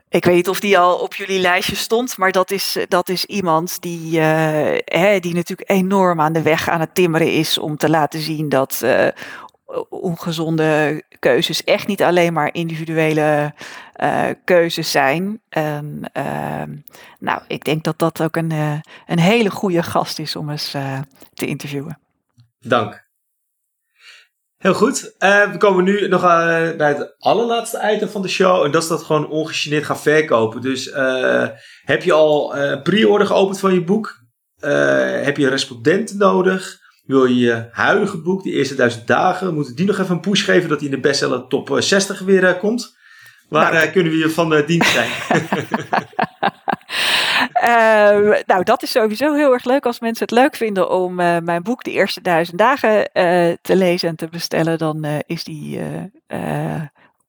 ik 0.08 0.24
weet 0.24 0.34
niet 0.34 0.48
of 0.48 0.60
die 0.60 0.78
al 0.78 0.98
op 0.98 1.14
jullie 1.14 1.40
lijstje 1.40 1.76
stond, 1.76 2.16
maar 2.16 2.32
dat 2.32 2.50
is, 2.50 2.76
dat 2.88 3.08
is 3.08 3.24
iemand 3.24 3.82
die, 3.82 4.20
hè, 4.20 5.18
die 5.20 5.34
natuurlijk 5.34 5.70
enorm 5.70 6.20
aan 6.20 6.32
de 6.32 6.42
weg 6.42 6.68
aan 6.68 6.80
het 6.80 6.94
timmeren 6.94 7.32
is 7.32 7.58
om 7.58 7.76
te 7.76 7.90
laten 7.90 8.20
zien 8.20 8.48
dat 8.48 8.80
uh, 8.84 9.08
ongezonde 9.88 11.02
keuzes 11.18 11.64
echt 11.64 11.86
niet 11.86 12.02
alleen 12.02 12.32
maar 12.32 12.54
individuele 12.54 13.54
keuzes 14.44 14.90
zijn. 14.90 15.40
En, 15.48 16.10
ehm, 16.12 16.76
nou, 17.18 17.42
ik 17.46 17.64
denk 17.64 17.84
dat 17.84 17.98
dat 17.98 18.22
ook 18.22 18.36
een, 18.36 18.50
een 19.06 19.20
hele 19.20 19.50
goede 19.50 19.82
gast 19.82 20.18
is 20.18 20.36
om 20.36 20.50
eens 20.50 20.70
te 21.34 21.46
interviewen. 21.46 21.98
Dank. 22.60 23.08
Heel 24.60 24.74
goed. 24.74 25.14
Uh, 25.18 25.50
we 25.50 25.56
komen 25.56 25.84
nu 25.84 26.08
nog 26.08 26.22
uh, 26.22 26.28
naar 26.28 26.88
het 26.96 27.14
allerlaatste 27.18 27.92
item 27.94 28.08
van 28.08 28.22
de 28.22 28.28
show. 28.28 28.64
En 28.64 28.70
dat 28.70 28.82
is 28.82 28.88
dat 28.88 29.02
gewoon 29.02 29.28
ongegeneerd 29.28 29.84
gaan 29.84 29.98
verkopen. 29.98 30.60
Dus 30.60 30.86
uh, 30.86 31.48
heb 31.84 32.02
je 32.02 32.12
al 32.12 32.54
pre-order 32.82 33.26
geopend 33.26 33.58
van 33.60 33.74
je 33.74 33.84
boek? 33.84 34.18
heb 35.22 35.36
je 35.36 35.48
respondenten 35.48 36.18
nodig? 36.18 36.78
Wil 37.04 37.24
je 37.24 37.38
je 37.38 37.68
huidige 37.70 38.22
boek, 38.22 38.42
die 38.42 38.52
eerste 38.52 38.74
duizend 38.74 39.06
dagen, 39.06 39.54
moeten 39.54 39.76
die 39.76 39.86
nog 39.86 39.98
even 39.98 40.14
een 40.14 40.20
push 40.20 40.44
geven 40.44 40.68
dat 40.68 40.78
hij 40.80 40.88
in 40.88 40.94
de 40.94 41.00
bestseller 41.00 41.46
top 41.46 41.76
60 41.78 42.20
weer 42.20 42.56
komt? 42.56 42.96
Waar 43.50 43.72
nou, 43.72 43.88
kunnen 43.88 44.12
we 44.12 44.18
je 44.18 44.30
van 44.30 44.48
de 44.48 44.64
dienst 44.64 44.90
zijn? 44.90 45.10
Uh, 47.62 48.38
nou, 48.50 48.64
dat 48.64 48.82
is 48.82 48.90
sowieso 48.90 49.34
heel 49.34 49.52
erg 49.52 49.64
leuk. 49.64 49.86
Als 49.86 50.00
mensen 50.00 50.24
het 50.24 50.34
leuk 50.34 50.56
vinden 50.56 50.90
om 50.90 51.20
uh, 51.20 51.36
mijn 51.38 51.62
boek 51.62 51.84
De 51.84 51.90
Eerste 51.90 52.20
Duizend 52.20 52.58
Dagen 52.58 52.96
uh, 52.98 53.54
te 53.62 53.76
lezen 53.76 54.08
en 54.08 54.16
te 54.16 54.28
bestellen, 54.28 54.78
dan 54.78 55.04
is 55.26 55.44
die 55.44 55.80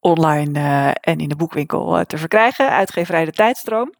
online 0.00 0.90
en 1.00 1.18
in 1.18 1.28
de 1.28 1.36
boekwinkel 1.36 2.04
te 2.06 2.18
verkrijgen. 2.18 2.70
Uitgeverij 2.70 3.24
De 3.24 3.32
Tijdstroom. 3.32 3.92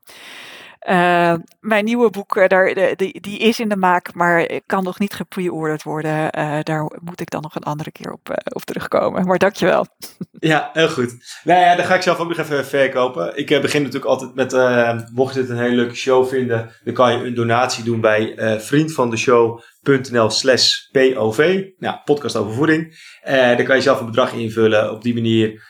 Uh, 0.88 1.34
mijn 1.60 1.84
nieuwe 1.84 2.10
boek, 2.10 2.36
uh, 2.36 2.46
daar, 2.46 2.74
die, 2.96 3.38
is 3.38 3.60
in 3.60 3.68
de 3.68 3.76
maak, 3.76 4.14
maar 4.14 4.48
kan 4.66 4.84
nog 4.84 4.98
niet 4.98 5.14
gepre-orderd 5.14 5.82
worden. 5.82 6.38
Uh, 6.38 6.58
daar 6.62 6.90
moet 7.00 7.20
ik 7.20 7.30
dan 7.30 7.42
nog 7.42 7.54
een 7.54 7.62
andere 7.62 7.92
keer 7.92 8.12
op, 8.12 8.42
op 8.52 8.62
terugkomen. 8.62 9.26
Maar 9.26 9.38
dankjewel. 9.38 9.86
Ja, 10.38 10.70
heel 10.72 10.88
goed. 10.88 11.40
Nou 11.44 11.60
ja, 11.60 11.76
dan 11.76 11.84
ga 11.84 11.94
ik 11.94 12.02
zelf 12.02 12.18
ook 12.18 12.28
nog 12.28 12.38
even 12.38 12.66
verkopen. 12.66 13.36
Ik 13.36 13.46
begin 13.46 13.82
natuurlijk 13.82 14.10
altijd 14.10 14.34
met, 14.34 14.52
mocht 15.12 15.34
je 15.34 15.40
dit 15.40 15.50
een 15.50 15.58
hele 15.58 15.74
leuke 15.74 15.94
show 15.94 16.28
vinden, 16.28 16.70
dan 16.84 16.94
kan 16.94 17.12
je 17.18 17.26
een 17.26 17.34
donatie 17.34 17.84
doen 17.84 18.00
bij 18.00 18.34
vriendvandeshow.nl 18.60 20.30
slash 20.30 20.72
POV. 20.90 21.64
Nou, 21.78 21.96
podcast 22.04 22.36
over 22.36 22.54
voeding. 22.54 22.96
dan 23.24 23.64
kan 23.64 23.76
je 23.76 23.82
zelf 23.82 24.00
een 24.00 24.06
bedrag 24.06 24.32
invullen. 24.32 24.92
Op 24.92 25.02
die 25.02 25.14
manier 25.14 25.62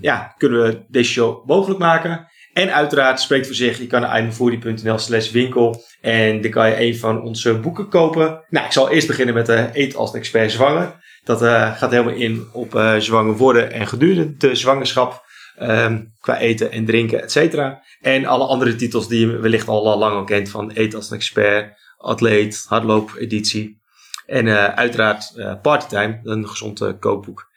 ja, 0.00 0.34
kunnen 0.36 0.62
we 0.62 0.84
deze 0.88 1.10
show 1.10 1.46
mogelijk 1.46 1.80
maken. 1.80 2.28
En 2.54 2.74
uiteraard 2.74 3.20
spreekt 3.20 3.46
voor 3.46 3.54
zich, 3.54 3.78
je 3.78 3.86
kan 3.86 4.00
naar 4.00 4.18
iMofoodie.nl 4.18 4.98
slash 4.98 5.30
winkel 5.30 5.84
en 6.00 6.40
dan 6.40 6.50
kan 6.50 6.68
je 6.68 6.80
een 6.80 6.98
van 6.98 7.22
onze 7.22 7.58
boeken 7.58 7.88
kopen. 7.88 8.44
Nou, 8.48 8.66
ik 8.66 8.72
zal 8.72 8.90
eerst 8.90 9.06
beginnen 9.06 9.34
met 9.34 9.48
uh, 9.48 9.64
Eet 9.72 9.94
als 9.94 10.14
expert 10.14 10.52
zwanger. 10.52 11.02
Dat 11.24 11.42
uh, 11.42 11.76
gaat 11.76 11.90
helemaal 11.90 12.14
in 12.14 12.46
op 12.52 12.74
uh, 12.74 12.96
zwanger 12.96 13.36
worden 13.36 13.72
en 13.72 13.86
gedurende 13.86 14.36
de 14.36 14.54
zwangerschap. 14.54 15.22
Um, 15.62 16.12
qua 16.20 16.38
eten 16.38 16.70
en 16.70 16.84
drinken, 16.84 17.22
et 17.22 17.32
cetera. 17.32 17.82
En 18.00 18.24
alle 18.24 18.46
andere 18.46 18.76
titels 18.76 19.08
die 19.08 19.20
je 19.20 19.38
wellicht 19.38 19.68
al 19.68 19.98
lang 19.98 20.16
al 20.16 20.24
kent 20.24 20.50
van 20.50 20.70
Eet 20.74 20.94
als 20.94 21.10
een 21.10 21.16
expert, 21.16 21.78
Atleet, 21.96 22.64
Hardloop 22.68 23.14
editie. 23.18 23.80
En 24.26 24.76
uiteraard 24.76 25.32
Partytime, 25.62 26.20
een 26.22 26.48
gezond 26.48 26.98
kookboek. 26.98 27.52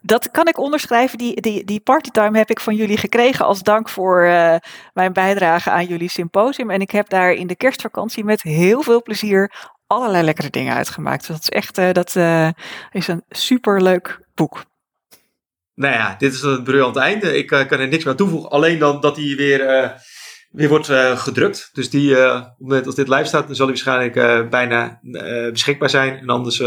Dat 0.00 0.30
kan 0.30 0.48
ik 0.48 0.58
onderschrijven. 0.58 1.18
Die, 1.18 1.40
die, 1.40 1.64
die 1.64 1.80
partytime 1.80 2.38
heb 2.38 2.50
ik 2.50 2.60
van 2.60 2.74
jullie 2.74 2.96
gekregen 2.96 3.44
als 3.44 3.62
dank 3.62 3.88
voor 3.88 4.24
uh, 4.24 4.56
mijn 4.94 5.12
bijdrage 5.12 5.70
aan 5.70 5.86
jullie 5.86 6.10
symposium. 6.10 6.70
En 6.70 6.80
ik 6.80 6.90
heb 6.90 7.08
daar 7.08 7.32
in 7.32 7.46
de 7.46 7.56
kerstvakantie 7.56 8.24
met 8.24 8.42
heel 8.42 8.82
veel 8.82 9.02
plezier 9.02 9.52
allerlei 9.86 10.24
lekkere 10.24 10.50
dingen 10.50 10.74
uitgemaakt. 10.74 11.26
Dus 11.26 11.28
dat 11.28 11.42
is 11.42 11.48
echt 11.48 11.78
uh, 11.78 11.92
dat, 11.92 12.14
uh, 12.14 12.48
is 12.90 13.08
een 13.08 13.24
superleuk 13.28 14.20
boek. 14.34 14.64
Nou 15.74 15.94
ja, 15.94 16.14
dit 16.18 16.32
is 16.32 16.42
het 16.42 16.64
briljant 16.64 16.96
einde. 16.96 17.36
Ik 17.36 17.46
kan 17.46 17.68
er 17.68 17.88
niks 17.88 18.04
meer 18.04 18.12
aan 18.12 18.16
toevoegen. 18.16 18.50
Alleen 18.50 18.78
dan 18.78 19.00
dat 19.00 19.16
hij 19.16 19.34
weer, 19.36 19.92
weer 20.50 20.68
wordt 20.68 20.86
gedrukt. 21.20 21.70
Dus 21.72 21.90
die, 21.90 22.16
als 22.16 22.94
dit 22.94 23.08
live 23.08 23.24
staat, 23.24 23.46
dan 23.46 23.56
zal 23.56 23.66
hij 23.66 23.74
waarschijnlijk 23.74 24.50
bijna 24.50 25.00
beschikbaar 25.50 25.90
zijn. 25.90 26.18
En 26.18 26.28
anders 26.28 26.62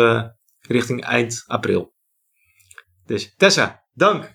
richting 0.59 1.03
eind 1.03 1.43
april. 1.47 1.93
Dus 3.09 3.35
Tessa, 3.37 3.83
dank. 3.93 4.31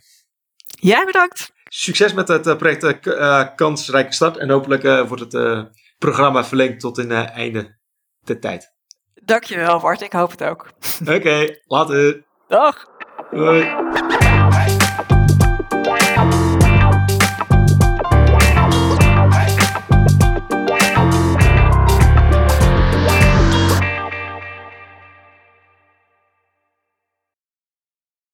Jij 0.66 1.04
bedankt. 1.04 1.52
Succes 1.64 2.12
met 2.12 2.28
het 2.28 2.46
uh, 2.46 2.56
project 2.56 3.06
uh, 3.06 3.44
Kansrijke 3.56 4.12
Start. 4.12 4.36
En 4.36 4.50
hopelijk 4.50 4.82
uh, 4.82 5.08
wordt 5.08 5.32
het 5.32 5.68
programma 5.98 6.44
verlengd 6.44 6.80
tot 6.80 6.98
in 6.98 7.10
einde 7.12 7.78
de 8.20 8.38
tijd. 8.38 8.72
Dankjewel 9.14 9.80
Bart, 9.80 10.00
ik 10.00 10.12
hoop 10.12 10.30
het 10.30 10.42
ook. 10.42 10.70
Oké, 11.00 11.14
okay, 11.14 11.62
later. 11.66 12.24
Dag. 12.48 12.86
Hoi. 13.30 14.23